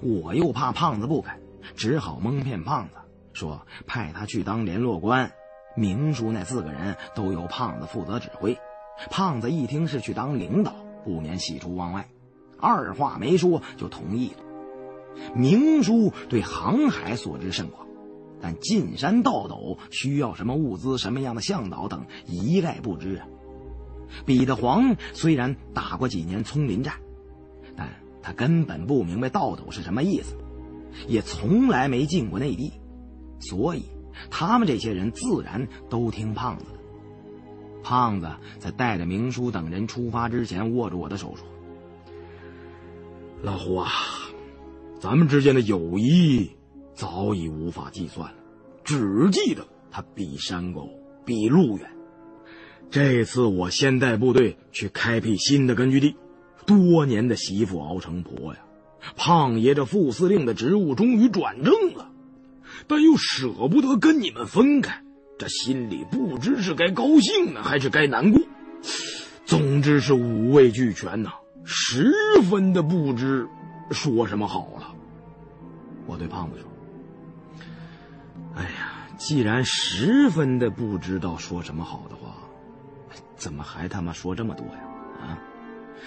[0.00, 1.38] 我又怕胖子不肯，
[1.76, 2.94] 只好蒙骗胖子
[3.34, 5.30] 说派他去当联络官。
[5.76, 8.56] 明叔那四个人都由胖子负责指挥。
[9.10, 10.74] 胖子一听是去当领导，
[11.04, 12.08] 不免喜出望外，
[12.58, 14.38] 二话没说就同意了。
[15.34, 17.86] 明叔对航海所知甚广，
[18.40, 23.26] 但进山倒斗需要什么物资、什么样的向导等一概不知啊。
[24.24, 26.94] 彼得黄虽然打过几年丛林战，
[27.76, 27.88] 但
[28.22, 30.34] 他根本不明白倒斗是什么意思，
[31.06, 32.72] 也从来没进过内地，
[33.40, 33.84] 所以
[34.30, 36.78] 他们这些人自然都听胖子的。
[37.82, 38.28] 胖子
[38.58, 41.46] 在带着明叔等人出发之前，握住我的手说
[43.42, 43.88] ：“老胡啊。”
[45.00, 46.50] 咱们之间的友谊
[46.92, 48.36] 早已无法计算了，
[48.82, 50.88] 只记得他比山高，
[51.24, 51.88] 比路远。
[52.90, 56.16] 这次我先带部队去开辟新的根据地，
[56.64, 58.60] 多年的媳妇熬成婆呀！
[59.16, 62.10] 胖爷这副司令的职务终于转正了，
[62.86, 65.02] 但又舍不得跟你们分开，
[65.38, 68.42] 这心里不知是该高兴呢，还是该难过。
[69.44, 71.32] 总之是五味俱全呐，
[71.64, 72.12] 十
[72.50, 73.46] 分的不知
[73.90, 74.94] 说什么好了。
[76.06, 76.66] 我对胖子说
[78.56, 82.16] ：“哎呀，既然十分的不知道说什么好的，
[83.38, 84.82] 怎么还他妈说这么多呀？
[85.20, 85.38] 啊，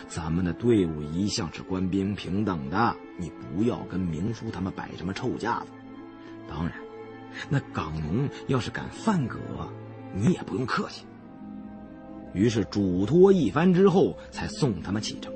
[0.07, 5.67] 咱们的队伍一向是官兵平等的，你不要跟明叔他们摆什么臭架子。
[6.47, 6.73] 当然，
[7.49, 9.39] 那港农要是敢犯葛，
[10.13, 11.05] 你也不用客气。”
[12.33, 15.33] 于是嘱托一番之后，才送他们启程。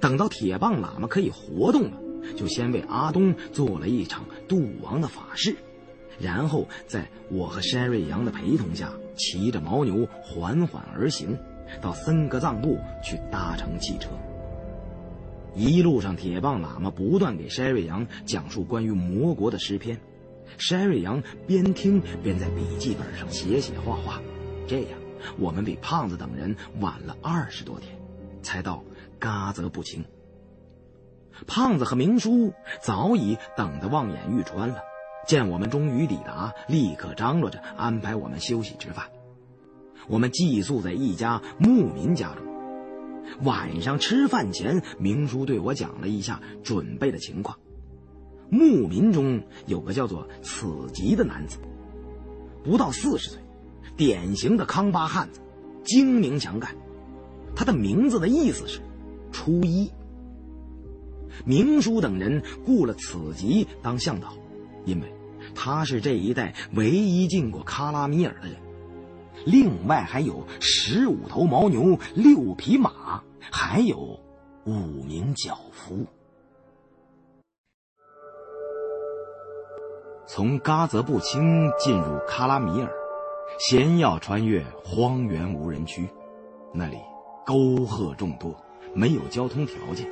[0.00, 1.98] 等到铁棒喇嘛可以活动了。
[2.36, 5.56] 就先为阿东做了一场渡王的法事，
[6.20, 11.38] 然后在我和山瑞阳的陪同下，骑着牦牛缓缓而行，
[11.80, 14.10] 到森格藏布去搭乘汽车。
[15.54, 20.00] 一路上，铁棒喇嘛不断给山瑞阳讲述关于魔国的诗篇，
[20.58, 24.20] 山瑞阳边听边在笔记本上写写画画。
[24.66, 24.98] 这样，
[25.38, 27.98] 我们比胖子等人晚了二十多天，
[28.42, 28.82] 才到
[29.18, 30.04] 嘎泽布清。
[31.46, 32.52] 胖子和明叔
[32.82, 34.78] 早已等得望眼欲穿了，
[35.26, 39.06] 见我们终于抵达，立刻张罗着安排我们休息吃饭。
[40.08, 42.44] 我们寄宿在一家牧民家中。
[43.44, 47.56] 晚上吃饭前，明叔对我讲了一下准备的情况。
[48.50, 51.58] 牧民中有个叫做此吉的男子，
[52.62, 53.40] 不到四十岁，
[53.96, 55.40] 典型的康巴汉子，
[55.84, 56.74] 精明强干。
[57.54, 58.80] 他的名字的意思是
[59.32, 59.90] “初一”。
[61.46, 64.34] 明叔等人雇了此吉当向导，
[64.84, 65.12] 因为
[65.54, 68.56] 他是这一带唯一进过喀拉米尔的人。
[69.44, 74.20] 另外还有十五头牦牛、六匹马，还有
[74.64, 76.06] 五名脚夫。
[80.26, 82.90] 从嘎泽布清进入喀拉米尔，
[83.58, 86.08] 先要穿越荒原无人区，
[86.72, 86.98] 那里
[87.44, 88.54] 沟壑众多，
[88.94, 90.08] 没有交通条件。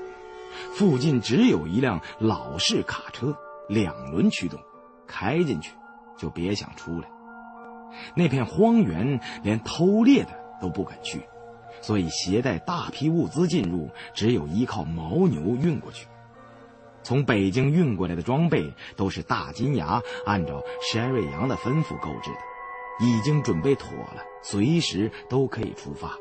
[0.74, 3.36] 附近只有一辆老式卡车，
[3.70, 4.58] 两轮驱动，
[5.06, 5.72] 开进去
[6.18, 7.08] 就别想出来。
[8.16, 10.30] 那片荒原连偷猎的
[10.60, 11.22] 都不敢去，
[11.80, 16.08] 所以携带大批物资进入，只有依靠牦牛运过去。
[17.02, 26.18] 从北京运过来的装备都是大金牙按照山瑞阳的吩咐购置的，已经准备妥了，随时都可以出发。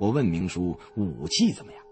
[0.00, 1.82] 我问明叔武器怎么样？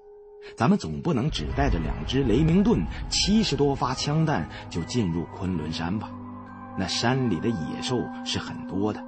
[0.56, 2.80] 咱们总不能只带着两支雷明顿、
[3.10, 6.10] 七十多发枪弹就进入昆仑山吧？
[6.78, 9.02] 那山里的野兽是很多的。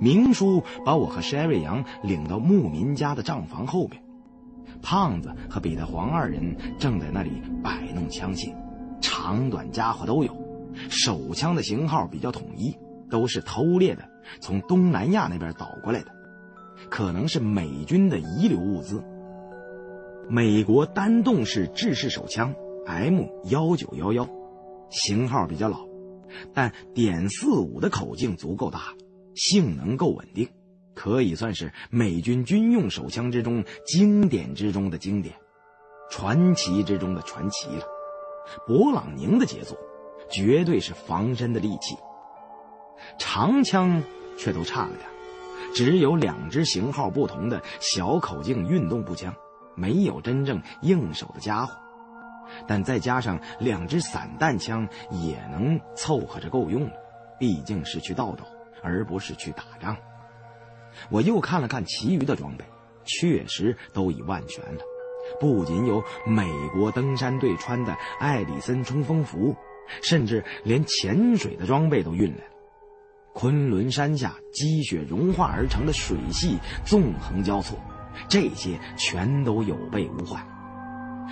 [0.00, 4.02] 明叔把我和山瑞阳领到牧民家的帐房后边，
[4.82, 8.54] 胖子和彼得黄二人正在那里摆弄枪械，
[9.00, 10.34] 长短家伙都有，
[10.88, 12.76] 手枪的型号比较统一，
[13.10, 14.02] 都是偷猎的，
[14.40, 16.10] 从东南亚那边倒过来的，
[16.88, 19.04] 可能是美军的遗留物资。
[20.28, 22.54] 美国单动式制式手枪
[22.86, 24.28] M 幺九幺幺，
[24.90, 25.86] 型号比较老，
[26.52, 28.94] 但点四五的口径足够大，
[29.34, 30.48] 性能够稳定，
[30.94, 35.34] 可以算是美军军用手枪之中经典之中的经典，
[36.10, 37.84] 传奇之中的传奇了。
[38.66, 39.76] 勃朗宁的杰作，
[40.30, 41.96] 绝对是防身的利器。
[43.18, 44.02] 长枪
[44.38, 45.08] 却都差了点，
[45.74, 49.34] 只有两支型号不同的小口径运动步枪。
[49.74, 51.74] 没有真正应手的家伙，
[52.66, 56.92] 但再加上两支散弹枪，也能凑合着够用了。
[57.38, 58.44] 毕竟是去盗斗，
[58.82, 59.96] 而不是去打仗。
[61.10, 62.64] 我又看了看其余的装备，
[63.04, 64.80] 确实都已万全了。
[65.40, 69.56] 不仅有美国登山队穿的艾里森冲锋服，
[70.02, 72.50] 甚至连潜水的装备都运来了。
[73.32, 77.76] 昆仑山下积雪融化而成的水系纵横交错。
[78.28, 80.42] 这些全都有备无患，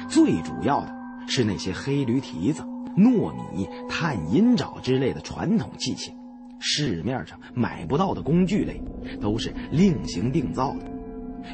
[0.08, 0.94] 最主要的
[1.26, 2.62] 是那些黑驴蹄子、
[2.96, 6.10] 糯米、探阴爪之类的传统器械，
[6.58, 8.82] 市面上买不到的工具类，
[9.20, 10.90] 都是另行定造的。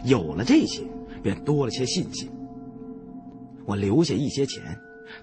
[0.05, 0.82] 有了这些，
[1.22, 2.30] 便多了些信心。
[3.64, 4.62] 我留下一些钱，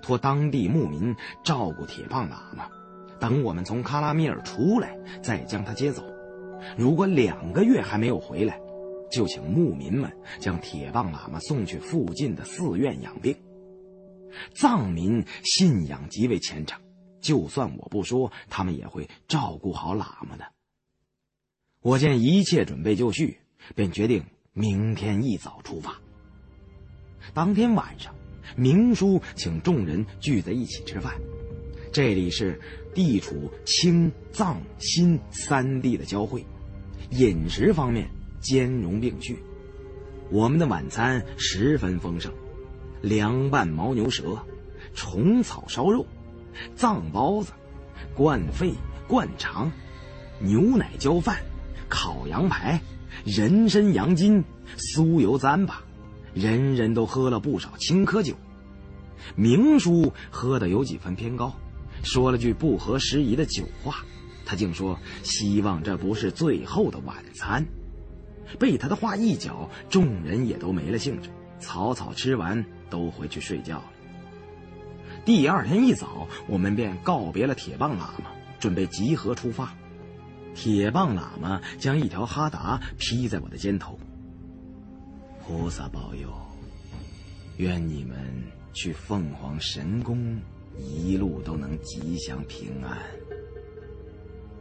[0.02, 2.68] 托当地牧民照顾铁棒喇嘛，
[3.20, 6.04] 等我们从喀拉米尔出来，再将他接走。
[6.78, 8.60] 如果两个月还没有回来，
[9.12, 13.36] 就请牧民们将铁棒喇嘛送去附近的寺院养病。
[14.54, 16.82] 藏民信仰极为虔诚，
[17.22, 20.46] 就算我不说，他们也会照顾好喇嘛的。
[21.82, 23.40] 我见一切准备就绪，
[23.76, 24.24] 便决定
[24.54, 26.02] 明天一早出发。
[27.34, 28.14] 当天晚上，
[28.58, 31.14] 明叔请众人聚在一起吃饭。
[31.94, 32.60] 这里是
[32.94, 36.46] 地处青藏新三地的交汇，
[37.12, 38.10] 饮食方面。
[38.46, 39.40] 兼容并蓄。
[40.30, 42.32] 我们的晚餐十分丰盛：
[43.02, 44.38] 凉拌牦牛舌、
[44.94, 46.06] 虫草烧肉、
[46.76, 47.52] 藏包子、
[48.16, 48.76] 灌肺、
[49.08, 49.72] 灌肠、
[50.40, 51.40] 牛奶浇饭、
[51.90, 52.80] 烤羊排、
[53.26, 54.44] 人参羊筋、
[54.78, 55.74] 酥油糌粑，
[56.36, 58.36] 人人都喝了不少青稞酒。
[59.36, 61.52] 明叔喝的有几分偏高，
[62.04, 64.06] 说了句不合时宜的酒话。
[64.48, 67.66] 他竟说希望这不是最后的晚餐。
[68.60, 73.86] 被他的话一搅，众人也都没了兴致，草草吃完都回去睡觉了。
[75.24, 79.74] 第二天一早，我们便告别了铁棒喇嘛，准备集合出发。
[80.54, 84.00] 铁棒喇嘛将一条哈达披在我的肩头。
[85.42, 86.30] 菩萨保佑，
[87.58, 88.18] 愿你们
[88.74, 90.40] 去凤凰神宫
[90.78, 92.98] 一路都能吉祥平安。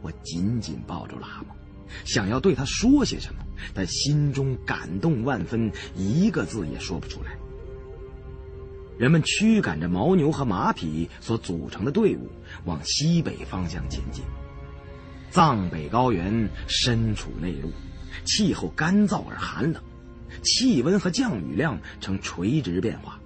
[0.01, 1.55] 我紧紧抱住喇嘛，
[2.03, 7.37] 想要对他说些什么，但心中感动万分，一个字也说不出来。
[8.97, 12.29] 人们驱赶着牦牛和马匹所组成的队伍，
[12.63, 14.23] 往西北方向前进。
[15.31, 17.71] 藏北高原身处内陆，
[18.23, 19.83] 气候干燥而寒冷，
[20.41, 23.19] 气温和降雨量呈垂直变化。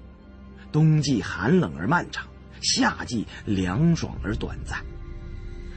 [0.71, 2.25] 冬季寒冷而漫长，
[2.61, 4.83] 夏季凉爽而短暂。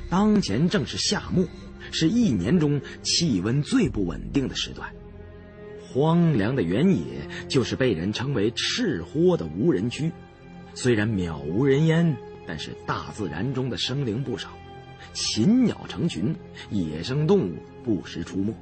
[0.09, 1.47] 当前正是夏末，
[1.93, 4.93] 是一年中气温最不稳定的时段。
[5.81, 10.11] 荒凉的原野就是被人称为“赤豁”的无人区。
[10.75, 12.17] 虽然渺无人烟，
[12.47, 14.49] 但是大自然中的生灵不少，
[15.13, 16.35] 禽鸟成群，
[16.71, 18.55] 野生动物不时出没。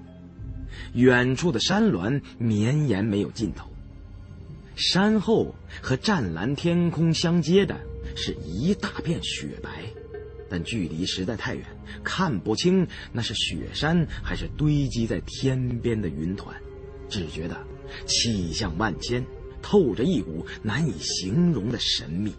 [0.94, 3.68] 远处的山峦绵延没有尽头，
[4.74, 7.76] 山后和湛蓝天空相接的
[8.16, 9.70] 是一大片雪白。
[10.50, 11.64] 但距离实在太远，
[12.02, 16.54] 看不清那是雪山还是堆积在天边的云团，
[17.08, 17.56] 只觉得
[18.04, 19.24] 气象万千，
[19.62, 22.34] 透着一股难以形容的神秘。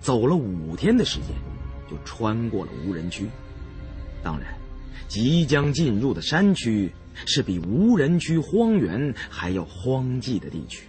[0.00, 1.28] 走了五天的时间，
[1.90, 3.26] 就穿过了无人区。
[4.22, 4.54] 当然，
[5.08, 6.92] 即将进入的山区
[7.24, 10.88] 是比无人区荒原还要荒寂的地区。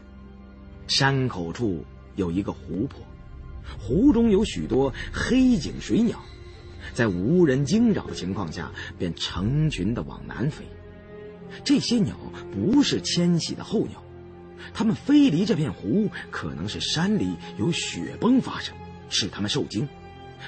[0.88, 1.86] 山口处
[2.18, 3.00] 有一个湖泊。
[3.80, 6.20] 湖中有许多黑颈水鸟，
[6.94, 10.66] 在无人惊扰的情况下，便成群的往南飞。
[11.64, 12.16] 这些鸟
[12.52, 14.04] 不是迁徙的候鸟，
[14.74, 18.76] 它们飞离这片湖，可能是山里有雪崩发生，
[19.10, 19.86] 使它们受惊；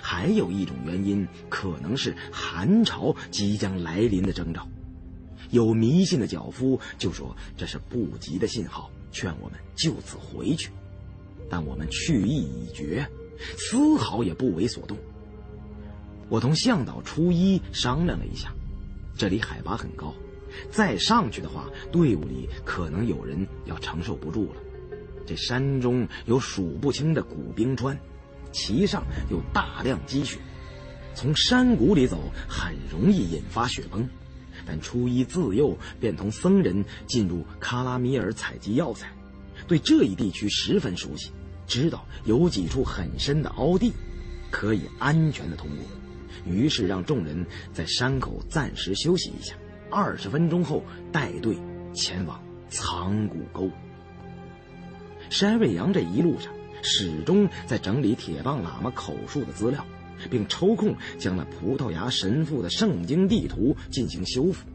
[0.01, 4.67] 还有一种原因，可能是寒潮即将来临的征兆。
[5.51, 10.71] 有迷信的脚夫就说这是不吉的信号，劝我们就此回去。
[11.49, 13.07] 但我们去意已决，
[13.57, 14.97] 丝毫也不为所动。
[16.29, 18.53] 我同向导初一商量了一下，
[19.15, 20.13] 这里海拔很高，
[20.69, 24.61] 再上去的话，队伍里可能有人要承受不住了。
[25.25, 27.97] 这山中有数不清的古冰川，
[28.51, 30.37] 其上有大量积雪，
[31.13, 34.07] 从山谷里走很容易引发雪崩。
[34.65, 39.09] 但初一自幼便同僧人进入喀拉米尔采集药材。
[39.65, 41.31] 对这一地区十分熟悉，
[41.67, 43.91] 知道有几处很深的凹地，
[44.49, 45.85] 可以安全的通过。
[46.51, 49.55] 于是让众人在山口暂时休息一下，
[49.91, 51.57] 二十分钟后带队
[51.93, 53.69] 前往藏骨沟。
[55.29, 59.85] 山瑞阳这一路上始终在整理铁棒喇嘛口述的资料，
[60.29, 64.65] 并抽空将那葡萄牙神父的圣经地图进行修复，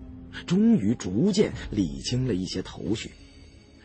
[0.47, 3.11] 终于逐渐理清了一些头绪。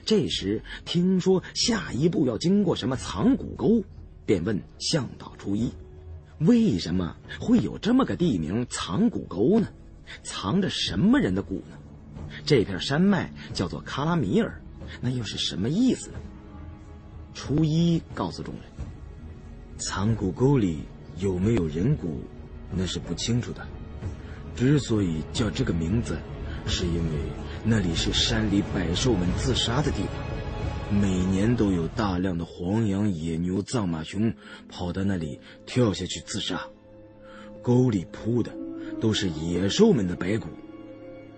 [0.07, 3.83] 这时听说下一步要经过什么藏骨沟，
[4.25, 5.69] 便问向导初一
[6.39, 9.67] ：“为什么会有这么个地名藏骨沟呢？
[10.23, 11.77] 藏着什么人的骨呢？
[12.45, 14.61] 这片山脉叫做卡拉米尔，
[15.01, 16.19] 那又是什么意思呢？”
[17.35, 18.63] 初一告诉众人
[19.77, 20.83] ：“藏骨沟里
[21.17, 22.21] 有没有人骨，
[22.71, 23.67] 那是不清楚的。
[24.55, 26.17] 之所以叫这个名字，
[26.65, 27.11] 是因为……”
[27.69, 34.33] 那里是山里百兽们自杀的地方，每年都有大量的黄羊、野牛、藏马熊
[34.69, 36.61] 跑到那里跳下去自杀。
[37.61, 38.53] 沟里铺的
[39.01, 40.47] 都是野兽们的白骨，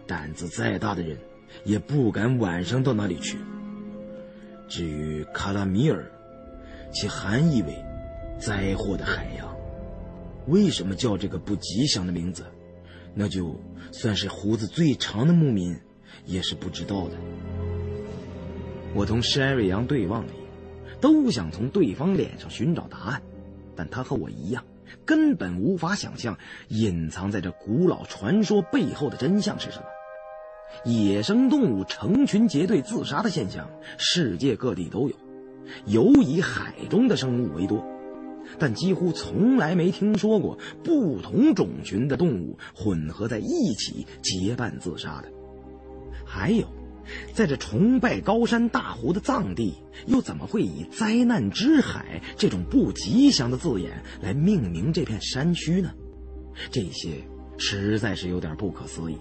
[0.05, 1.17] 胆子再大的人
[1.63, 3.39] 也不敢晚上到那里去。
[4.67, 6.11] 至于卡拉米尔，
[6.93, 7.75] 其含义为
[8.39, 9.57] 灾祸的海洋。
[10.45, 12.45] 为什么叫这个不吉祥的名字？
[13.15, 13.59] 那就
[13.91, 15.75] 算是胡子最长的牧民。
[16.25, 17.15] 也是不知道的。
[18.93, 23.21] 我同山瑞阳对望了一眼，都想从对方脸上寻找答案，
[23.75, 24.63] 但他和我一样，
[25.05, 26.37] 根本无法想象
[26.69, 29.85] 隐藏在这古老传说背后的真相是什么。
[30.85, 35.15] 野生动物成群结队自杀的现象，世界各地都有，
[35.85, 37.83] 尤以海中的生物为多，
[38.57, 45.31] 但几乎从来没听说过不同种群的动物混合在一起结伴自杀的。
[46.31, 46.67] 还有，
[47.33, 49.73] 在这崇拜高山大湖的藏地，
[50.05, 55.91] 又怎么会以“灾难之海”这种不吉祥的字眼来命名这片山区呢？
[56.69, 57.23] 这些
[57.57, 59.17] 实在是有点不可思议。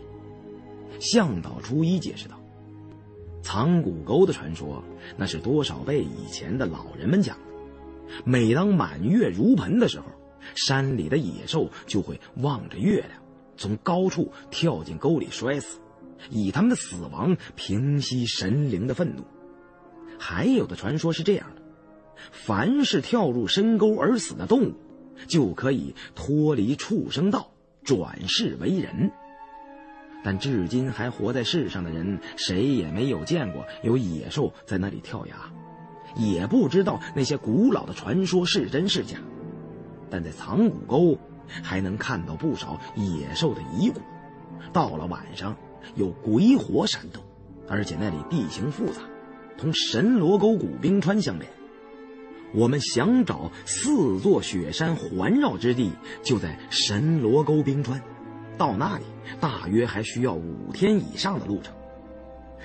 [1.00, 2.38] 向导初一解释道
[3.40, 4.84] ：“藏骨沟的传说，
[5.16, 7.42] 那是多少辈以前的老人们讲的。
[8.24, 10.04] 每当满月如盆的时候，
[10.54, 13.22] 山里的野兽就会望着月亮，
[13.56, 15.78] 从高处跳进沟里摔死，
[16.30, 19.24] 以他们的死亡平息神灵的愤怒。
[20.18, 21.62] 还有的传说是这样的：
[22.32, 24.74] 凡是跳入深沟而死的动物，
[25.26, 27.50] 就可以脱离畜生道，
[27.84, 29.10] 转世为人。”
[30.24, 35.36] 但至今还活在世上的人，谁也没有见过有野兽在那里跳崖，
[36.16, 39.18] 也不知道那些古老的传说是真是假。
[40.10, 41.18] 但在藏骨沟，
[41.62, 44.00] 还能看到不少野兽的遗骨。
[44.72, 45.56] 到了晚上，
[45.94, 47.22] 有鬼火闪动，
[47.68, 49.02] 而且那里地形复杂，
[49.56, 51.50] 同神罗沟古冰川相连。
[52.54, 55.92] 我们想找四座雪山环绕之地，
[56.22, 58.02] 就在神罗沟冰川。
[58.56, 59.04] 到那里
[59.38, 61.74] 大约还需要五天以上的路程。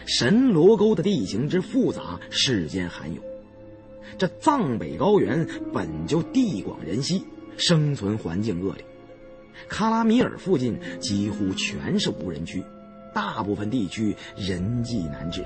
[0.05, 3.21] 神罗沟的地形之复杂，世间罕有。
[4.17, 7.25] 这藏北高原本就地广人稀，
[7.57, 8.85] 生存环境恶劣。
[9.69, 12.63] 喀拉米尔附近几乎全是无人区，
[13.13, 15.45] 大部分地区人迹难至。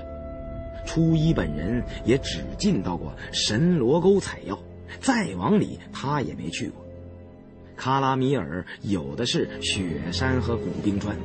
[0.86, 4.58] 初一本人也只进到过神罗沟采药，
[5.00, 6.84] 再往里他也没去过。
[7.76, 11.16] 喀拉米尔有的是雪山和古冰川，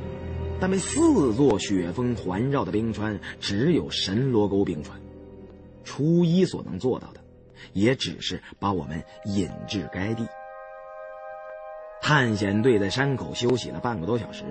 [0.60, 5.00] 但被四座雪峰环绕的冰川只有神罗沟冰川。
[5.82, 7.20] 初一所能做到的，
[7.72, 10.26] 也只是把我们引至该地。
[12.00, 14.44] 探险队在山口休息了半个多小时，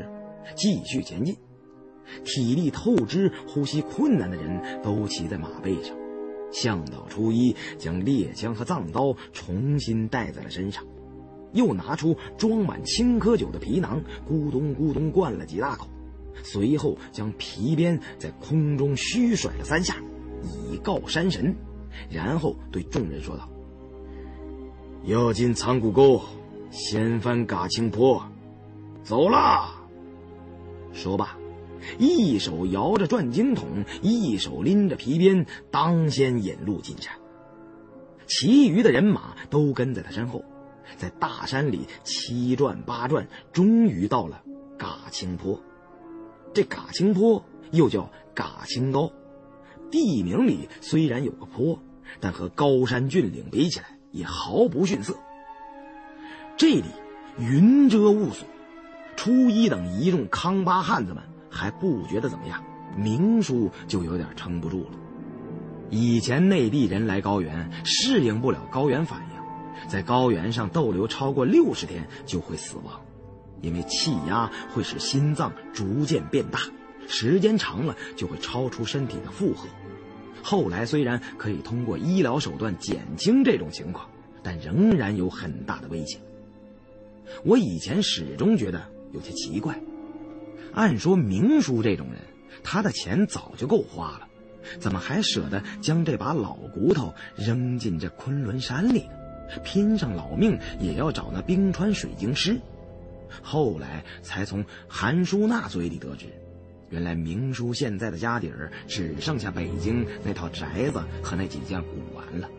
[0.55, 1.37] 继续前进。
[2.25, 5.95] 体力透支、呼吸困难的人都骑在马背上，
[6.51, 10.83] 向导初一将猎枪和藏刀重新带在了身上。
[11.53, 15.87] 又拿出装满青稞酒的皮囊，咕咚咕咚灌了几大口，
[16.41, 19.97] 随后将皮鞭在空中虚甩了三下，
[20.71, 21.55] 以告山神，
[22.09, 23.47] 然后对众人说道
[25.05, 26.19] ：“要进藏骨沟，
[26.71, 28.23] 先翻嘎青坡，
[29.03, 29.75] 走啦！”
[30.91, 31.37] 说罢，
[31.99, 37.13] 一手摇着转经筒，一手拎着皮鞭，当先引路进山。
[38.27, 40.43] 其余的人马都跟在他身后。
[40.97, 44.43] 在大山里七转八转，终于到了
[44.77, 45.59] 嘎青坡。
[46.53, 49.11] 这嘎青坡又叫嘎青高，
[49.89, 51.79] 地名里虽然有个坡，
[52.19, 55.17] 但和高山峻岭比起来也毫不逊色。
[56.57, 56.83] 这里
[57.39, 58.45] 云遮雾锁，
[59.15, 61.23] 初一等一众康巴汉子们
[61.53, 62.61] 还不觉得怎么样，
[62.97, 64.89] 明叔就有点撑不住了。
[65.91, 69.33] 以前内地人来高原适应不了高原反应。
[69.87, 72.99] 在高原上逗留超过六十天就会死亡，
[73.61, 76.61] 因为气压会使心脏逐渐变大，
[77.07, 79.67] 时间长了就会超出身体的负荷。
[80.41, 84.09] 后来虽然可以通过医疗手段减轻这种情况，
[84.41, 86.19] 但仍然有很大的危险。
[87.43, 88.81] 我以前始终觉得
[89.11, 89.77] 有些奇怪，
[90.73, 92.19] 按说明叔这种人，
[92.63, 94.27] 他的钱早就够花了，
[94.79, 99.13] 怎么还舍得将这把老骨头扔进这昆仑山里呢？
[99.63, 102.59] 拼上老命也要找那冰川水晶师。
[103.41, 106.25] 后来才从韩淑娜嘴里得知，
[106.89, 112.49] 原来明叔现在的家底儿只剩下北京那套宅子和那几件古玩了，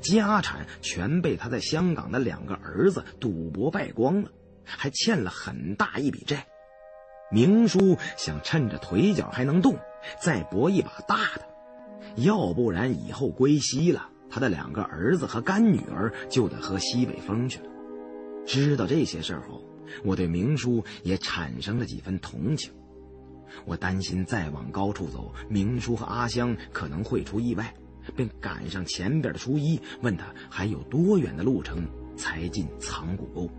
[0.00, 4.30] 家产全被他在香港的两个儿子赌博败光了，
[4.64, 6.46] 还欠了很大一笔债。
[7.34, 9.76] 明叔想趁着腿脚还能动，
[10.22, 11.42] 再搏一把大的，
[12.22, 14.08] 要不然以后归西了。
[14.30, 17.64] 他的两个儿子和干女儿就得喝西北风去了。
[18.46, 19.60] 知道这些事后，
[20.04, 22.72] 我对明叔也产生了几分同情。
[23.64, 27.74] 我担心再往高处走，明叔和阿香可能会出意外，
[28.14, 31.84] 便赶上前边的初一，问他还有多远的路程
[32.16, 33.50] 才进藏骨沟。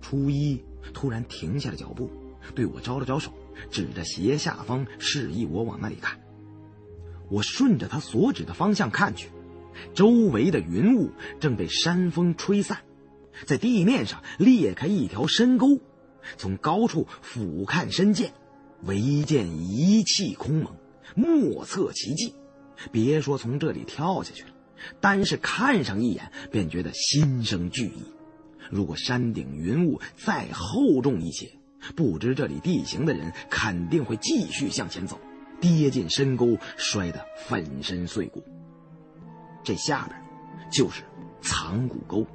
[0.00, 0.60] 初一
[0.92, 2.10] 突然停下了脚步，
[2.54, 3.32] 对我招了招手，
[3.70, 6.18] 指着斜下方示意我往那里看。
[7.30, 9.30] 我顺着他所指的方向看去。
[9.94, 11.10] 周围的云雾
[11.40, 12.78] 正被山风吹散，
[13.46, 15.80] 在地面上裂开一条深沟，
[16.36, 18.32] 从高处俯瞰深涧，
[18.82, 20.76] 唯见一气空蒙，
[21.14, 22.34] 莫测其迹。
[22.90, 24.50] 别说从这里跳下去了，
[25.00, 28.02] 单是看上一眼，便觉得心生惧意。
[28.70, 31.50] 如果山顶云雾再厚重一些，
[31.94, 35.20] 不知这里地形的人肯定会继续向前走，
[35.60, 38.44] 跌进深沟，摔得粉身碎骨。
[39.62, 40.20] 这下边
[40.70, 41.02] 就是
[41.40, 42.26] 藏骨沟，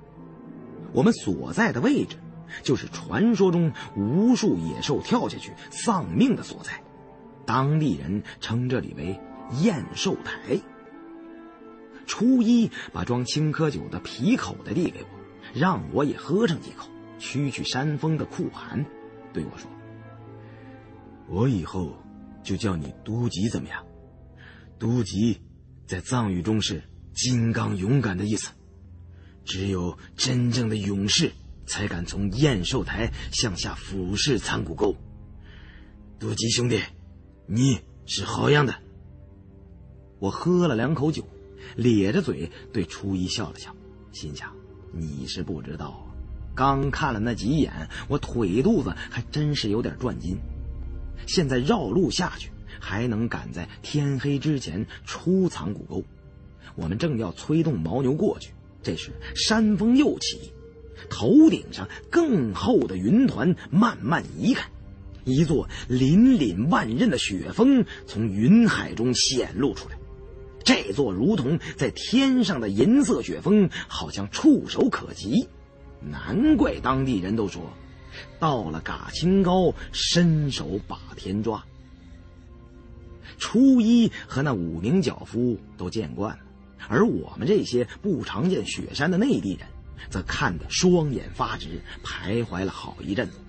[0.93, 2.17] 我们所在的位置。
[2.63, 6.81] 就是传说中无数野兽跳下去丧命的所在，
[7.45, 9.19] 当地人称这里为
[9.59, 10.57] 验寿台。
[12.05, 15.09] 初一把装青稞酒的皮口的递给我，
[15.53, 16.87] 让我也喝上几口，
[17.19, 18.85] 驱驱山峰的酷寒，
[19.33, 19.69] 对我说
[21.29, 21.93] ：“我以后
[22.43, 23.85] 就叫你都吉，怎么样？
[24.79, 25.41] 都吉，
[25.85, 26.83] 在藏语中是
[27.13, 28.51] 金刚勇敢的意思，
[29.43, 31.31] 只有真正的勇士。”
[31.69, 34.95] 才敢从验寿台向下俯视藏骨沟。
[36.17, 36.81] 多吉兄弟，
[37.45, 38.73] 你是好样的。
[40.17, 41.27] 我喝了两口酒，
[41.75, 43.75] 咧着嘴对初一笑了笑，
[44.13, 44.55] 心想：
[44.93, 46.06] 你是不知道，
[46.57, 50.35] 刚看了那几眼，我腿肚子还真是有点转筋。
[51.27, 56.03] 现在绕路下去，还能赶在天黑之前出藏古沟。
[56.75, 60.51] 我们正要催动牦牛过去，这时山峰又起。
[61.11, 64.67] 头顶上更厚的云团慢慢移开，
[65.25, 69.97] 一座凛凛万仞的雪峰从云海中显露出来。
[70.63, 75.47] 这座如同在天上的银色雪峰，好像触手可及。
[76.01, 77.71] 难怪当地人都说，
[78.39, 81.63] 到了嘎青高，伸手把天抓。
[83.37, 86.43] 初一和那五名脚夫都见惯了，
[86.87, 89.67] 而我们这些不常见雪山的内地人。
[90.11, 93.39] 则看得双眼发直，徘徊了好一阵子，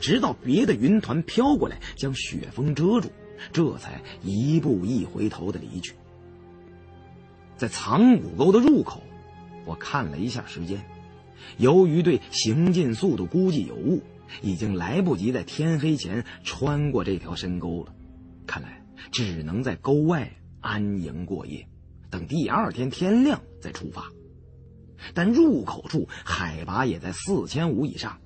[0.00, 3.08] 直到别的云团飘过来将雪峰遮住，
[3.52, 5.94] 这才一步一回头的离去。
[7.56, 9.00] 在藏骨沟的入口，
[9.64, 10.84] 我看了一下时间，
[11.58, 14.02] 由于对行进速度估计有误，
[14.42, 17.94] 已经来不及在天黑前穿过这条深沟了。
[18.46, 21.66] 看来只能在沟外安营过夜，
[22.10, 24.04] 等第二天天亮再出发。
[25.14, 28.18] 但入口处海拔也在四千五以上。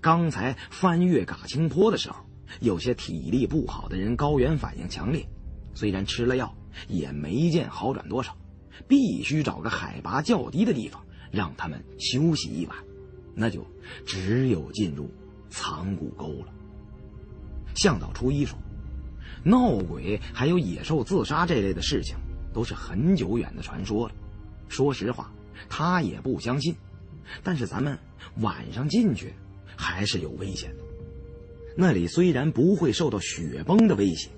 [0.00, 2.24] 刚才翻越嘎青坡的时候，
[2.60, 5.26] 有些体力不好的人高原反应强烈，
[5.74, 6.54] 虽然吃了药，
[6.88, 8.36] 也没见好转多少。
[8.88, 12.76] 必须找个海拔较低的地方让他们休息一晚，
[13.34, 13.66] 那就
[14.06, 15.10] 只有进入
[15.50, 16.52] 藏骨沟了。
[17.74, 18.56] 向导初一说，
[19.42, 22.14] 闹鬼还有野兽自杀这类的事情
[22.54, 24.14] 都是很久远的传说了。
[24.68, 25.32] 说实话。
[25.68, 26.74] 他也不相信，
[27.44, 27.96] 但是咱们
[28.40, 29.32] 晚上进去
[29.76, 30.82] 还是有危险的。
[31.76, 34.28] 那里虽然不会受到雪崩的威胁，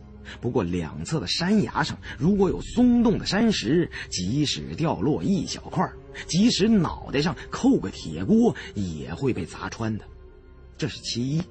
[0.40, 5.90] 不过两侧的山崖上如果有松动的山石，即使掉落一小块，
[6.26, 10.04] 即使脑袋上扣个铁锅，也会被砸穿的。
[10.76, 11.42] 这是其一，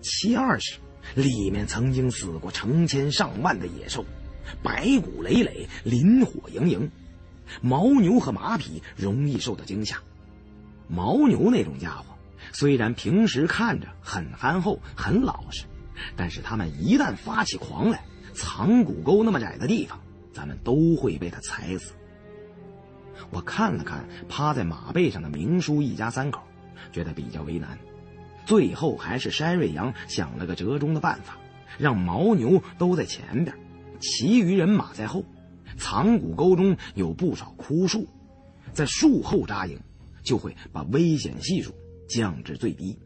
[0.00, 0.78] 其二是
[1.14, 4.04] 里面曾经死过成千上万的野兽，
[4.62, 6.90] 白骨累累，磷火盈盈。
[7.62, 10.00] 牦牛和马匹容易受到惊吓。
[10.88, 12.16] 牦牛那种家伙，
[12.52, 15.64] 虽然平时看着很憨厚、很老实，
[16.16, 18.04] 但是他们一旦发起狂来，
[18.34, 20.00] 藏骨沟那么窄的地方，
[20.32, 21.92] 咱们都会被他踩死。
[23.30, 26.42] 我看了看趴在马背上的明叔一家三口，
[26.92, 27.78] 觉得比较为难。
[28.44, 31.38] 最后还是山瑞阳想了个折中的办法，
[31.78, 33.56] 让牦牛都在前边，
[34.00, 35.24] 其余人马在后。
[35.78, 38.06] 藏骨沟中有不少枯树，
[38.72, 39.78] 在树后扎营，
[40.22, 41.72] 就会把危险系数
[42.08, 42.98] 降至最低。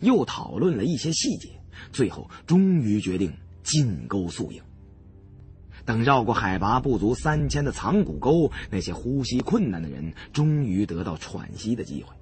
[0.00, 1.48] 又讨论了一些细节，
[1.92, 3.32] 最后终于决定
[3.62, 4.60] 进沟宿营。
[5.88, 12.14] 等绕过海拔不足三千的藏骨沟，那些呼吸困难的人终于得到喘息的机会。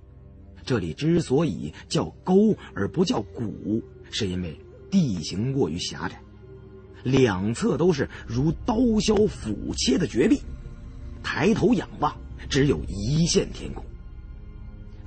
[0.65, 4.57] 这里之所以叫沟而不叫谷，是因为
[4.89, 6.23] 地形过于狭窄。
[7.03, 10.41] 两侧都是如刀削斧切的绝壁，
[11.21, 12.17] 抬头仰望，
[12.49, 13.85] 只有一线天空。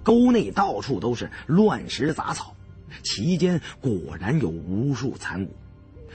[0.03, 2.53] 沟内到处都是乱石杂草，
[3.05, 5.55] 其间果然有无数残骨，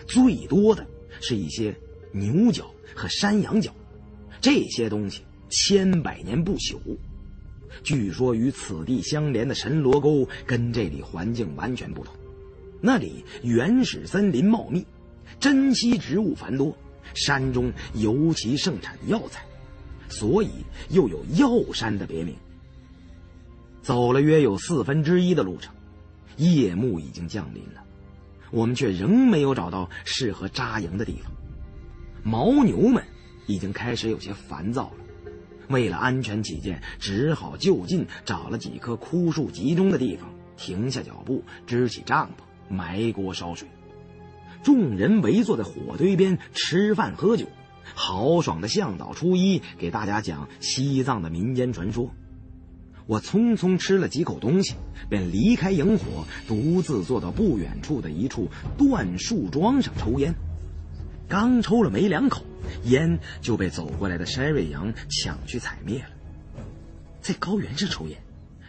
[0.07, 0.87] 最多的
[1.23, 1.75] 是一些
[2.15, 3.74] 牛角和山羊角，
[4.41, 6.78] 这些东西千百年不朽。
[7.82, 12.15] 据说与此地相连的神罗沟跟这里环境完全不同，
[12.81, 14.86] 那里原始森林茂密。
[15.41, 16.77] 珍稀植物繁多，
[17.15, 19.45] 山中尤其盛产药材，
[20.09, 20.51] 所以
[20.91, 22.36] 又有药山的别名。
[23.82, 25.74] 走了约有四分之一的路程，
[26.36, 27.82] 夜幕已经降临了。
[28.53, 31.32] 我们却仍没有找到适合扎营的地方。
[32.25, 33.05] 牦牛们
[33.47, 35.05] 已经开始有些烦躁了。
[35.69, 43.69] 为了安全起见，只好就近找了几棵枯树集中的地方，停下脚步，支起帐篷，埋锅烧水。
[44.63, 47.47] 众人围坐在火堆边吃饭喝酒，
[47.95, 52.11] 豪爽的向导初一给大家讲西藏的民间传说。
[53.07, 54.75] 我匆匆吃了几口东西，
[55.11, 58.49] 便离开营火，独自坐到不远处的一处
[58.79, 60.35] 断树桩上抽烟。
[61.29, 62.45] 刚抽了没两口，
[62.85, 66.11] 烟就被走过来的筛瑞阳抢去踩灭了。
[67.21, 68.23] 在高原上抽烟，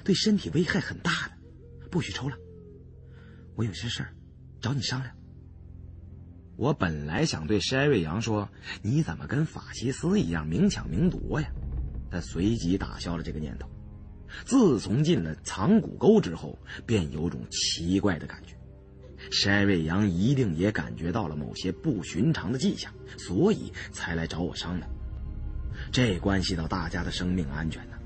[0.04, 2.38] 对身体危害很大的，不许抽了。
[3.56, 4.14] 我有些事儿，
[4.62, 5.14] 找你商量。
[6.56, 8.50] 我本来想对筛瑞阳说
[8.82, 11.50] ：“你怎么跟法西斯一样明抢明夺呀？”
[12.10, 13.70] 但随即打消了这个念头。
[14.46, 18.55] 自从进了藏骨沟之后，便有种奇怪的感觉。
[19.32, 24.90] 筛瑞阳一定也感觉到了某些不寻常的迹象，所以才来找我商量。
[25.92, 27.98] 这关系到大家的生命安全呢，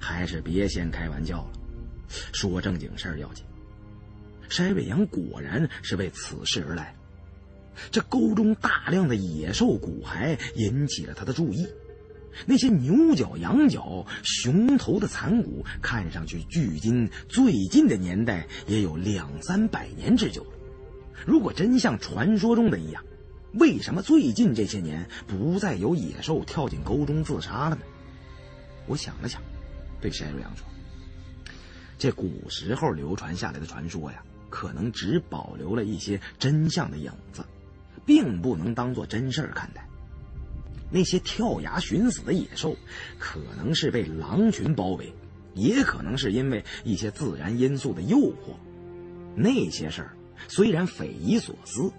[0.00, 1.52] 还是别先开玩笑了，
[2.32, 3.44] 说正经事儿要紧。
[4.48, 6.94] 筛瑞阳果然是为此事而来。
[7.90, 11.66] 这沟中大量的野兽骨骸引起了他的注意。
[12.46, 20.46] 那些牛角、羊角、熊头的残骨，看上去距今最近的年代也有两三百年之久。
[21.26, 23.04] 如果真像传说中的一样，
[23.54, 27.82] 为什么最近这些年不再有野兽跳进沟中自杀了呢？
[28.86, 29.42] 我想了想，
[30.00, 30.66] 对山瑞阳说
[31.98, 37.44] ：“这古时候流传下来的传说呀，可能只保留了一些真相的影子，
[38.06, 39.86] 并不能当做真事儿看待。
[40.90, 42.76] 那些跳崖寻死的野兽，
[43.18, 45.12] 可能是被狼群包围，
[45.54, 48.56] 也可能是因为一些自然因素的诱惑。
[49.34, 50.14] 那些事儿。”
[50.46, 51.90] 虽然匪夷所思，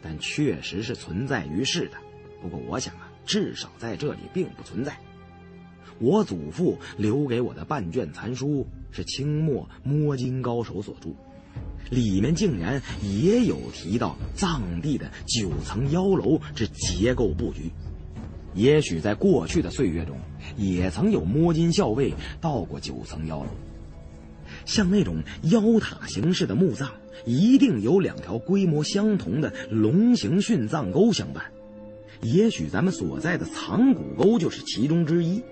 [0.00, 1.96] 但确实是存在于世的。
[2.40, 4.96] 不过，我想啊，至少在这里并不存在。
[5.98, 11.10] 我祖父留给我的半卷残书是清末摸金高手所著，
[11.90, 17.72] 里面竟然也有提到藏地的九层妖楼之结构布局。
[18.54, 20.16] 也许在过去的岁月中，
[20.56, 23.50] 也曾有摸金校尉到过九层妖楼。
[24.64, 26.92] 像那种妖塔形式的墓葬，
[27.24, 31.44] 一定有两条规模相同的龙形殉葬沟相伴。
[32.22, 35.42] 也许咱们所在的藏骨沟就是其中之一。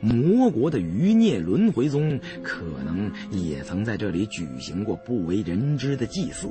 [0.00, 6.48] 魔国的余孽轮回宗可能也曾在这里举行过不为人知的祭祀。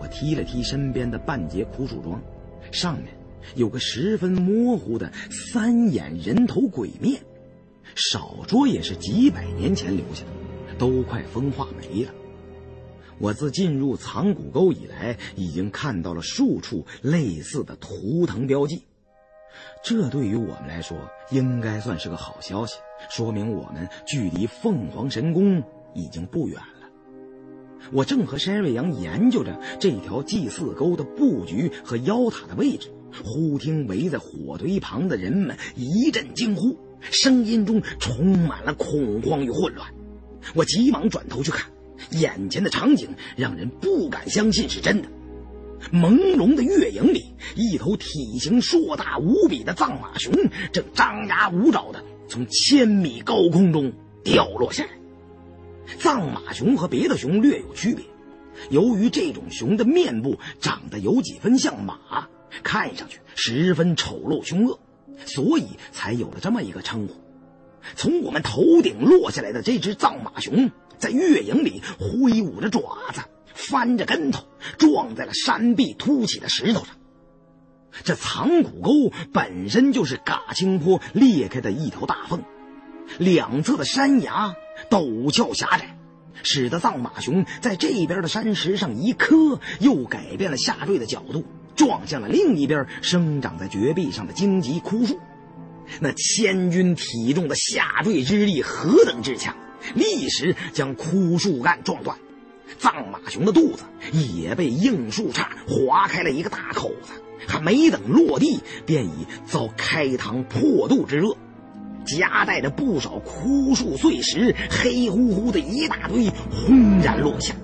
[0.00, 2.22] 我踢了踢身边的半截枯树桩，
[2.70, 3.06] 上面
[3.56, 5.12] 有个十分模糊的
[5.52, 7.20] 三眼人头鬼面，
[7.94, 10.30] 少说也是几百年前留下的。
[10.78, 12.10] 都快风化没了。
[13.18, 18.82] 我自进入藏骨沟以来，已经看到了数处类似的图腾标记，
[19.82, 20.98] 这对于我们来说
[21.30, 22.76] 应该算是个好消息，
[23.08, 25.62] 说明我们距离凤凰神宫
[25.94, 26.88] 已经不远了。
[27.92, 32.90] 我正和山瑞阳研究着这条祭祀沟的布局和妖塔的位置，
[33.22, 39.86] 忽听围在火堆旁的人们一阵惊呼，声音中充满了恐慌与混乱。
[40.54, 41.70] 我急忙转头去看，
[42.10, 45.08] 眼前的场景让人不敢相信是真的。
[45.92, 50.32] 朦胧的月影里，一头体型硕大无比的藏马熊
[50.72, 53.92] 正张牙舞爪的从千米高空中
[54.22, 54.90] 掉落下来。
[55.98, 58.04] 藏马熊和别的熊略有区别，
[58.70, 62.28] 由于这种熊的面部长得有几分像马，
[62.62, 64.80] 看上去十分丑陋凶恶，
[65.26, 67.14] 所以才有了这么一个称呼。
[67.94, 70.70] 从我们头顶落下来的这只藏马熊，
[71.04, 72.80] 在月影里挥舞着爪
[73.12, 73.20] 子，
[73.52, 74.42] 翻着跟头，
[74.78, 76.96] 撞在了山壁凸起的石头上。
[78.04, 82.42] 这藏骨沟本身就是嘎青坡裂开的一条大缝，
[83.18, 84.54] 两侧的山崖
[84.88, 85.98] 陡峭狭窄，
[86.42, 91.44] 使得藏马熊在这边的山石上一磕，又改变了下坠的角度，
[91.76, 95.20] 撞向了另一边生长在绝壁上的荆棘枯树。
[96.00, 99.54] 那千钧体重的下坠之力何等之强，
[99.94, 102.16] 立时将枯树干撞断，
[102.78, 107.12] 藏马熊的肚子也被硬树杈划开了一个大口子，
[107.46, 111.36] 还没等落地，便已遭开膛破肚之热，
[112.06, 117.54] 夹带着不少枯树碎石，黑乎乎的一大堆轰然落下，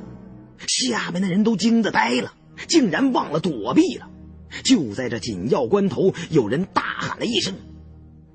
[0.66, 2.32] 下面的人都惊得呆了，
[2.68, 4.08] 竟然忘了躲避了。
[4.64, 7.54] 就在这紧要关头，有人大喊了一声。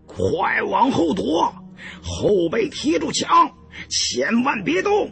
[0.08, 1.54] 快往后躲，
[2.02, 3.52] 后背贴住墙，
[3.90, 5.12] 千万别动！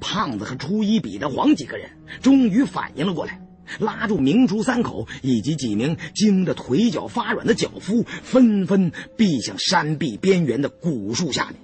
[0.00, 1.90] 胖子和初一、彼得黄几个人
[2.20, 3.40] 终于反应了过来，
[3.78, 11.56] 拉住明珠三口以及几名惊得腿脚发软的脚夫，纷纷避向山壁边缘的古树下面。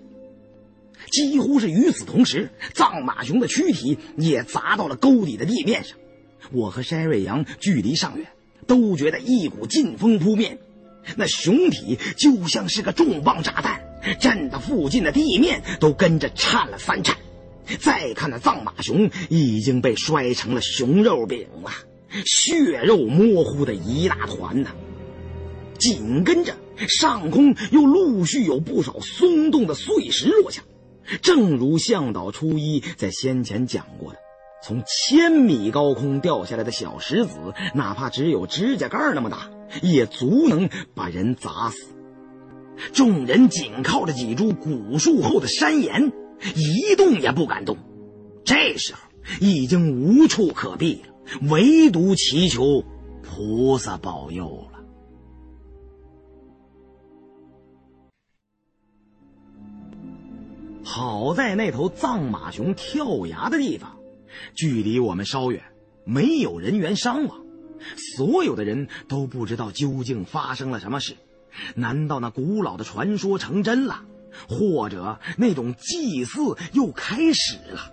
[1.10, 5.98] 几乎是与此同时，藏马熊的躯体也砸到了沟底的地面上。
[6.52, 8.26] 我和山瑞阳距离尚远，
[8.66, 10.58] 都觉得一股劲风扑面，
[11.16, 13.80] 那熊体就像是个重磅炸弹，
[14.18, 17.16] 震得附近的地面都跟着颤了三颤。
[17.78, 21.70] 再看那藏马熊已经被摔成了熊肉饼了，
[22.24, 24.70] 血肉模糊的一大团呐。
[25.78, 26.54] 紧跟着，
[26.88, 30.62] 上空又陆续有不少松动的碎石落下，
[31.22, 34.18] 正如向导初一在先前讲过的，
[34.62, 37.34] 从千米高空掉下来的小石子，
[37.74, 39.50] 哪怕只有指甲盖那么大，
[39.80, 41.94] 也足能把人砸死。
[42.92, 46.12] 众人紧靠着几株古树后的山岩。
[46.56, 47.76] 一动也不敢动，
[48.44, 49.00] 这时候
[49.40, 52.82] 已经无处可避了，唯独祈求
[53.22, 54.80] 菩萨保佑了。
[60.82, 63.96] 好在那头藏马熊跳崖的地方，
[64.56, 65.62] 距离我们稍远，
[66.04, 67.41] 没有人员伤亡，
[68.16, 71.16] 所有的人都不知道究竟发生了什么事。
[71.74, 74.04] 难道那古老的传说成真了？
[74.48, 77.92] 或者那种祭祀又开始了，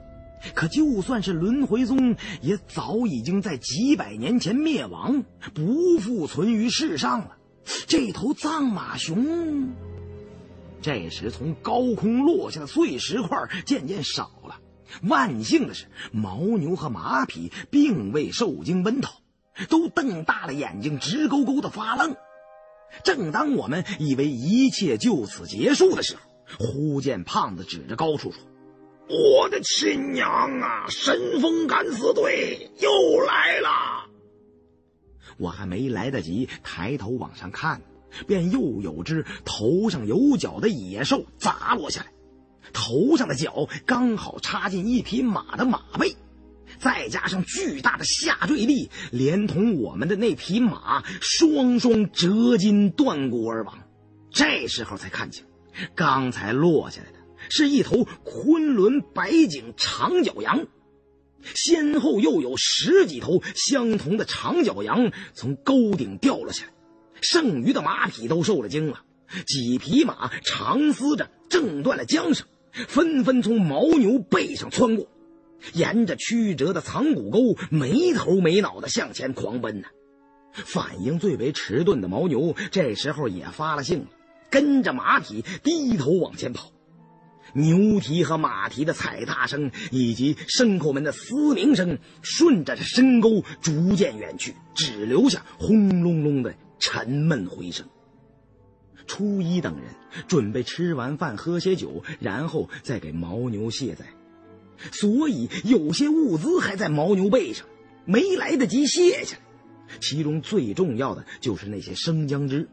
[0.56, 7.36] 可就算是轮回宗，也早已经在几百年前灭亡，不复存于世上了。
[7.88, 9.70] 这头藏马熊，
[10.82, 14.62] 这时从高空落下的碎石块渐渐少了。
[15.02, 19.12] 万幸的是，牦牛和马匹并未受惊奔逃，
[19.68, 22.16] 都瞪大了眼睛，直勾勾的发愣。
[23.04, 26.22] 正当我们以为一切就此结束的时候，
[26.66, 28.42] 忽见胖子指着高处说
[29.08, 30.86] ：“我的亲娘啊！
[30.90, 32.90] 神风敢死队又
[33.26, 34.10] 来了！”
[35.38, 37.82] 我还没来得及抬头往上看，
[38.28, 42.12] 便又有只头上有角的野兽砸落下来，
[42.74, 46.16] 头上的角刚好插进一匹马的马背，
[46.80, 53.78] 再加上巨大的下坠力，连同我们的那匹马双双折筋断骨而亡。
[54.32, 55.46] 这时候才看清。
[55.96, 57.20] 刚才落下来的
[57.50, 60.68] 是一头昆仑白颈长角羊，
[61.56, 66.72] 先后又有十几头相同的长角羊从沟顶掉了下来，
[67.22, 69.04] 剩余的马匹都受了惊了，
[69.48, 72.46] 几匹马长嘶着挣断了缰绳，
[72.88, 75.08] 纷纷从牦牛背上窜过，
[75.74, 79.88] 沿着曲折的藏骨沟没头没脑的向前狂奔呢。
[80.52, 84.08] 反应最为迟钝的牦牛这时候也发了性了。
[84.50, 86.72] 跟着马匹低头往前跑，
[87.54, 97.86] 牛蹄和马蹄的踩踏声以及牲口们的嘶鸣声，顺着这深沟逐渐远去，只留下轰隆隆的沉闷回声。
[99.06, 99.94] 初一等人
[100.28, 104.06] 准备吃完饭喝些酒，然后再给牦牛卸载，
[104.92, 107.68] 所以有些物资还在牦牛背上，
[108.06, 109.42] 没来得及卸下来。
[110.00, 112.68] 其中最重要的就是那些生姜汁。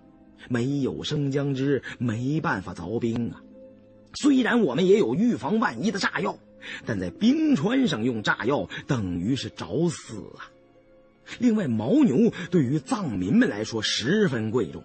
[0.48, 3.42] 没有生姜汁，没办法凿冰啊。
[4.14, 6.38] 虽然我们也有预防万一的炸药，
[6.84, 10.46] 但在冰川上用炸药等于是找死啊。
[11.40, 14.84] 另外，牦牛对于藏民们来说十分贵重。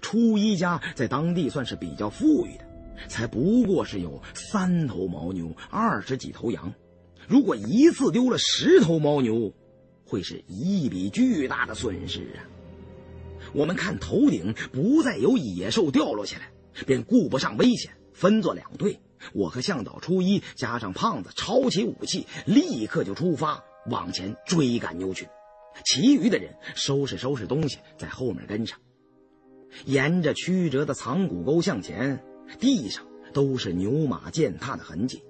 [0.00, 2.65] 初一家在当地算是比较富裕的，
[3.08, 6.72] 才不过是有三头牦牛，二十几头羊。
[7.28, 9.52] 如果一次丢了十头牦牛，
[10.04, 12.44] 会是一笔巨大的损失啊。
[13.52, 16.50] 我们看头顶不再有野兽掉落下来，
[16.86, 19.00] 便顾不上危险，分作两队。
[19.32, 25.26] 我和向导初一加上胖子抄起武器，立刻就出发往前追赶牛群。
[25.84, 28.78] 其余的人收拾收拾东西，在后面跟上。
[29.84, 32.22] 沿着曲折的藏骨沟向前，
[32.58, 35.22] 地上都是牛马践踏的痕迹，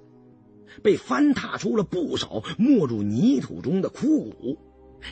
[0.83, 4.59] 被翻踏出了不少没入泥土中的枯骨。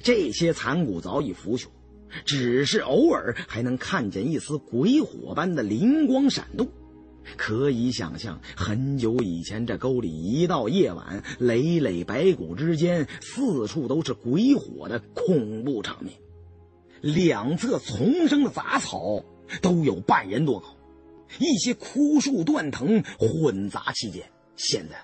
[0.03, 1.67] 这些残骨早已腐朽。
[2.25, 6.69] 只是偶尔还能看见一丝鬼火般的灵光闪动，
[7.37, 16.15] 可以想象很久以前这沟里一到夜晚，累累白骨之间，四处都是鬼火的恐怖场面。
[17.01, 19.25] 两侧丛生的杂草
[19.61, 20.74] 都有半人多高，
[21.39, 24.94] 一些枯树断藤混杂其间，显得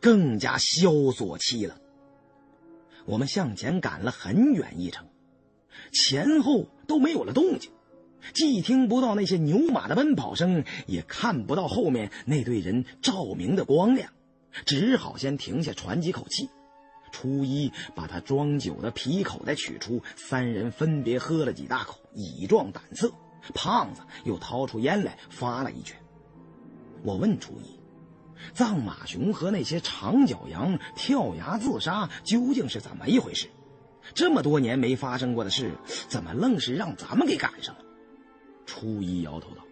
[0.00, 1.76] 更加萧索凄冷。
[3.04, 5.06] 我们向前赶了很远一程。
[5.92, 7.70] 前后都没有了动静，
[8.34, 14.12] 既听不到那些牛马的奔跑声，也看不到后面那队人照明的光亮，
[14.64, 16.48] 只好先停下喘几口气。
[17.12, 23.12] 初一把他装酒的皮口袋取出，三人分别喝了几大口，以壮胆色。
[23.54, 25.96] 胖子又掏出烟来发了一圈。
[27.02, 27.78] 我问初一
[28.52, 33.48] ：“藏马熊和那些长脚羊跳崖自杀究竟是怎么一回事？
[34.14, 35.72] 这么多年没发生过的事，
[36.08, 37.84] 怎么愣是让咱们给赶上了？”
[38.66, 39.62] 初一摇头道：“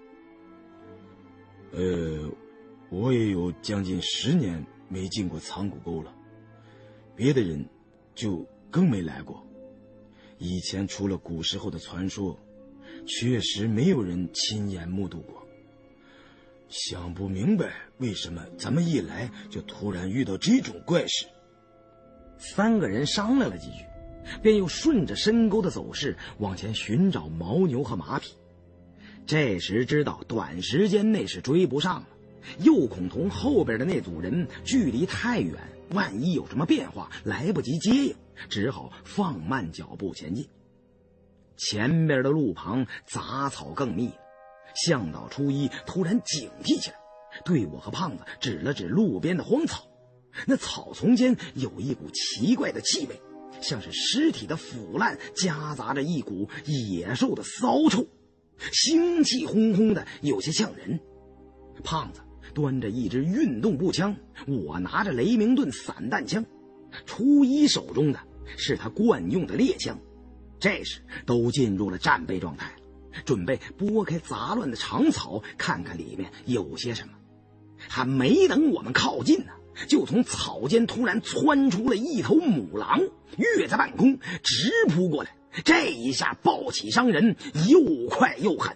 [1.72, 2.30] 呃，
[2.90, 6.14] 我也有将近十年没进过藏古沟了，
[7.16, 7.68] 别的人
[8.14, 9.44] 就更没来过。
[10.38, 12.38] 以前除了古时候的传说。”
[13.06, 15.46] 确实没有人亲眼目睹过。
[16.68, 21.26] 想不明白为什么咱们一来就突然遇到这种怪事。
[22.36, 23.84] 三个人商量了几句，
[24.42, 28.34] 便又顺着深沟的走势往前寻找牦牛和马匹。
[29.26, 32.08] 这时知道短时间内是追不上了，
[32.60, 35.54] 又恐同后边的那组人距离太远，
[35.90, 38.14] 万一有什么变化来不及接应，
[38.48, 40.46] 只好放慢脚步前进。
[41.56, 44.10] 前边的路旁杂草更密，
[44.74, 46.96] 向导初一突然警惕起来，
[47.44, 49.86] 对我和胖子指了指路边的荒草。
[50.46, 53.20] 那草丛间有一股奇怪的气味，
[53.60, 58.04] 像是尸体的腐烂，夹杂着一股野兽的骚臭，
[58.72, 60.98] 腥气烘烘的，有些呛人。
[61.84, 62.20] 胖子
[62.52, 64.16] 端着一支运动步枪，
[64.48, 66.44] 我拿着雷明顿散弹枪，
[67.06, 68.18] 初一手中的
[68.56, 69.96] 是他惯用的猎枪。
[70.64, 72.72] 这时都进入了战备状态，
[73.26, 77.12] 准备拨开杂乱的长草，看看里面有些什么。
[77.76, 79.52] 还没等我们靠近呢，
[79.86, 82.98] 就从草间突然窜出了一头母狼，
[83.36, 85.36] 跃在半空，直扑过来。
[85.64, 87.36] 这一下暴起伤人，
[87.68, 88.74] 又快又狠。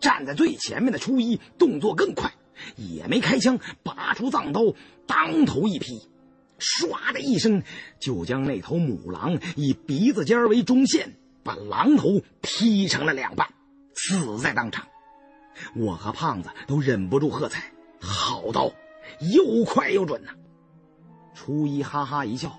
[0.00, 2.34] 站在最前面的初一动作更快，
[2.76, 4.60] 也没开枪，拔出藏刀，
[5.06, 6.02] 当头一劈。
[6.58, 7.62] 唰的一声，
[7.98, 13.48] 就将那头母狼以鼻子尖为中线，把狼头劈成了两半，
[13.94, 14.86] 死在当场。
[15.76, 18.72] 我和胖子都忍不住喝彩：“好刀，
[19.20, 20.30] 又快又准呐！”
[21.34, 22.58] 初一哈哈一笑，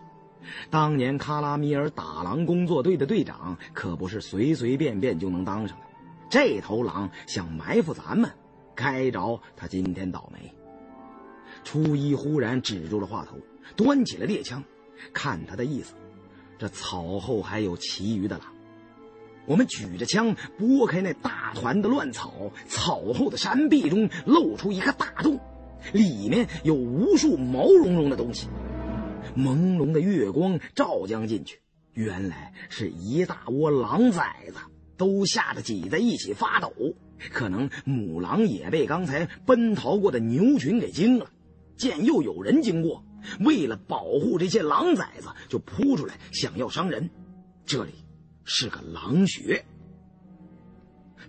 [0.70, 5.86] 当年卡拉米尔打狼工作队的队长可不是随随便便就能当上的。
[6.30, 8.30] 这头狼想埋伏咱们，
[8.76, 10.54] 该着他今天倒霉。
[11.64, 13.38] 初一忽然止住了话头。
[13.76, 14.64] 端起了猎枪，
[15.14, 15.94] 看他的意思，
[16.58, 18.48] 这草后还有其余的狼。
[19.46, 25.40] 我们举着枪拨开那大团的乱草，草后的山壁中露出一个大洞，
[25.94, 28.48] 里面有无数毛茸茸的东西。
[29.38, 31.60] 朦胧的月光照将进去，
[31.94, 34.56] 原来是一大窝狼崽子，
[34.98, 36.72] 都吓得挤在一起发抖。
[37.32, 41.30] 可能母狼也被刚才奔逃过的牛群给惊了，
[41.78, 43.04] 见又有人经过。
[43.40, 47.10] 为了保护这些狼崽子，就扑出来想要伤人。
[47.66, 47.94] 这里
[48.44, 49.66] 是个狼穴。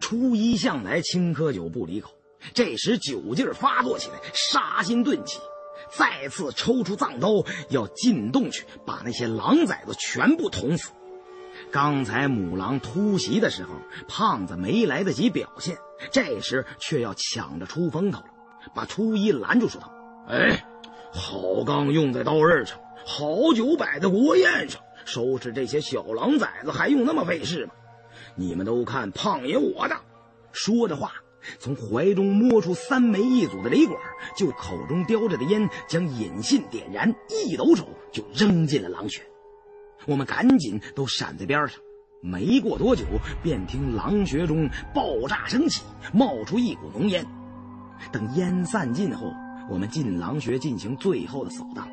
[0.01, 2.11] 初一向来青稞酒不离口，
[2.53, 5.41] 这时酒劲儿发作起来，杀心顿起，
[5.91, 10.91] 再次抽出藏刀要进洞去把那些狼崽子全部捅死。
[11.73, 13.71] 刚才母狼突袭的时候，
[14.07, 15.79] 胖子没来得及表现，
[16.13, 18.27] 这时却要抢着出风头了，
[18.75, 19.91] 把初一拦住，说道
[20.29, 20.67] ：“哎。”
[21.13, 27.73] 好钢用在刀刃上，好酒摆在国宴上，收拾这些小狼崽子还用那么费事吗？
[28.35, 29.97] 你们都看胖爷我的！
[30.53, 31.13] 说着话，
[31.59, 33.99] 从怀中摸出三枚一组的雷管，
[34.37, 39.23] 就口中叼着的烟将引信点燃，一抖手就扔进了狼穴。
[40.07, 41.79] 我们赶紧都闪在边上。
[42.23, 43.05] 没过多久，
[43.43, 47.25] 便听狼穴中爆炸声起，冒出一股浓烟。
[48.13, 49.33] 等烟散尽后。
[49.69, 51.89] 我们进狼穴进行最后的扫荡，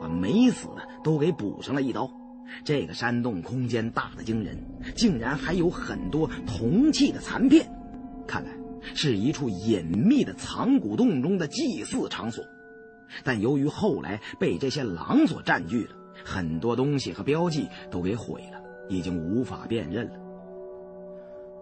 [0.00, 2.10] 把没死的都给补上了一刀。
[2.64, 4.58] 这个山洞空间大的惊人，
[4.94, 7.70] 竟然还有很多铜器的残片，
[8.26, 8.50] 看来
[8.94, 12.44] 是一处隐秘的藏古洞中的祭祀场所。
[13.24, 15.90] 但由于后来被这些狼所占据了，
[16.24, 20.14] 很多东西和标记都给毁了，已经无法辨认了。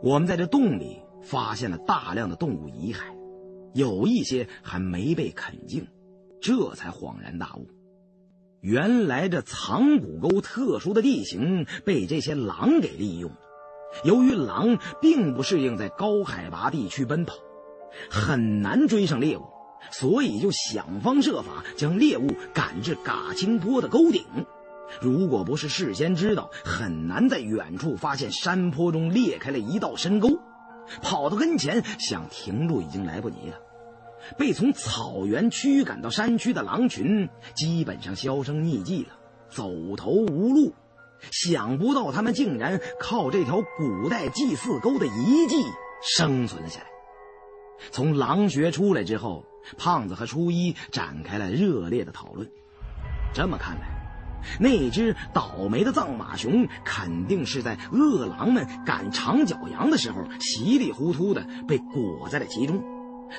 [0.03, 3.20] 我们在这洞里发现了大量的动物遗骸。
[3.73, 5.87] 有一些还没被啃净，
[6.41, 7.69] 这才恍然大悟，
[8.61, 13.39] 原来这藏古沟特殊的地形被这些狼给利用了。
[14.05, 17.35] 由于狼并不适应在高海拔地区奔跑，
[18.11, 19.43] 很难追上猎物，
[19.91, 24.25] 所以就想方设法将猎物赶至嘎青坡的沟顶。
[25.01, 30.39] 如果不是事先知道，很难在远处发现山坡中裂开了一道深沟。
[31.03, 33.59] 跑到跟前想停住已经来不及了，
[34.37, 39.19] 被从草原驱赶到山区的狼群基本上销声匿迹了，
[39.49, 40.73] 走投无路。
[41.31, 45.57] 想不到他们竟然靠这条古代祭祀沟的遗迹
[46.03, 46.87] 生存了下来。
[47.91, 49.45] 从狼穴出来之后，
[49.77, 52.51] 胖子和初一展开了热烈的讨论。
[53.35, 54.00] 这么看来，
[54.59, 62.83] 那只倒霉的藏马熊肯定是在饿狼们赶长角羊的时候稀里糊涂的被裹在了其中。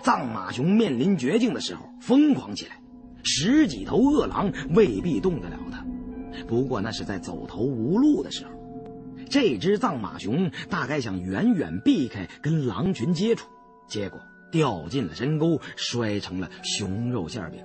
[0.01, 2.79] 藏马熊面临绝境的时候疯狂起来，
[3.23, 5.85] 十几头饿狼未必动得了它。
[6.47, 8.51] 不过那是在走投无路的时候，
[9.29, 13.47] 这只藏马熊大概想远远避开跟狼群接触，
[13.87, 14.19] 结果
[14.49, 17.61] 掉进了深沟，摔成了熊肉馅饼。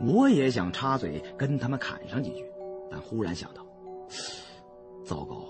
[0.00, 2.44] 我也想插嘴跟他们砍上几句，
[2.90, 3.66] 但忽然想到，
[5.04, 5.46] 糟糕，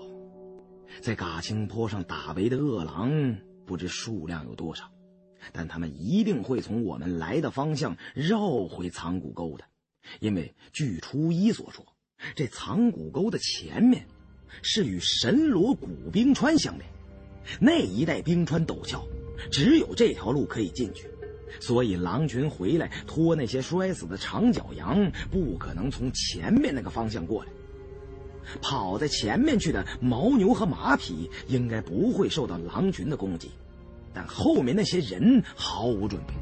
[1.01, 4.91] 在嘎青坡上打围的恶狼不知数量有多少，
[5.51, 9.63] 但他们一定会从我们来的方向绕回藏骨沟的，
[10.19, 11.85] 因为据初一所说。
[12.33, 14.07] 这藏骨沟的前面，
[14.61, 16.89] 是与神罗古冰川相连，
[17.59, 19.05] 那一带冰川陡峭，
[19.51, 21.09] 只有这条路可以进去，
[21.59, 27.49] 所以狼群回来拖那些摔死的长角羊，不可能从前面那个方向过来。
[28.61, 33.49] 跑在前面去的牦牛和马匹应该不会受到狼群的攻击，
[34.13, 36.33] 但后面那些人毫无准备。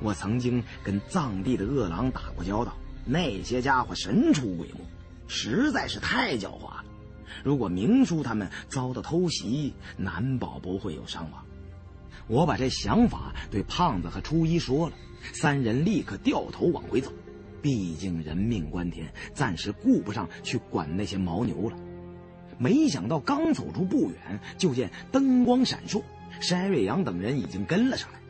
[0.00, 4.80] 我曾经跟藏地的恶狼打过交道，那些家伙神出鬼没。
[5.28, 6.84] 实在是太狡猾了。
[7.44, 11.45] 如果明叔他们遭到偷袭，难保不会有伤亡。
[12.28, 14.96] 我把这想法对胖子和初一说了，
[15.32, 17.12] 三人立刻掉头往回走。
[17.62, 21.76] 毕竟人命关天，暂时顾不上去管那些牦牛了。
[22.58, 26.02] 没想到刚走出不远，就见灯光闪烁，
[26.40, 28.20] 山瑞阳等人已经跟了上来。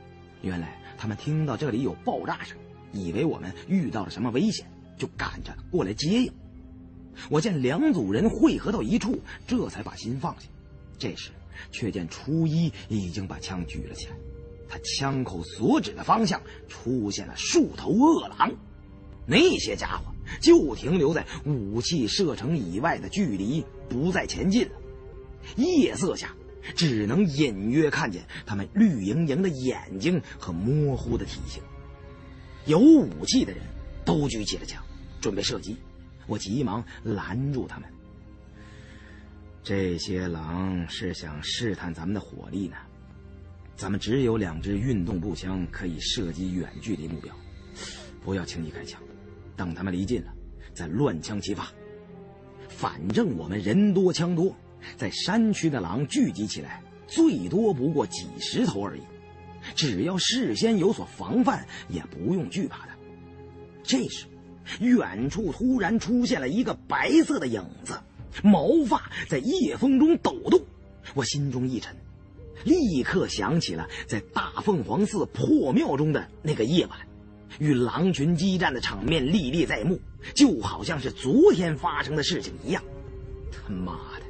[0.42, 2.56] 原来他们听到这里有爆炸声，
[2.92, 4.66] 以为我们遇到了什么危险，
[4.96, 6.32] 就赶着过来接应。
[7.30, 10.48] 我见两组人汇合到一处，这才把心放下。
[10.98, 11.30] 这时，
[11.70, 14.16] 却见初一已经把枪举了起来，
[14.68, 18.52] 他枪口所指的方向出现了数头恶狼，
[19.26, 24.72] 那些家伙就停留在武器射程以外的距离，不再前进了。
[25.56, 26.34] 夜色下，
[26.74, 31.62] 只能隐约看见他们绿莹莹的眼睛和模糊的体型。
[32.64, 33.62] 有武器的人
[34.04, 34.82] 都举起了枪，
[35.20, 35.76] 准备射击。
[36.26, 37.88] 我急忙拦住他们。
[39.66, 42.76] 这些狼是想试探咱们的火力呢。
[43.74, 47.34] 咱们只有两支运动步枪可以射击远距离目标，
[48.24, 49.02] 不要轻易开枪，
[49.56, 50.32] 等他们离近了
[50.72, 51.66] 再乱枪齐发。
[52.68, 54.54] 反正我们人多枪多，
[54.96, 59.00] 在山区的狼聚集起来，最多不过几十头而已。
[59.74, 62.92] 只要事先有所防范，也不用惧怕的。
[63.82, 64.26] 这时。
[64.80, 68.00] 远处突然出现了一个白色的影子，
[68.42, 70.60] 毛发在夜风中抖动。
[71.14, 71.96] 我心中一沉，
[72.64, 76.98] 立刻想起了在大凤凰寺破庙中的那个夜晚，
[77.58, 80.00] 与狼群激战的场面历历在目，
[80.34, 82.82] 就好像是昨天发生的事情一样。
[83.52, 84.24] 他妈的，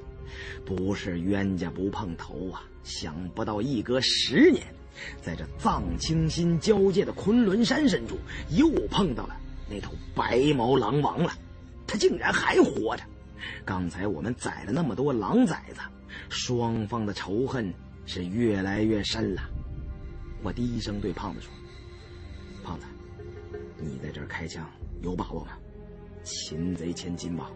[0.65, 2.62] 不是冤家不碰头啊！
[2.85, 4.65] 想不到一隔十年，
[5.20, 8.16] 在这藏青新交界的昆仑山深处，
[8.51, 9.37] 又碰到了。
[9.69, 11.33] 那头白毛狼王了，
[11.87, 13.03] 他竟然还活着。
[13.64, 15.80] 刚才我们宰了那么多狼崽子，
[16.28, 17.72] 双方的仇恨
[18.04, 19.42] 是越来越深了。
[20.42, 21.50] 我低声对胖子说
[22.62, 22.86] ：“胖子，
[23.78, 24.68] 你在这儿开枪
[25.02, 25.52] 有把握吗？
[26.22, 27.50] 擒贼擒金吧，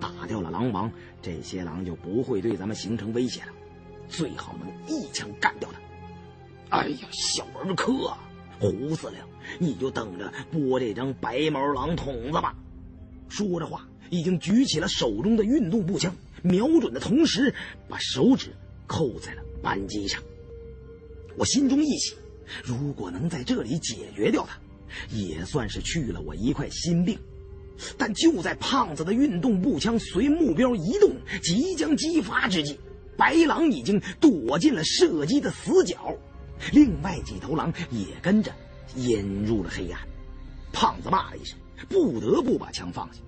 [0.00, 0.90] 打掉了狼王，
[1.20, 3.52] 这些狼就不会对咱们形成威胁了。
[4.08, 5.80] 最好能一枪干掉他。”
[6.78, 8.14] 哎呀，小儿科！
[8.60, 9.18] 胡司令，
[9.58, 12.54] 你就等着拨这张白毛狼筒子吧！
[13.28, 17.54] 说着话，已经举起了手中的运动步枪，瞄准的同时，
[17.88, 18.50] 把手指
[18.86, 20.22] 扣在了扳机上。
[21.34, 22.14] 我心中一喜，
[22.62, 24.58] 如果能在这里解决掉他，
[25.16, 27.18] 也算是去了我一块心病。
[27.96, 31.10] 但就在胖子的运动步枪随目标移动，
[31.42, 32.78] 即将激发之际，
[33.16, 36.14] 白狼已经躲进了射击的死角。
[36.70, 38.52] 另外几头狼也跟着
[38.94, 39.98] 引入了黑暗，
[40.70, 41.58] 胖子骂了一声，
[41.88, 43.20] 不得不把枪放下。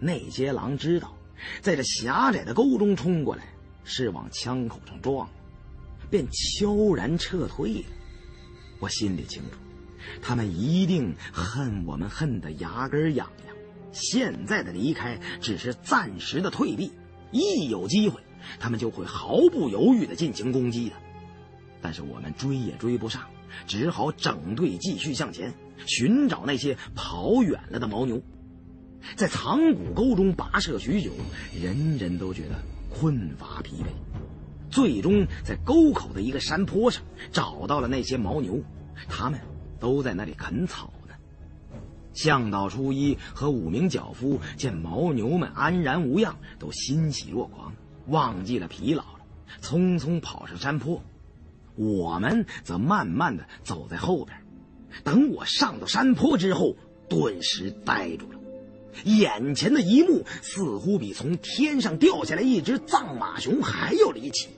[0.00, 1.14] 那些狼知道，
[1.60, 3.44] 在这狭窄的沟中冲过来
[3.84, 5.28] 是往枪口上撞，
[6.10, 7.84] 便悄然撤退了。
[8.78, 9.58] 我心里清楚，
[10.22, 13.54] 他们一定恨我们恨得牙根痒痒。
[13.92, 16.90] 现在的离开只是暂时的退避，
[17.30, 18.20] 一有机会，
[18.58, 20.96] 他们就会毫不犹豫地进行攻击的。
[21.82, 23.28] 但是我们追也追不上，
[23.66, 25.52] 只好整队继续向前，
[25.86, 28.22] 寻找那些跑远了的牦牛。
[29.16, 31.10] 在藏骨沟中跋涉许久，
[31.60, 32.54] 人人都觉得
[32.90, 33.86] 困乏疲惫。
[34.70, 37.02] 最终，在沟口的一个山坡上
[37.32, 38.62] 找到了那些牦牛，
[39.08, 39.40] 他们
[39.80, 41.14] 都在那里啃草呢。
[42.12, 47.72] 向导初一和五名脚夫见牦牛们安然无恙，都欣喜若狂，
[48.06, 49.20] 忘记了疲劳了，
[49.60, 51.02] 匆匆跑上山坡。
[51.76, 54.36] 我们则慢慢的走在后边。
[55.04, 56.76] 等我上到山坡之后，
[57.08, 58.39] 顿时呆住了。
[59.04, 64.48] 眼前的一幕似乎比从天上掉下来一只藏马熊还要离奇。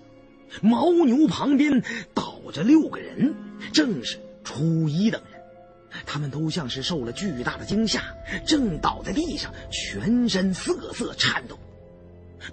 [0.63, 1.83] 牦牛旁边
[2.15, 3.35] 倒着六个人，
[3.73, 5.41] 正是初一等人。
[6.07, 8.03] 他们都像是受了巨大的惊吓，
[8.47, 11.59] 正倒在地上，全身瑟瑟颤抖。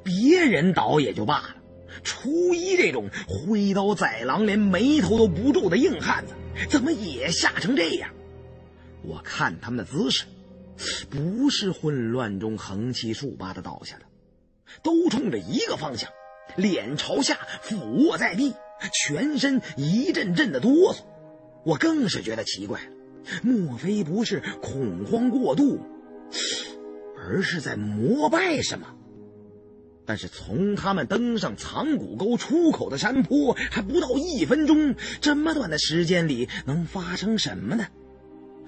[0.04, 1.56] 别人倒也就罢了，
[2.04, 6.34] 初一这种挥刀宰狼、连眉头都不皱的硬汉子，
[6.70, 8.10] 怎么也吓成这样？
[9.02, 10.26] 我看他们的姿势，
[11.10, 14.06] 不是混乱中横七竖八的倒下的，
[14.84, 16.10] 都冲着一个方向。
[16.56, 18.54] 脸朝下俯卧在地，
[18.94, 21.02] 全身一阵阵的哆嗦。
[21.64, 22.80] 我更是觉得奇怪，
[23.44, 25.80] 莫非不是恐慌过度，
[27.18, 28.96] 而是在膜拜什么？
[30.06, 37.86] 但是从他们登上藏骨沟出口的山坡还不到一分钟，这么短的时间里能发生什么呢？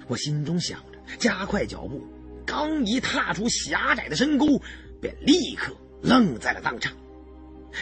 [0.06, 0.84] 我心中想，
[1.18, 2.02] 加快脚步，
[2.46, 4.60] 刚一踏出狭窄的深沟，
[5.00, 6.92] 便立刻愣在了当场。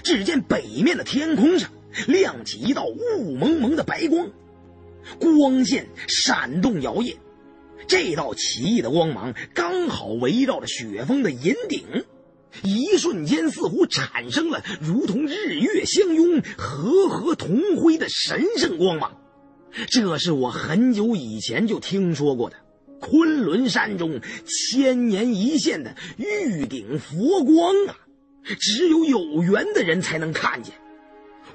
[0.02, 1.70] 只见北面的天空上
[2.06, 4.30] 亮起一道雾蒙蒙的白光，
[5.18, 7.16] 光线闪动摇曳，
[7.88, 12.04] 这道奇异的光芒刚好围绕着雪峰的银顶，
[12.62, 19.16] 一瞬间似乎产生了如同日月相拥、和合同辉的神圣光芒。
[19.88, 22.56] 这是我很久以前就听说过的
[23.00, 27.96] 昆仑山中千年一现的玉顶佛光啊！
[28.58, 30.74] 只有有缘的人才能看见。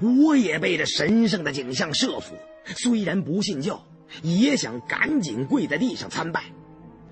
[0.00, 2.34] 我也被这神圣的景象慑服，
[2.76, 3.86] 虽然不信教，
[4.22, 6.44] 也想赶紧跪在地上参拜。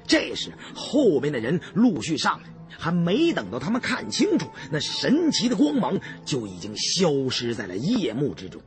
[0.06, 2.48] 这时，后边的人陆续上来，
[2.78, 8.60] 还没等到他们看清楚那神奇的光芒，就已经消失在了夜幕之中。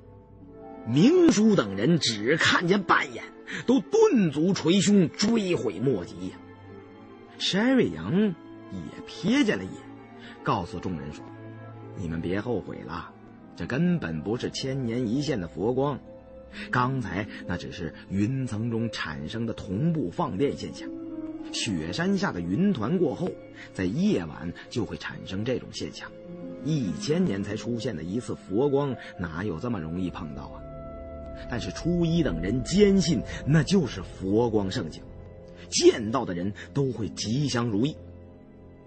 [0.88, 3.24] 明叔等人只看见半眼，
[3.66, 6.36] 都顿足捶胸，追悔莫及呀。
[7.40, 8.14] 山瑞阳
[8.72, 9.78] 也瞥见了一眼。
[10.44, 11.24] 告诉众人说
[12.00, 13.12] ：“你们别后悔了，
[13.56, 16.00] 这根本不是千年一现的佛光，
[16.72, 20.90] 刚才那只是云层中产生的同步放电现象。
[21.52, 23.30] 雪山下的云团过后，
[23.74, 26.12] 在夜晚就会产生这种现象。
[26.66, 30.64] 一千年才出现的一次佛光，哪有这么容易碰到啊？
[31.50, 35.02] 但是初一等人坚信那就是佛光圣景，
[35.70, 37.96] 见到的人都会吉祥如意。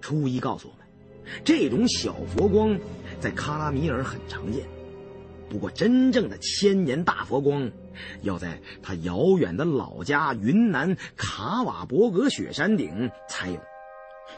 [0.01, 0.81] 初一告诉我们。”
[1.45, 2.77] 这种小佛光
[3.21, 4.65] 在喀拉米尔很常见，
[5.49, 7.71] 不过真正的千年大佛光，
[8.23, 13.61] 要在他遥远的老家云南卡瓦博格雪山顶才有。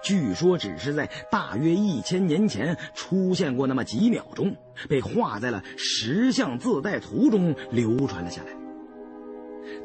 [0.03, 4.55] 据说只是在大约一千年前出现过那么几秒钟，
[4.89, 8.51] 被画在了石像自带图中流传了下来。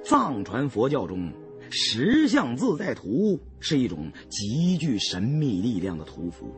[0.04, 1.32] 藏传佛教中，
[1.70, 6.52] 石像自带图是一种极具神秘力量的图符。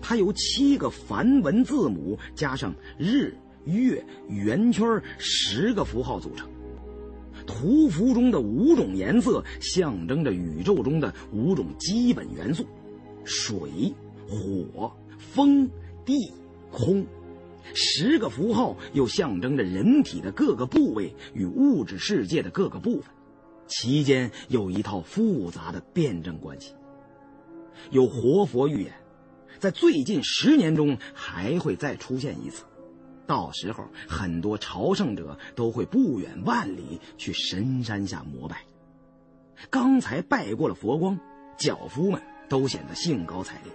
[0.00, 6.48] 它由七个梵文字母加上日、月、圆圈十个符号组成。
[7.46, 12.66] 图符中的五种颜色象征着宇宙中的五种基本元素：
[13.24, 13.92] 水、
[14.28, 15.68] 火、风、
[16.04, 16.32] 地、
[16.70, 17.04] 空。
[17.74, 23.10] 十个符号又象征着人体的各个部位与物质世界的各个部分，
[23.68, 26.72] 其间有一套复杂的辩证关系。
[27.90, 28.92] 有活佛预言。
[29.58, 32.64] 在最近十年中还会再出现一次，
[33.32, 38.58] 到时候很多朝圣者都会不远万里去神山下膜拜。
[39.70, 41.18] 刚才拜过了佛光，
[41.56, 43.72] 脚夫们都显得兴高采烈，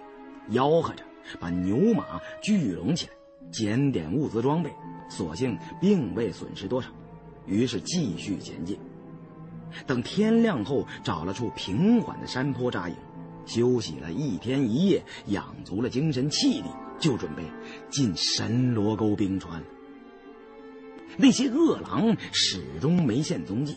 [0.60, 1.02] 吆喝着
[1.40, 3.12] 把牛马聚拢起来，
[3.50, 4.70] 检点物资装备，
[5.08, 6.88] 所幸并未损失多少，
[7.44, 8.78] 于是继续前进。
[9.88, 12.94] 等天亮后，找了处平缓的山坡扎营。
[13.44, 17.44] 休息了一天一夜，养足了精神气力，就准备
[17.90, 19.62] 进神罗沟冰川。
[21.16, 23.76] 那些恶狼始终没现踪迹，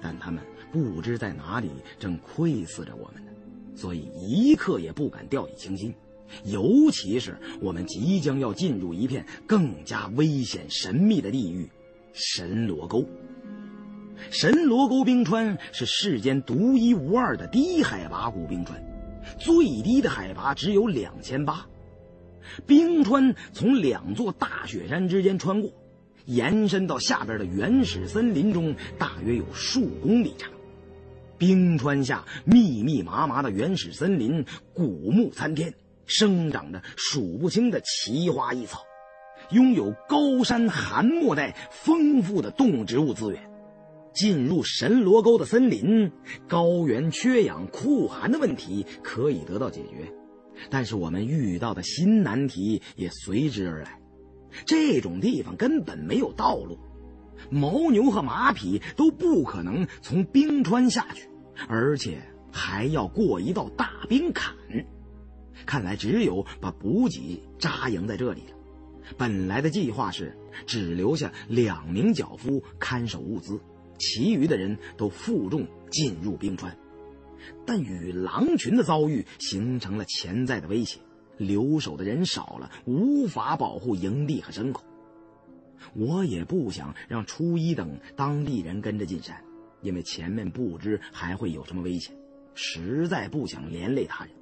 [0.00, 0.42] 但他们
[0.72, 3.30] 不知在哪里正窥伺着我们呢，
[3.76, 5.94] 所以一刻也不敢掉以轻心。
[6.44, 11.68] 尤其是我们即将要进入一片更加危险神秘的地狱——
[12.12, 13.04] 神罗沟。
[14.30, 18.82] 神罗沟冰川是世间独一无二的低海拔古冰川，
[19.38, 21.64] 最低的海拔只有两千八。
[22.66, 25.70] 冰川从两座大雪山之间穿过，
[26.26, 30.50] 延伸到下边的原始森林中，大约有数公里长。
[31.36, 35.74] 冰川下密密麻麻的原始森林，古木参天，
[36.06, 38.84] 生长着数不清的奇花异草，
[39.50, 43.50] 拥有高山寒漠带丰富的动植物资源。
[44.14, 46.12] 进入神罗沟的森林，
[46.48, 50.08] 高原缺氧、酷寒的问题可以得到解决。
[50.70, 54.00] 但是我们遇到的新难题也随之而来。
[54.64, 56.78] 这种地方根本没有道路，
[57.50, 61.28] 牦牛和马匹都不可能从冰川下去，
[61.68, 64.54] 而且还要过一道大冰坎。
[65.66, 68.56] 看来只有把补给扎营在这里了。
[69.16, 73.60] 本来的计划是只留下两名脚夫看守物资，
[73.98, 76.76] 其余的人都负重进入冰川。
[77.66, 81.00] 但与狼群的遭遇形成了潜在的威胁，
[81.36, 84.84] 留守的人少了，无法保护营地和牲口。
[85.94, 89.44] 我也不想让初一等当地人跟着进山，
[89.82, 92.16] 因为前面不知还会有什么危险，
[92.54, 94.34] 实在不想连累他人。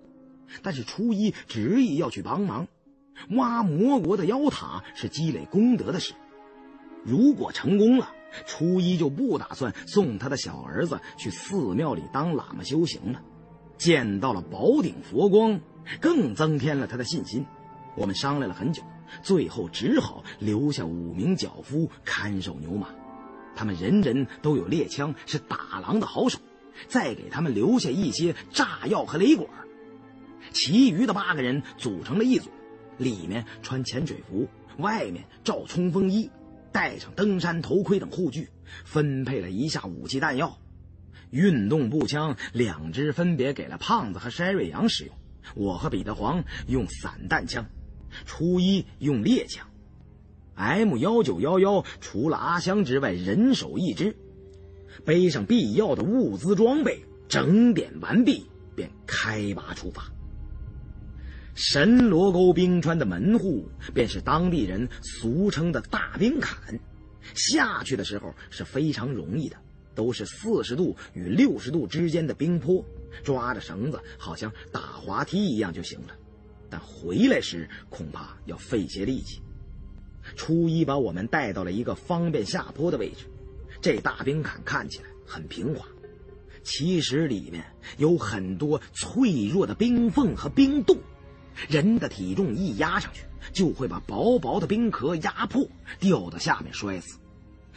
[0.62, 2.68] 但是初一执意要去帮忙，
[3.30, 6.14] 挖魔国的妖塔是积累功德的事，
[7.04, 8.14] 如果成功了。
[8.46, 13.20] 初一就不打算送他的小儿子去寺庙里当喇嘛修行了，
[13.76, 15.60] 见到了宝顶佛光，
[16.00, 17.44] 更增添了他的信心。
[17.96, 18.82] 我们商量了很久，
[19.22, 22.88] 最后只好留下五名脚夫看守牛马，
[23.54, 26.38] 他们人人都有猎枪，是打狼的好手。
[26.88, 29.46] 再给他们留下一些炸药和雷管，
[30.52, 32.48] 其余的八个人组成了一组，
[32.96, 36.30] 里面穿潜水服，外面罩冲锋衣。
[36.72, 38.48] 带上登山头盔等护具，
[38.84, 40.58] 分配了一下武器弹药。
[41.30, 45.14] 运动步枪两支分别给了胖子和筛瑞阳使用，
[45.54, 47.64] 我和彼得黄用散弹枪，
[48.26, 49.66] 初一用猎枪。
[50.54, 54.14] M 幺九幺幺除了阿香之外人手一支，
[55.04, 60.04] 背上必要的物资装备，整点完毕便开拔出发。
[61.54, 66.78] 神罗沟冰川的门户，便是当地人俗称的大冰坎。
[67.34, 69.56] 下去的时候是非常容易的，
[69.94, 72.84] 都是四十度与六十度之间的冰坡，
[73.22, 76.16] 抓着绳子好像打滑梯一样就行了。
[76.70, 79.40] 但回来时恐怕要费些力气。
[80.34, 83.26] 初一把我们带到了一个方便下坡的位置，
[83.80, 85.84] 这大冰坎看起来很平滑，
[86.62, 87.62] 其实里面
[87.98, 90.96] 有很多脆弱的冰缝和冰洞。
[91.68, 95.68] 人的体重一压上去，就会把薄薄的冰壳压破，
[96.00, 97.18] 掉到下面摔死。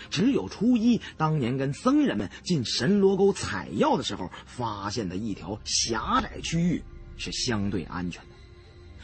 [0.09, 6.83] 只有初一当年跟僧人们进神罗沟采药的时候，发现的一条狭窄区域
[7.15, 8.29] 是相对安全的。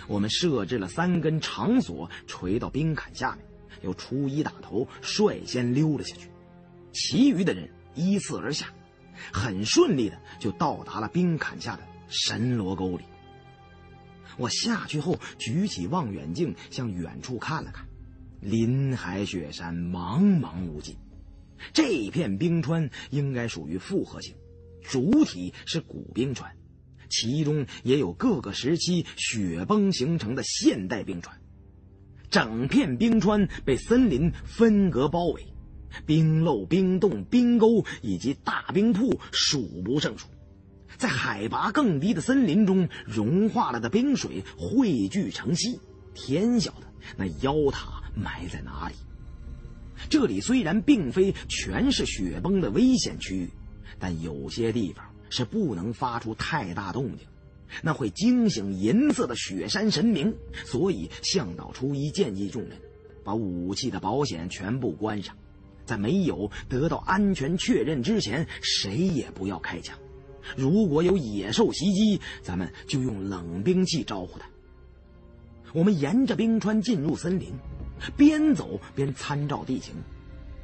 [0.08, 3.46] 我们设置了三根长索垂到冰坎下面，
[3.84, 6.30] 由初一打头率先溜了下去，
[6.92, 8.68] 其余的人依次而下，
[9.32, 13.04] 很顺利的就到达了冰坎下的神罗沟里。
[14.42, 17.88] 我下去后，举起望远镜向远处看了看，
[18.40, 20.96] 林海雪山茫茫无尽。
[21.74, 24.34] 这片冰川应该属于复合型，
[24.82, 26.52] 主体是古冰川，
[27.08, 31.40] 其中也有各个时期雪崩形成的现代冰川。
[32.32, 35.46] 整片冰川被森林分隔包围，
[36.08, 40.28] 冰漏、冰洞、冰沟以及大冰瀑数不胜数。
[41.02, 45.80] 在海拔更低的森林中，融化了的冰水汇聚成溪。
[46.14, 46.86] 天晓得
[47.18, 48.94] 那妖塔埋在哪里？
[50.12, 53.50] 这里虽然并非全是雪崩的危险区域，
[53.98, 57.26] 但有些地方是不能发出太大动静，
[57.82, 60.32] 那会惊醒银色的雪山神明。
[60.66, 62.78] 所以向导初一建议众人，
[63.24, 65.36] 把武器的保险全部关上，
[65.84, 69.98] 在没有得到安全确认之前，谁也不要开枪。
[70.56, 74.46] 如果有野兽袭击，咱们就用冷兵器招呼他。
[75.74, 77.54] 我们沿着冰川进入森林，
[78.18, 79.94] 边走边参照地形。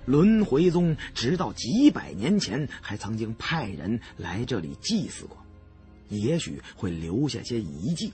[0.06, 5.38] 轮回宗直到几百年前还曾经派人来这里祭祀过，
[6.08, 8.14] 也许会留下些遗迹。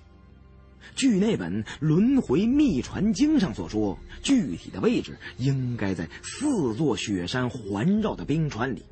[0.96, 8.84] 据那本《轮回秘传经》上所说，具体的位置应该在四座雪山环绕的冰川里。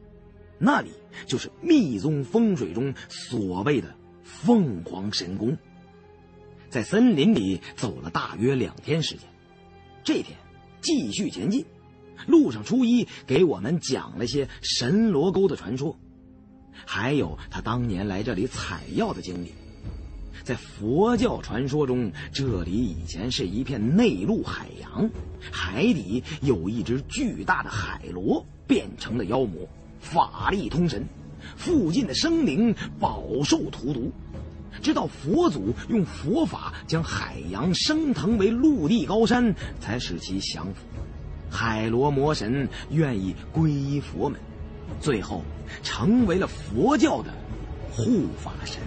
[0.63, 0.91] 那里
[1.25, 5.57] 就是密宗风水中所谓的凤凰神宫。
[6.69, 9.27] 在森林里走了大约两天时间，
[10.03, 10.37] 这天
[10.79, 11.65] 继续前进，
[12.27, 15.97] 路上初一给我们讲了些神罗沟的传说，
[16.85, 19.51] 还有他当年来这里采药的经历。
[20.43, 25.09] 在佛教传说中，这里以前是一片内陆海洋，
[25.51, 29.67] 海底有一只巨大的海螺变成了妖魔，
[30.01, 31.07] 法力通神，
[31.55, 34.11] 附近的生灵饱受荼毒。
[34.81, 40.81] 直到佛祖用佛法将海洋升腾为陆地高山，才使其降服。
[41.49, 44.39] 海螺魔神愿意皈依佛门，
[44.99, 45.43] 最后
[45.83, 47.31] 成为了佛教的
[47.91, 48.81] 护法神。